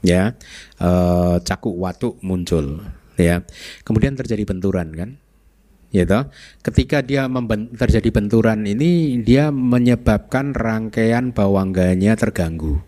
Ya, 0.00 0.40
uh, 0.80 1.36
cakuk 1.44 1.76
watuk 1.76 2.16
muncul. 2.24 2.80
Ya, 3.20 3.44
kemudian 3.84 4.16
terjadi 4.16 4.40
benturan 4.48 4.88
kan, 4.96 5.10
gitu. 5.92 6.16
Ketika 6.64 7.04
dia 7.04 7.28
terjadi 7.76 8.08
benturan 8.08 8.64
ini 8.64 9.20
dia 9.20 9.52
menyebabkan 9.52 10.56
rangkaian 10.56 11.36
bawangganya 11.36 12.16
terganggu. 12.16 12.80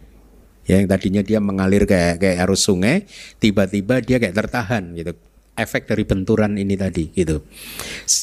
Ya, 0.65 0.81
yang 0.81 0.89
tadinya 0.89 1.21
dia 1.21 1.45
mengalir 1.45 1.85
kayak 1.85 2.25
kayak 2.25 2.49
arus 2.49 2.65
sungai, 2.65 3.05
tiba-tiba 3.37 4.01
dia 4.01 4.17
kayak 4.17 4.33
tertahan 4.33 4.97
gitu. 4.97 5.13
Efek 5.57 5.89
dari 5.89 6.09
benturan 6.09 6.57
ini 6.57 6.73
tadi 6.77 7.13
gitu. 7.13 7.45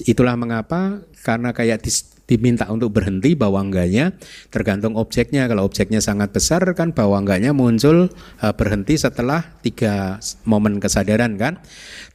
Itulah 0.10 0.34
mengapa 0.38 1.06
karena 1.22 1.54
kayak 1.54 1.82
diminta 2.24 2.68
untuk 2.72 2.96
berhenti 2.96 3.36
bawangganya. 3.36 4.16
Tergantung 4.50 4.96
objeknya. 4.96 5.48
Kalau 5.52 5.68
objeknya 5.68 6.00
sangat 6.00 6.32
besar 6.32 6.64
kan 6.76 6.96
bawangganya 6.96 7.52
muncul 7.52 8.08
uh, 8.40 8.54
berhenti 8.56 8.96
setelah 8.96 9.44
tiga 9.62 10.20
momen 10.48 10.80
kesadaran 10.80 11.36
kan. 11.36 11.60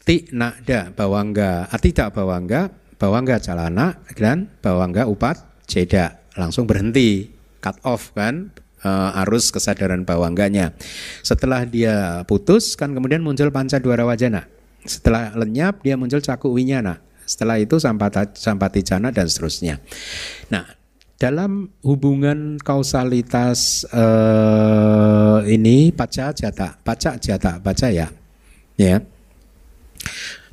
Ti 0.05 0.33
nakda 0.33 0.97
bawangga. 0.97 1.69
Atita 1.69 2.09
bawangga. 2.13 2.73
Bawangga 2.99 3.39
calana 3.39 4.03
dan 4.19 4.51
bawangga 4.59 5.07
upat 5.07 5.69
jeda. 5.71 6.19
Langsung 6.35 6.67
berhenti. 6.67 7.31
Cut 7.59 7.79
off 7.83 8.15
kan 8.15 8.55
uh, 8.87 9.21
arus 9.27 9.51
kesadaran 9.51 10.07
bawangganya. 10.07 10.75
Setelah 11.27 11.67
dia 11.67 12.23
putus 12.27 12.79
kan 12.79 12.95
kemudian 12.95 13.23
muncul 13.23 13.51
panca 13.51 13.79
dua 13.83 13.99
wajana. 14.03 14.47
Setelah 14.87 15.35
lenyap 15.35 15.83
dia 15.83 15.99
muncul 15.99 16.23
caku 16.23 16.55
winyana 16.55 17.08
setelah 17.29 17.61
itu 17.61 17.77
sampati 17.77 18.81
jana 18.81 19.13
dan 19.13 19.29
seterusnya. 19.29 19.77
Nah, 20.49 20.65
dalam 21.21 21.69
hubungan 21.85 22.57
kausalitas 22.63 23.85
uh, 23.93 25.45
ini 25.45 25.93
paca 25.93 26.33
jata, 26.33 26.81
paca 26.81 27.21
jata, 27.21 27.61
paca 27.61 27.87
ya, 27.93 28.09
ya. 28.81 29.05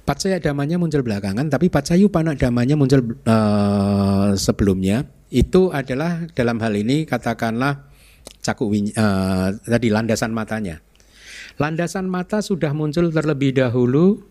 Pacaya 0.05 0.37
damanya 0.37 0.77
muncul 0.77 1.01
belakangan, 1.01 1.49
tapi 1.49 1.65
pacayu 1.65 2.13
panak 2.13 2.37
damanya 2.37 2.77
muncul 2.77 3.17
uh, 3.25 4.37
sebelumnya. 4.37 5.01
Itu 5.33 5.73
adalah 5.73 6.29
dalam 6.37 6.61
hal 6.61 6.77
ini 6.77 7.09
katakanlah 7.09 7.89
cakup 8.45 8.69
uh, 8.69 9.49
tadi 9.65 9.89
landasan 9.89 10.29
matanya. 10.29 10.77
Landasan 11.57 12.05
mata 12.05 12.45
sudah 12.45 12.69
muncul 12.77 13.09
terlebih 13.09 13.57
dahulu 13.57 14.21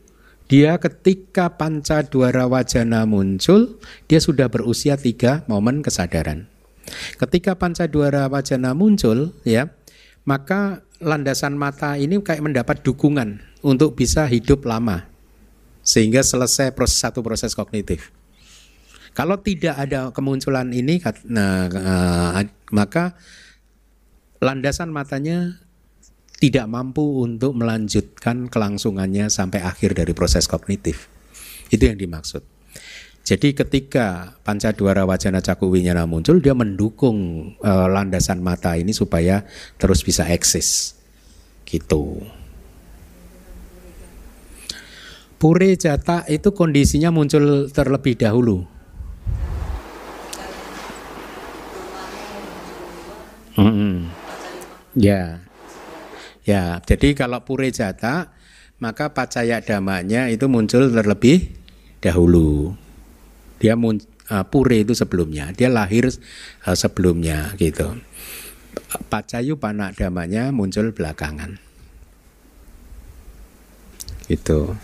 dia 0.45 0.77
ketika 0.77 1.57
panca 1.57 2.05
dwara 2.05 2.45
wajana 2.45 3.09
muncul, 3.09 3.81
dia 4.07 4.21
sudah 4.21 4.53
berusia 4.53 5.01
tiga 5.01 5.41
momen 5.49 5.81
kesadaran. 5.81 6.47
Ketika 7.16 7.57
panca 7.57 7.89
dwara 7.89 8.29
wajana 8.29 8.77
muncul, 8.77 9.33
ya, 9.49 9.73
maka 10.29 10.85
landasan 11.01 11.57
mata 11.57 11.97
ini 11.97 12.21
kayak 12.21 12.45
mendapat 12.45 12.85
dukungan 12.85 13.41
untuk 13.65 13.97
bisa 13.97 14.29
hidup 14.29 14.69
lama, 14.69 15.09
sehingga 15.81 16.21
selesai 16.21 16.77
proses 16.77 17.01
satu 17.01 17.25
proses 17.25 17.57
kognitif. 17.57 18.12
Kalau 19.15 19.39
tidak 19.41 19.79
ada 19.79 20.11
kemunculan 20.11 20.75
ini, 20.75 20.99
nah, 21.31 21.71
uh, 21.71 22.43
maka 22.75 23.15
landasan 24.43 24.91
matanya 24.91 25.57
tidak 26.45 26.69
mampu 26.69 27.25
untuk 27.25 27.57
melanjutkan 27.57 28.53
kelangsungannya 28.53 29.33
sampai 29.33 29.65
akhir 29.65 29.97
dari 29.97 30.12
proses 30.12 30.45
kognitif. 30.45 31.09
Itu 31.73 31.89
yang 31.89 31.97
dimaksud. 31.97 32.45
Jadi 33.25 33.57
ketika 33.57 34.37
panca 34.45 34.77
dwara 34.77 35.09
wajana 35.09 35.41
caku 35.41 35.73
winyana 35.73 36.05
muncul, 36.05 36.45
dia 36.45 36.53
mendukung 36.53 37.49
uh, 37.65 37.89
landasan 37.89 38.45
mata 38.45 38.77
ini 38.77 38.93
supaya 38.93 39.49
terus 39.81 40.05
bisa 40.05 40.29
eksis. 40.29 41.01
Gitu. 41.65 42.21
Pure 45.41 45.71
jata 45.81 46.29
itu 46.29 46.53
kondisinya 46.53 47.09
muncul 47.09 47.73
terlebih 47.73 48.21
dahulu. 48.21 48.69
Mm 53.57 53.73
-hmm. 53.73 53.95
Ya, 55.01 55.41
Ya, 56.45 56.85
jadi 56.85 57.16
kalau 57.16 57.41
pure 57.49 57.73
jata 57.73 58.37
maka 58.77 59.16
pacaya 59.16 59.65
damanya 59.65 60.29
itu 60.29 60.45
muncul 60.45 60.93
terlebih 60.93 61.49
dahulu. 62.05 62.77
Dia 63.62 63.81
mun, 63.81 63.97
uh, 64.29 64.45
pure 64.45 64.85
itu 64.85 64.93
sebelumnya, 64.93 65.57
dia 65.57 65.73
lahir 65.73 66.12
uh, 66.69 66.77
sebelumnya 66.77 67.57
gitu. 67.57 67.97
Pacayu 69.09 69.57
panak 69.57 69.97
damanya 69.97 70.53
muncul 70.53 70.93
belakangan. 70.93 71.57
Gitu. 74.29 74.77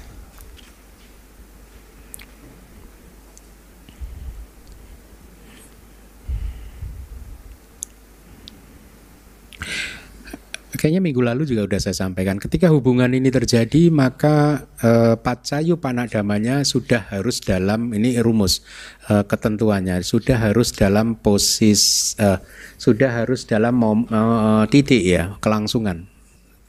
Kayaknya 10.75 11.03
minggu 11.03 11.23
lalu 11.23 11.47
juga 11.47 11.67
sudah 11.67 11.81
saya 11.83 11.97
sampaikan. 12.07 12.39
Ketika 12.39 12.71
hubungan 12.71 13.11
ini 13.11 13.31
terjadi, 13.31 13.91
maka 13.91 14.67
eh, 14.83 15.15
pacayu 15.19 15.79
panadamanya 15.83 16.63
sudah 16.63 17.11
harus 17.11 17.43
dalam 17.43 17.91
ini 17.91 18.19
rumus 18.23 18.63
eh, 19.11 19.27
ketentuannya 19.27 20.03
sudah 20.07 20.51
harus 20.51 20.71
dalam 20.75 21.19
posisi 21.19 22.15
eh, 22.19 22.39
sudah 22.79 23.23
harus 23.23 23.45
dalam 23.45 23.75
mom, 23.77 24.07
eh, 24.07 24.65
titik 24.71 25.03
ya 25.03 25.37
kelangsungan 25.43 26.07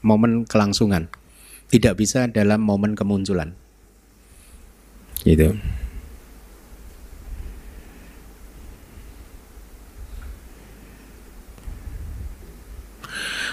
momen 0.02 0.44
kelangsungan 0.44 1.06
tidak 1.70 1.96
bisa 1.96 2.28
dalam 2.28 2.60
momen 2.60 2.98
kemunculan 2.98 3.54
gitu. 5.22 5.54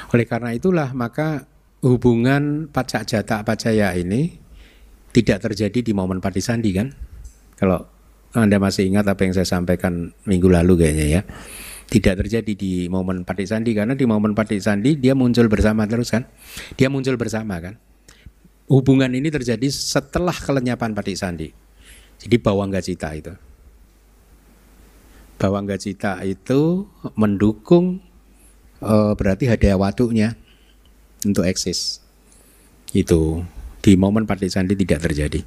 Oleh 0.09 0.25
karena 0.25 0.49
itulah 0.57 0.89
maka 0.97 1.45
hubungan 1.85 2.67
pacak 2.67 3.05
jata 3.05 3.45
pacaya 3.45 3.93
ini 3.93 4.35
tidak 5.13 5.49
terjadi 5.49 5.79
di 5.85 5.91
momen 5.93 6.17
sandi 6.41 6.73
kan? 6.73 6.89
Kalau 7.57 7.85
Anda 8.33 8.61
masih 8.61 8.89
ingat 8.89 9.09
apa 9.09 9.25
yang 9.25 9.33
saya 9.33 9.45
sampaikan 9.45 10.13
minggu 10.25 10.49
lalu 10.49 10.85
kayaknya 10.85 11.05
ya. 11.19 11.21
Tidak 11.89 12.21
terjadi 12.21 12.53
di 12.53 12.85
momen 12.85 13.25
sandi 13.25 13.73
karena 13.73 13.97
di 13.97 14.05
momen 14.05 14.37
sandi 14.61 15.01
dia 15.01 15.17
muncul 15.17 15.49
bersama 15.49 15.89
terus 15.89 16.13
kan? 16.13 16.29
Dia 16.77 16.89
muncul 16.93 17.17
bersama 17.17 17.57
kan? 17.57 17.77
Hubungan 18.69 19.09
ini 19.17 19.33
terjadi 19.33 19.65
setelah 19.73 20.33
kelenyapan 20.33 20.93
sandi. 21.17 21.49
Jadi 22.21 22.35
bawangga 22.37 22.85
cita 22.85 23.09
itu. 23.17 23.33
Bawangga 25.41 25.81
cita 25.81 26.21
itu 26.21 26.85
mendukung 27.17 28.03
uh, 28.83 29.13
berarti 29.15 29.47
hadiah 29.47 29.79
waktunya 29.79 30.35
untuk 31.23 31.45
eksis. 31.47 32.03
Itu 32.91 33.45
di 33.79 33.95
momen 33.95 34.27
sandi 34.51 34.75
tidak 34.75 34.99
terjadi. 35.05 35.41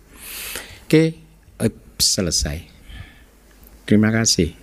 Oke, 0.89 1.19
uh, 1.61 1.73
selesai. 1.99 2.65
Terima 3.85 4.09
kasih. 4.15 4.55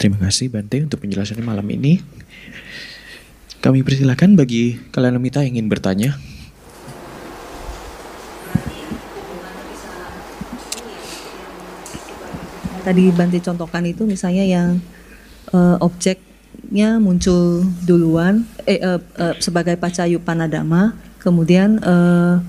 Terima 0.00 0.16
kasih 0.16 0.48
Bante 0.48 0.80
untuk 0.80 1.04
penjelasannya 1.04 1.44
malam 1.44 1.68
ini. 1.68 2.00
Kami 3.60 3.84
persilakan 3.84 4.32
bagi 4.32 4.80
kalian 4.96 5.20
yang 5.20 5.60
ingin 5.60 5.68
bertanya. 5.68 6.16
Tadi 12.80 13.12
Banti 13.12 13.38
contohkan 13.38 13.84
itu 13.84 14.08
misalnya 14.08 14.44
yang 14.44 14.80
uh, 15.52 15.76
objeknya 15.78 16.98
muncul 16.98 17.64
duluan 17.84 18.48
eh, 18.64 18.80
uh, 18.80 18.98
uh, 19.20 19.34
sebagai 19.38 19.76
pacayu 19.76 20.18
panadama, 20.20 20.96
kemudian 21.20 21.78
uh, 21.84 22.40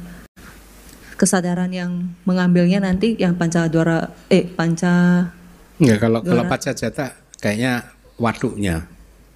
kesadaran 1.20 1.70
yang 1.70 2.10
mengambilnya 2.26 2.82
nanti 2.82 3.14
yang 3.20 3.38
panca 3.38 3.70
dora 3.70 4.10
eh 4.26 4.50
panca 4.50 5.30
Enggak, 5.78 5.98
kalau 6.02 6.20
dora, 6.22 6.46
kalau 6.46 6.74
jata 6.74 7.06
kayaknya 7.42 7.86
watunya. 8.22 8.86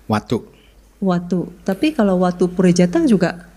Watu. 0.06 0.46
Watu. 1.02 1.50
Tapi 1.66 1.94
kalau 1.98 2.22
watu 2.22 2.46
purejata 2.46 3.02
juga 3.10 3.50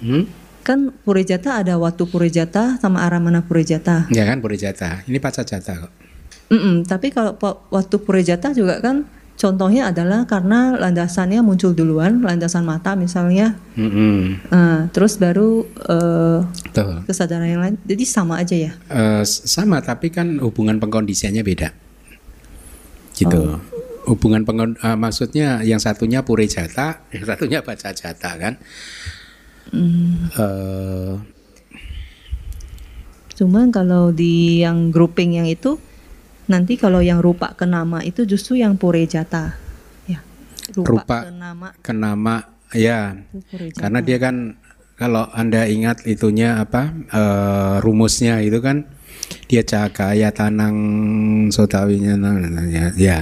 hmm? 0.00 0.24
kan 0.64 0.90
purejata 1.04 1.60
ada 1.60 1.76
watu 1.76 2.08
purejata 2.08 2.80
sama 2.80 3.04
aramana 3.04 3.44
purejata. 3.44 4.08
Ya 4.08 4.24
kan 4.24 4.40
purejata. 4.40 5.04
Ini 5.04 5.20
jata 5.20 5.72
kok. 5.86 6.05
Mm 6.46 6.58
-mm, 6.58 6.76
tapi 6.86 7.10
kalau 7.10 7.34
waktu 7.74 7.96
purejata 7.98 8.54
juga 8.54 8.78
kan 8.78 9.02
contohnya 9.36 9.92
adalah 9.92 10.24
karena 10.24 10.78
landasannya 10.80 11.44
muncul 11.44 11.76
duluan, 11.76 12.24
landasan 12.24 12.64
mata 12.64 12.96
misalnya, 12.96 13.58
mm 13.76 13.90
-hmm. 13.90 14.16
uh, 14.48 14.80
terus 14.90 15.20
baru 15.20 15.68
uh, 15.90 16.40
kesadaran 17.04 17.46
yang 17.46 17.62
lain. 17.62 17.76
Jadi 17.84 18.04
sama 18.08 18.40
aja 18.40 18.56
ya? 18.56 18.72
Uh, 18.88 19.22
sama, 19.26 19.84
tapi 19.84 20.08
kan 20.08 20.40
hubungan 20.40 20.80
pengkondisiannya 20.80 21.42
beda. 21.44 21.68
Gitu. 23.12 23.36
Oh. 23.36 23.60
Hubungan 24.06 24.46
pengkond 24.46 24.78
uh, 24.80 24.94
maksudnya 24.96 25.60
yang 25.66 25.82
satunya 25.82 26.22
purejata, 26.22 27.04
yang 27.12 27.24
satunya 27.26 27.58
baca 27.60 27.90
jata 27.92 28.30
kan. 28.38 28.54
Mm. 29.74 30.30
Uh, 30.38 31.18
Cuman 33.36 33.68
kalau 33.68 34.16
di 34.16 34.64
yang 34.64 34.88
grouping 34.88 35.36
yang 35.36 35.44
itu 35.44 35.76
Nanti 36.46 36.78
kalau 36.78 37.02
yang 37.02 37.18
rupa 37.18 37.58
ke 37.58 37.66
nama 37.66 38.02
itu 38.06 38.22
justru 38.22 38.62
yang 38.62 38.78
purejata. 38.78 39.58
Ya. 40.06 40.22
Rupa, 40.70 40.90
rupa 40.90 41.18
ke 41.26 41.32
nama. 41.34 41.68
Ke 41.82 41.92
nama 41.92 42.34
ya. 42.70 43.18
Karena 43.74 43.98
dia 43.98 44.18
kan 44.22 44.54
kalau 44.94 45.26
anda 45.34 45.66
ingat 45.66 46.06
itunya 46.06 46.62
apa 46.62 46.94
eh, 47.10 47.74
rumusnya 47.82 48.38
itu 48.46 48.62
kan 48.62 48.86
dia 49.50 49.66
cakaya 49.66 50.30
tanang 50.30 50.76
sotawinya 51.50 52.14
ya, 52.70 52.86
ya. 52.94 53.18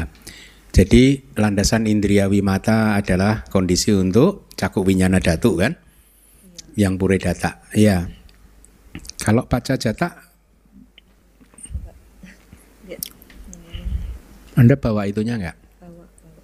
Jadi 0.74 1.32
landasan 1.38 1.86
indriawi 1.86 2.42
mata 2.42 2.98
adalah 2.98 3.46
kondisi 3.46 3.94
untuk 3.94 4.51
cakuk 4.59 4.84
winyana 4.84 5.22
datu 5.22 5.55
kan? 5.56 5.78
Yang 6.74 6.94
pure 6.98 7.18
data. 7.22 7.62
Ya. 7.72 8.10
Kalau 9.22 9.46
paca 9.46 9.78
jata 9.78 10.24
Ya. 12.84 13.01
Anda 14.55 14.78
bawa 14.78 15.10
itunya 15.10 15.35
enggak? 15.35 15.59
Bawa, 15.82 16.06
bawa. 16.06 16.40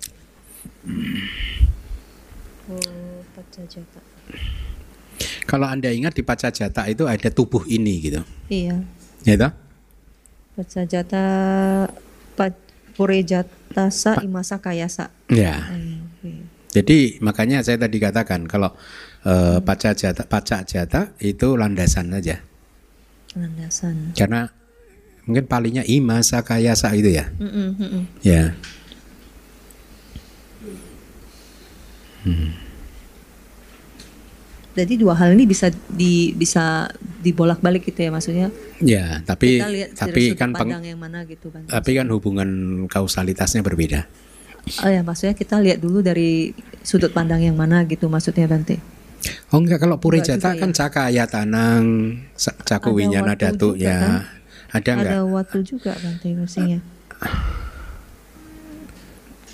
Oh, 2.70 3.22
pacajata. 3.34 4.00
Kalau 5.46 5.66
Anda 5.66 5.90
ingat 5.90 6.14
di 6.14 6.22
paca 6.22 6.50
jata 6.50 6.86
itu 6.86 7.06
ada 7.06 7.28
tubuh 7.30 7.66
ini 7.66 7.98
gitu. 8.02 8.22
Iya. 8.50 8.82
Ya 9.26 9.34
toh? 9.34 9.52
Pacajata 10.58 11.24
pa, 12.38 12.46
purejata 12.94 13.90
sa 13.90 14.18
imasa 14.22 14.62
kayasa. 14.62 15.10
Ya. 15.30 15.58
Hmm, 15.70 16.06
oke. 16.06 16.30
Jadi 16.70 17.18
makanya 17.18 17.66
saya 17.66 17.82
tadi 17.82 17.98
katakan 17.98 18.46
kalau 18.46 18.70
eh, 19.26 19.58
paca 19.58 19.90
jata 19.90 20.22
paca 20.26 20.62
jata 20.62 21.10
itu 21.18 21.58
landasan 21.58 22.14
aja. 22.14 22.38
Landasan. 23.34 24.14
Karena 24.14 24.46
mungkin 25.22 25.44
palingnya 25.44 25.84
ima 25.84 26.20
sakayasa 26.20 26.92
itu 26.92 27.10
ya. 27.10 27.28
Mm-mm, 27.36 27.68
mm-mm. 27.76 28.02
Ya. 28.20 28.56
Jadi 34.70 35.02
dua 35.02 35.18
hal 35.18 35.34
ini 35.34 35.44
bisa 35.44 35.66
di 35.90 36.30
bisa 36.30 36.86
dibolak-balik 37.20 37.90
gitu 37.90 38.06
ya 38.06 38.10
maksudnya. 38.14 38.48
Ya, 38.78 39.18
tapi 39.26 39.58
tapi 39.92 40.32
kan 40.32 40.54
peng- 40.54 40.70
yang 40.78 40.94
mana 40.96 41.26
gitu 41.26 41.50
kan. 41.50 41.66
tapi 41.66 41.98
kan 41.98 42.06
hubungan 42.06 42.48
kausalitasnya 42.86 43.66
berbeda. 43.66 44.06
Oh 44.86 44.88
ya 44.88 45.02
maksudnya 45.02 45.34
kita 45.34 45.58
lihat 45.58 45.82
dulu 45.82 46.00
dari 46.00 46.54
sudut 46.80 47.10
pandang 47.10 47.42
yang 47.42 47.58
mana 47.58 47.82
gitu 47.82 48.06
maksudnya 48.06 48.46
Bante. 48.46 48.78
Oh 49.50 49.58
enggak 49.58 49.82
kalau 49.82 49.98
Enggak 49.98 50.38
jata 50.38 50.50
kan 50.54 50.70
ya. 50.70 50.76
cakaya 50.76 51.24
tanang 51.26 51.84
sa- 52.32 52.56
caku 52.56 52.94
Ada 52.94 52.96
winyana 52.96 53.32
waktu 53.34 53.42
datu 53.50 53.68
ya. 53.74 53.98
kan? 53.98 54.39
Ada 54.70 54.94
enggak? 54.94 55.10
Ada 55.10 55.26
waktu 55.26 55.58
juga 55.66 55.90
Bante 55.98 56.30
maksudnya. 56.34 56.80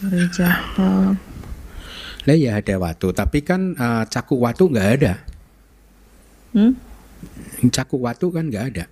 Rejata. 0.05 1.17
Lah 2.27 2.35
ya 2.37 2.59
ada 2.61 2.75
waktu, 2.77 3.09
tapi 3.17 3.41
kan 3.41 3.73
eh, 3.73 4.05
caku 4.13 4.37
watu 4.43 4.69
enggak 4.69 4.89
ada. 5.01 5.15
Hmm? 6.53 6.77
Caku 7.73 7.97
watu 8.05 8.29
kan 8.29 8.53
enggak 8.53 8.77
ada. 8.77 8.85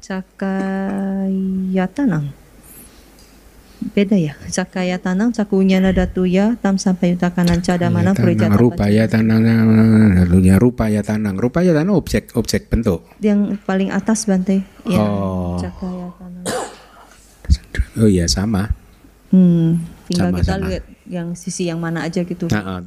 Cakayatanang. 0.00 2.32
Beda 3.80 4.12
ya. 4.12 4.36
Cakayatanang 4.52 5.32
cakunya 5.32 5.80
nadatuya 5.80 6.60
tam 6.60 6.76
sampai 6.76 7.16
utakanan 7.16 7.64
Ya, 7.64 7.80
tanang, 7.80 8.12
purejata 8.12 8.56
rupaya 8.60 9.04
tanang 9.08 9.40
lalunya 10.20 10.60
rupaya 10.60 11.00
tanang. 11.00 11.40
Rupaya 11.40 11.72
tanang 11.72 11.96
objek 11.96 12.36
objek 12.36 12.68
bentuk. 12.68 13.08
Yang 13.24 13.56
paling 13.64 13.88
atas 13.88 14.28
Bante. 14.28 14.60
Ya. 14.84 15.00
Oh. 15.00 15.56
Cakayatanang. 15.56 16.44
Oh 17.98 18.08
iya 18.08 18.28
sama. 18.28 18.68
Hmm. 19.32 19.80
Tinggal 20.10 20.34
kita 20.42 20.58
Sama-sama. 20.58 20.68
lihat 20.68 20.84
yang 21.06 21.28
sisi 21.38 21.70
yang 21.70 21.78
mana 21.78 22.02
aja 22.06 22.22
gitu. 22.26 22.50
Nah, 22.50 22.82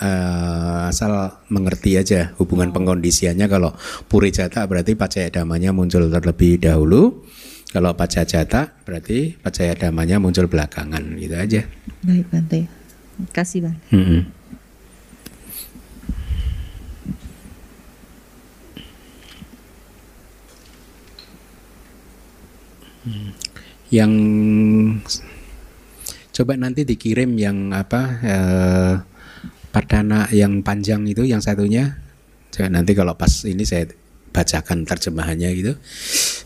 eh, 0.00 0.88
asal 0.92 1.40
mengerti 1.48 1.96
aja 1.96 2.36
hubungan 2.36 2.70
pengkondisiannya 2.70 3.46
kalau 3.48 3.72
puri 4.08 4.28
jata 4.28 4.64
berarti 4.68 4.92
pacaya 4.94 5.28
damanya 5.32 5.72
muncul 5.72 6.06
terlebih 6.08 6.60
dahulu. 6.60 7.24
Kalau 7.74 7.90
paca 7.98 8.22
jata 8.22 8.70
berarti 8.86 9.34
pacaya 9.34 9.74
damanya 9.74 10.22
muncul 10.22 10.46
belakangan 10.46 11.18
gitu 11.18 11.34
aja. 11.34 11.66
Baik 12.06 12.30
Bante. 12.30 12.70
Kasih 13.34 13.66
Bante. 13.66 13.82
Mm-mm. 13.90 14.22
Hmm. 23.02 23.30
Yang 23.90 24.12
coba 26.30 26.54
nanti 26.54 26.86
dikirim 26.86 27.34
yang 27.34 27.74
apa 27.74 28.02
eh, 28.22 28.94
padana 29.74 30.30
yang 30.30 30.62
panjang 30.62 31.10
itu 31.10 31.26
yang 31.26 31.42
satunya. 31.42 31.98
Coba 32.54 32.70
nanti 32.70 32.94
kalau 32.94 33.18
pas 33.18 33.42
ini 33.50 33.66
saya 33.66 33.90
bacakan 34.34 34.82
terjemahannya 34.82 35.48
gitu. 35.54 35.72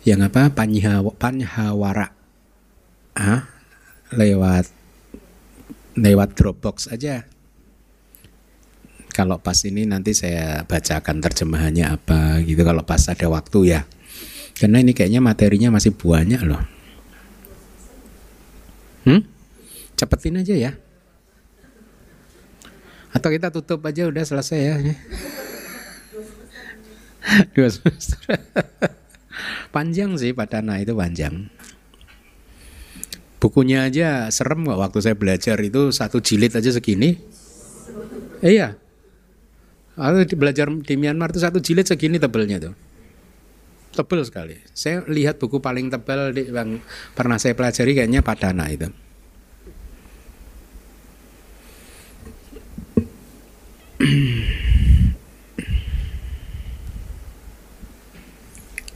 Yang 0.05 0.28
apa 0.28 0.52
panhawa 0.52 1.10
panhawara. 1.16 2.12
Ah, 3.16 3.48
lewat 4.12 4.69
lewat 5.97 6.28
Dropbox 6.36 6.93
aja. 6.93 7.24
Kalau 9.10 9.43
pas 9.43 9.59
ini 9.66 9.82
nanti 9.82 10.15
saya 10.15 10.62
bacakan 10.62 11.19
terjemahannya 11.19 11.90
apa 11.90 12.39
gitu 12.47 12.62
kalau 12.62 12.86
pas 12.86 13.02
ada 13.10 13.27
waktu 13.27 13.74
ya. 13.74 13.81
Karena 14.55 14.78
ini 14.78 14.94
kayaknya 14.94 15.19
materinya 15.19 15.74
masih 15.74 15.90
banyak 15.97 16.39
loh. 16.47 16.62
Hmm? 19.09 19.27
Cepetin 19.98 20.39
aja 20.39 20.55
ya. 20.55 20.73
Atau 23.10 23.35
kita 23.35 23.51
tutup 23.51 23.82
aja 23.82 24.06
udah 24.06 24.23
selesai 24.23 24.60
ya. 24.60 24.74
Dua 27.55 27.69
semester. 27.69 28.37
panjang 29.75 30.17
sih 30.19 30.33
Padana 30.35 30.81
itu 30.81 30.97
panjang. 30.97 31.47
Bukunya 33.39 33.87
aja 33.87 34.27
serem 34.35 34.67
kok 34.67 34.81
waktu 34.83 34.99
saya 34.99 35.15
belajar 35.15 35.55
itu 35.63 35.95
satu 35.95 36.19
jilid 36.19 36.51
aja 36.59 36.75
segini. 36.75 37.15
Eh, 38.43 38.59
iya. 38.59 38.75
Aku 39.99 40.27
belajar 40.39 40.67
di 40.71 40.95
Myanmar 40.99 41.31
itu 41.31 41.43
satu 41.43 41.63
jilid 41.63 41.87
segini 41.87 42.19
tebelnya 42.19 42.59
tuh. 42.59 42.75
Tebel 43.95 44.23
sekali. 44.27 44.59
Saya 44.75 45.07
lihat 45.07 45.39
buku 45.39 45.63
paling 45.63 45.91
tebal 45.91 46.35
di, 46.35 46.51
yang 46.51 46.83
pernah 47.15 47.39
saya 47.39 47.55
pelajari 47.55 47.95
kayaknya 47.95 48.23
Padana 48.23 48.67
itu. 48.71 48.91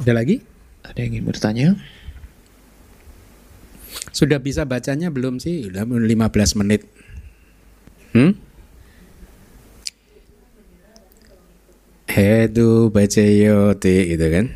Ada 0.00 0.12
lagi? 0.16 0.40
Ada 0.86 0.98
yang 1.04 1.20
ingin 1.20 1.26
bertanya? 1.28 1.68
Sudah 4.12 4.40
bisa 4.40 4.64
bacanya 4.64 5.12
belum 5.12 5.36
sih? 5.36 5.68
Udah 5.68 5.84
15 5.84 6.60
menit. 6.60 6.88
Hmm? 8.16 8.36
Hedu 12.12 12.92
bacayoti 12.92 14.16
gitu 14.16 14.26
kan. 14.28 14.46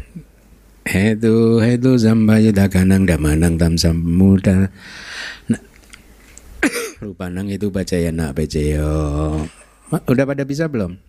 Hedu 0.86 1.58
hedu 1.64 1.96
kanang 2.68 3.08
damanang 3.08 3.56
tam 3.56 3.80
samuda. 3.80 4.68
Nah, 5.48 5.62
Rupanang 7.02 7.48
itu 7.48 7.72
bacayana 7.72 8.36
bacayo. 8.36 9.40
Ma- 9.88 10.04
Udah 10.04 10.24
pada 10.28 10.44
bisa 10.44 10.68
belum? 10.68 11.00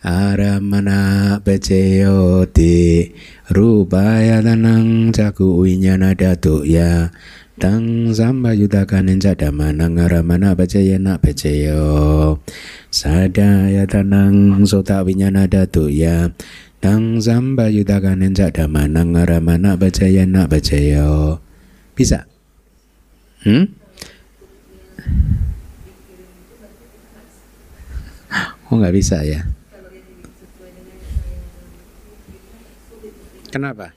Aramana 0.00 1.36
bacayoti 1.44 3.12
rupaya 3.52 4.40
tanang 4.40 5.12
caku 5.12 5.60
winyana 5.60 6.16
datu 6.16 6.64
ya. 6.64 7.12
Tang 7.60 8.08
samba 8.16 8.56
yuda 8.56 8.88
kanen 8.88 9.20
cadamanang 9.20 10.00
aramana 10.00 10.56
bacayana 10.56 11.20
bacayo 11.20 12.40
sadaya 12.88 13.84
tanang 13.84 14.64
sota 14.64 15.04
winyana 15.04 15.44
datu 15.44 15.92
ya. 15.92 16.32
Tang 16.80 17.20
samba 17.20 17.68
yuda 17.68 18.00
kanen 18.00 18.32
cadamanang 18.32 19.12
aramana 19.12 19.76
bacayana 19.76 20.48
bacayo 20.48 21.44
bisa? 21.92 22.24
Hmm? 23.44 23.68
Oh 28.72 28.80
nggak 28.80 28.96
bisa 28.96 29.20
ya? 29.28 29.59
Kenapa? 33.50 33.90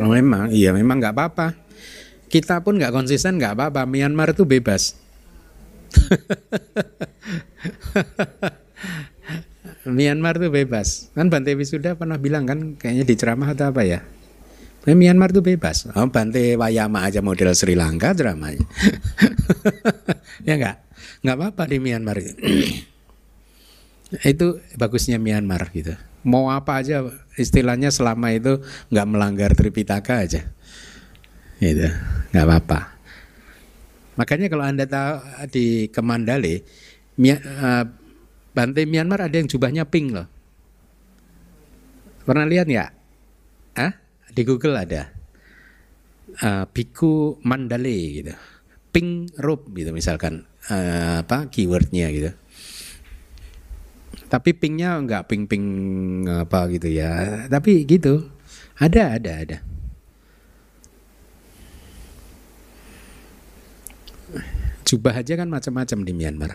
Oh, 0.00 0.08
memang, 0.08 0.48
iya 0.52 0.72
memang 0.72 0.96
nggak 1.00 1.12
apa-apa. 1.12 1.52
Kita 2.32 2.64
pun 2.64 2.80
nggak 2.80 2.96
konsisten 2.96 3.36
nggak 3.36 3.52
apa-apa. 3.56 3.84
Myanmar 3.84 4.32
itu 4.32 4.48
bebas. 4.48 4.96
Myanmar 9.88 10.40
itu 10.40 10.48
bebas. 10.48 11.12
Kan 11.12 11.28
Bante 11.28 11.52
Wisuda 11.52 11.92
pernah 11.98 12.16
bilang 12.16 12.48
kan, 12.48 12.76
kayaknya 12.80 13.04
di 13.04 13.14
ceramah 13.16 13.52
atau 13.52 13.68
apa 13.68 13.84
ya? 13.84 14.00
Myanmar 14.88 15.36
itu 15.36 15.44
bebas. 15.44 15.92
Oh, 15.92 16.08
Bante 16.08 16.56
Wayama 16.56 17.04
aja 17.04 17.20
model 17.20 17.52
Sri 17.52 17.76
Lanka 17.76 18.16
ceramahnya. 18.16 18.64
ya 20.48 20.56
enggak? 20.56 20.80
nggak 21.22 21.38
apa-apa 21.38 21.70
di 21.70 21.78
Myanmar 21.78 22.18
itu. 24.20 24.60
bagusnya 24.76 25.16
Myanmar 25.16 25.72
gitu. 25.72 25.96
Mau 26.22 26.52
apa 26.52 26.84
aja 26.84 27.02
istilahnya 27.34 27.90
selama 27.90 28.30
itu 28.30 28.62
nggak 28.92 29.08
melanggar 29.08 29.50
Tripitaka 29.56 30.22
aja. 30.22 30.46
Gitu, 31.62 31.88
nggak 32.34 32.44
apa-apa. 32.46 32.80
Makanya 34.20 34.46
kalau 34.52 34.64
anda 34.66 34.84
tahu 34.84 35.14
di 35.48 35.88
Kemandale, 35.88 36.62
eh, 37.16 37.84
Bante 38.52 38.84
Myanmar 38.84 39.24
ada 39.24 39.36
yang 39.40 39.48
jubahnya 39.48 39.88
pink 39.88 40.12
loh. 40.12 40.28
Pernah 42.22 42.46
lihat 42.46 42.68
ya? 42.68 42.92
Ah, 43.74 43.96
di 44.28 44.42
Google 44.44 44.76
ada. 44.76 45.08
Uh, 46.32 46.64
Biku 46.70 47.40
Mandale 47.44 48.22
gitu. 48.22 48.32
Pink 48.92 49.36
robe 49.40 49.72
gitu 49.72 49.92
misalkan 49.92 50.44
eh, 50.68 51.24
apa 51.24 51.48
keywordnya 51.48 52.12
gitu. 52.12 52.30
Tapi 54.32 54.56
pinknya 54.56 54.96
nggak 54.96 55.28
pink 55.28 55.44
pink 55.44 55.66
apa 56.24 56.64
gitu 56.72 56.88
ya. 56.88 57.44
Tapi 57.52 57.84
gitu. 57.84 58.32
Ada 58.80 59.20
ada 59.20 59.32
ada. 59.44 59.58
Jubah 64.88 65.20
aja 65.20 65.36
kan 65.36 65.52
macam-macam 65.52 65.98
di 66.00 66.12
Myanmar. 66.16 66.52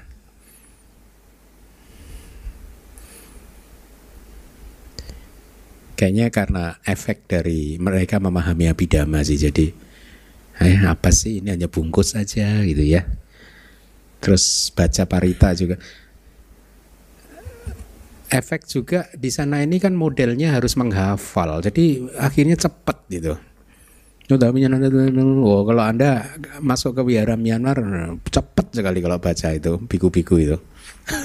Kayaknya 5.93 6.33
karena 6.33 6.63
efek 6.81 7.29
dari 7.29 7.77
mereka 7.77 8.17
memahami 8.17 8.69
abidama 8.69 9.21
sih 9.21 9.37
jadi 9.37 9.73
eh 10.57 10.81
apa 10.81 11.09
sih 11.13 11.41
ini 11.41 11.53
hanya 11.53 11.69
bungkus 11.69 12.17
saja 12.17 12.65
gitu 12.65 12.81
ya. 12.81 13.05
Terus 14.17 14.73
baca 14.73 15.05
parita 15.05 15.53
juga. 15.53 15.77
Efek 18.27 18.67
juga 18.67 19.07
di 19.15 19.31
sana 19.31 19.63
ini 19.63 19.79
kan 19.79 19.95
modelnya 19.95 20.51
harus 20.59 20.75
menghafal. 20.75 21.63
Jadi 21.63 22.11
akhirnya 22.19 22.59
cepat 22.59 23.07
gitu. 23.07 23.39
Oh, 25.47 25.63
kalau 25.63 25.83
Anda 25.87 26.35
masuk 26.59 26.99
ke 26.99 27.01
wihara 27.07 27.39
Myanmar 27.39 27.79
cepat 28.27 28.75
sekali 28.75 28.99
kalau 28.99 29.23
baca 29.23 29.47
itu 29.55 29.79
biku-biku 29.87 30.35
itu. 30.35 30.59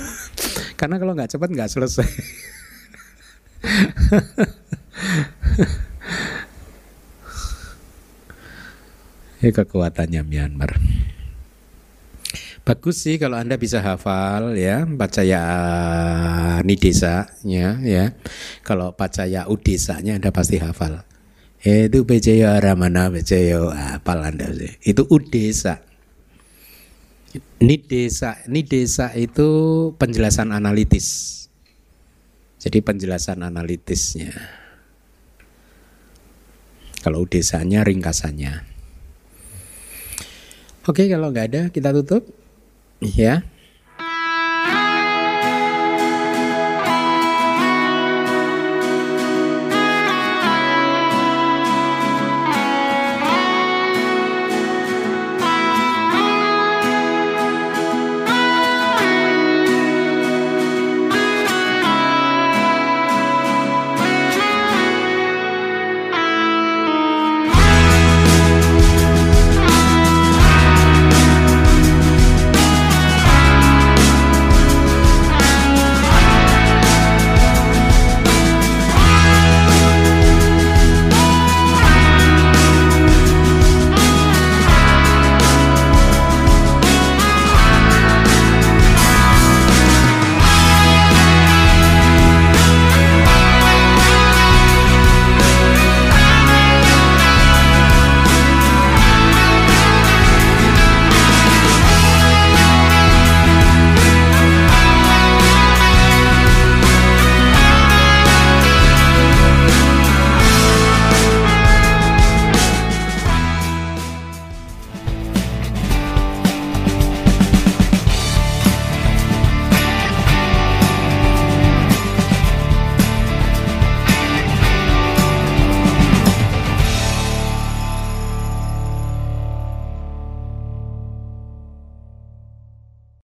Karena 0.79 1.03
kalau 1.03 1.19
nggak 1.19 1.35
cepat 1.35 1.49
nggak 1.51 1.70
selesai. 1.70 2.07
Ini 9.43 9.51
kekuatannya 9.51 10.23
Myanmar. 10.23 10.79
Bagus 12.62 13.02
sih 13.02 13.18
kalau 13.18 13.43
Anda 13.43 13.59
bisa 13.59 13.82
hafal 13.82 14.55
ya, 14.55 14.86
Pacaya 14.86 15.43
Nidesanya 16.62 17.82
ya. 17.82 18.14
Kalau 18.62 18.94
Pacaya 18.94 19.51
Udesanya 19.51 20.14
Anda 20.14 20.30
pasti 20.30 20.62
hafal. 20.62 21.02
Itu 21.59 22.06
Pacaya 22.06 22.62
Ramana, 22.62 23.10
Pacaya 23.10 23.66
hafal 23.66 24.18
Anda 24.22 24.55
sih. 24.55 24.78
Itu 24.86 25.10
Udesa. 25.10 25.82
Nidesa, 27.59 28.47
Nidesa 28.47 29.10
itu 29.18 29.48
penjelasan 29.98 30.55
analitis. 30.55 31.51
Jadi 32.62 32.78
penjelasan 32.78 33.43
analitisnya. 33.43 34.30
Kalau 37.02 37.26
desanya 37.26 37.82
ringkasannya. 37.82 38.62
Oke, 40.86 41.10
kalau 41.10 41.34
nggak 41.34 41.47
ada 41.51 41.62
kita 41.74 41.90
tutup. 41.90 42.41
Ya. 43.03 43.43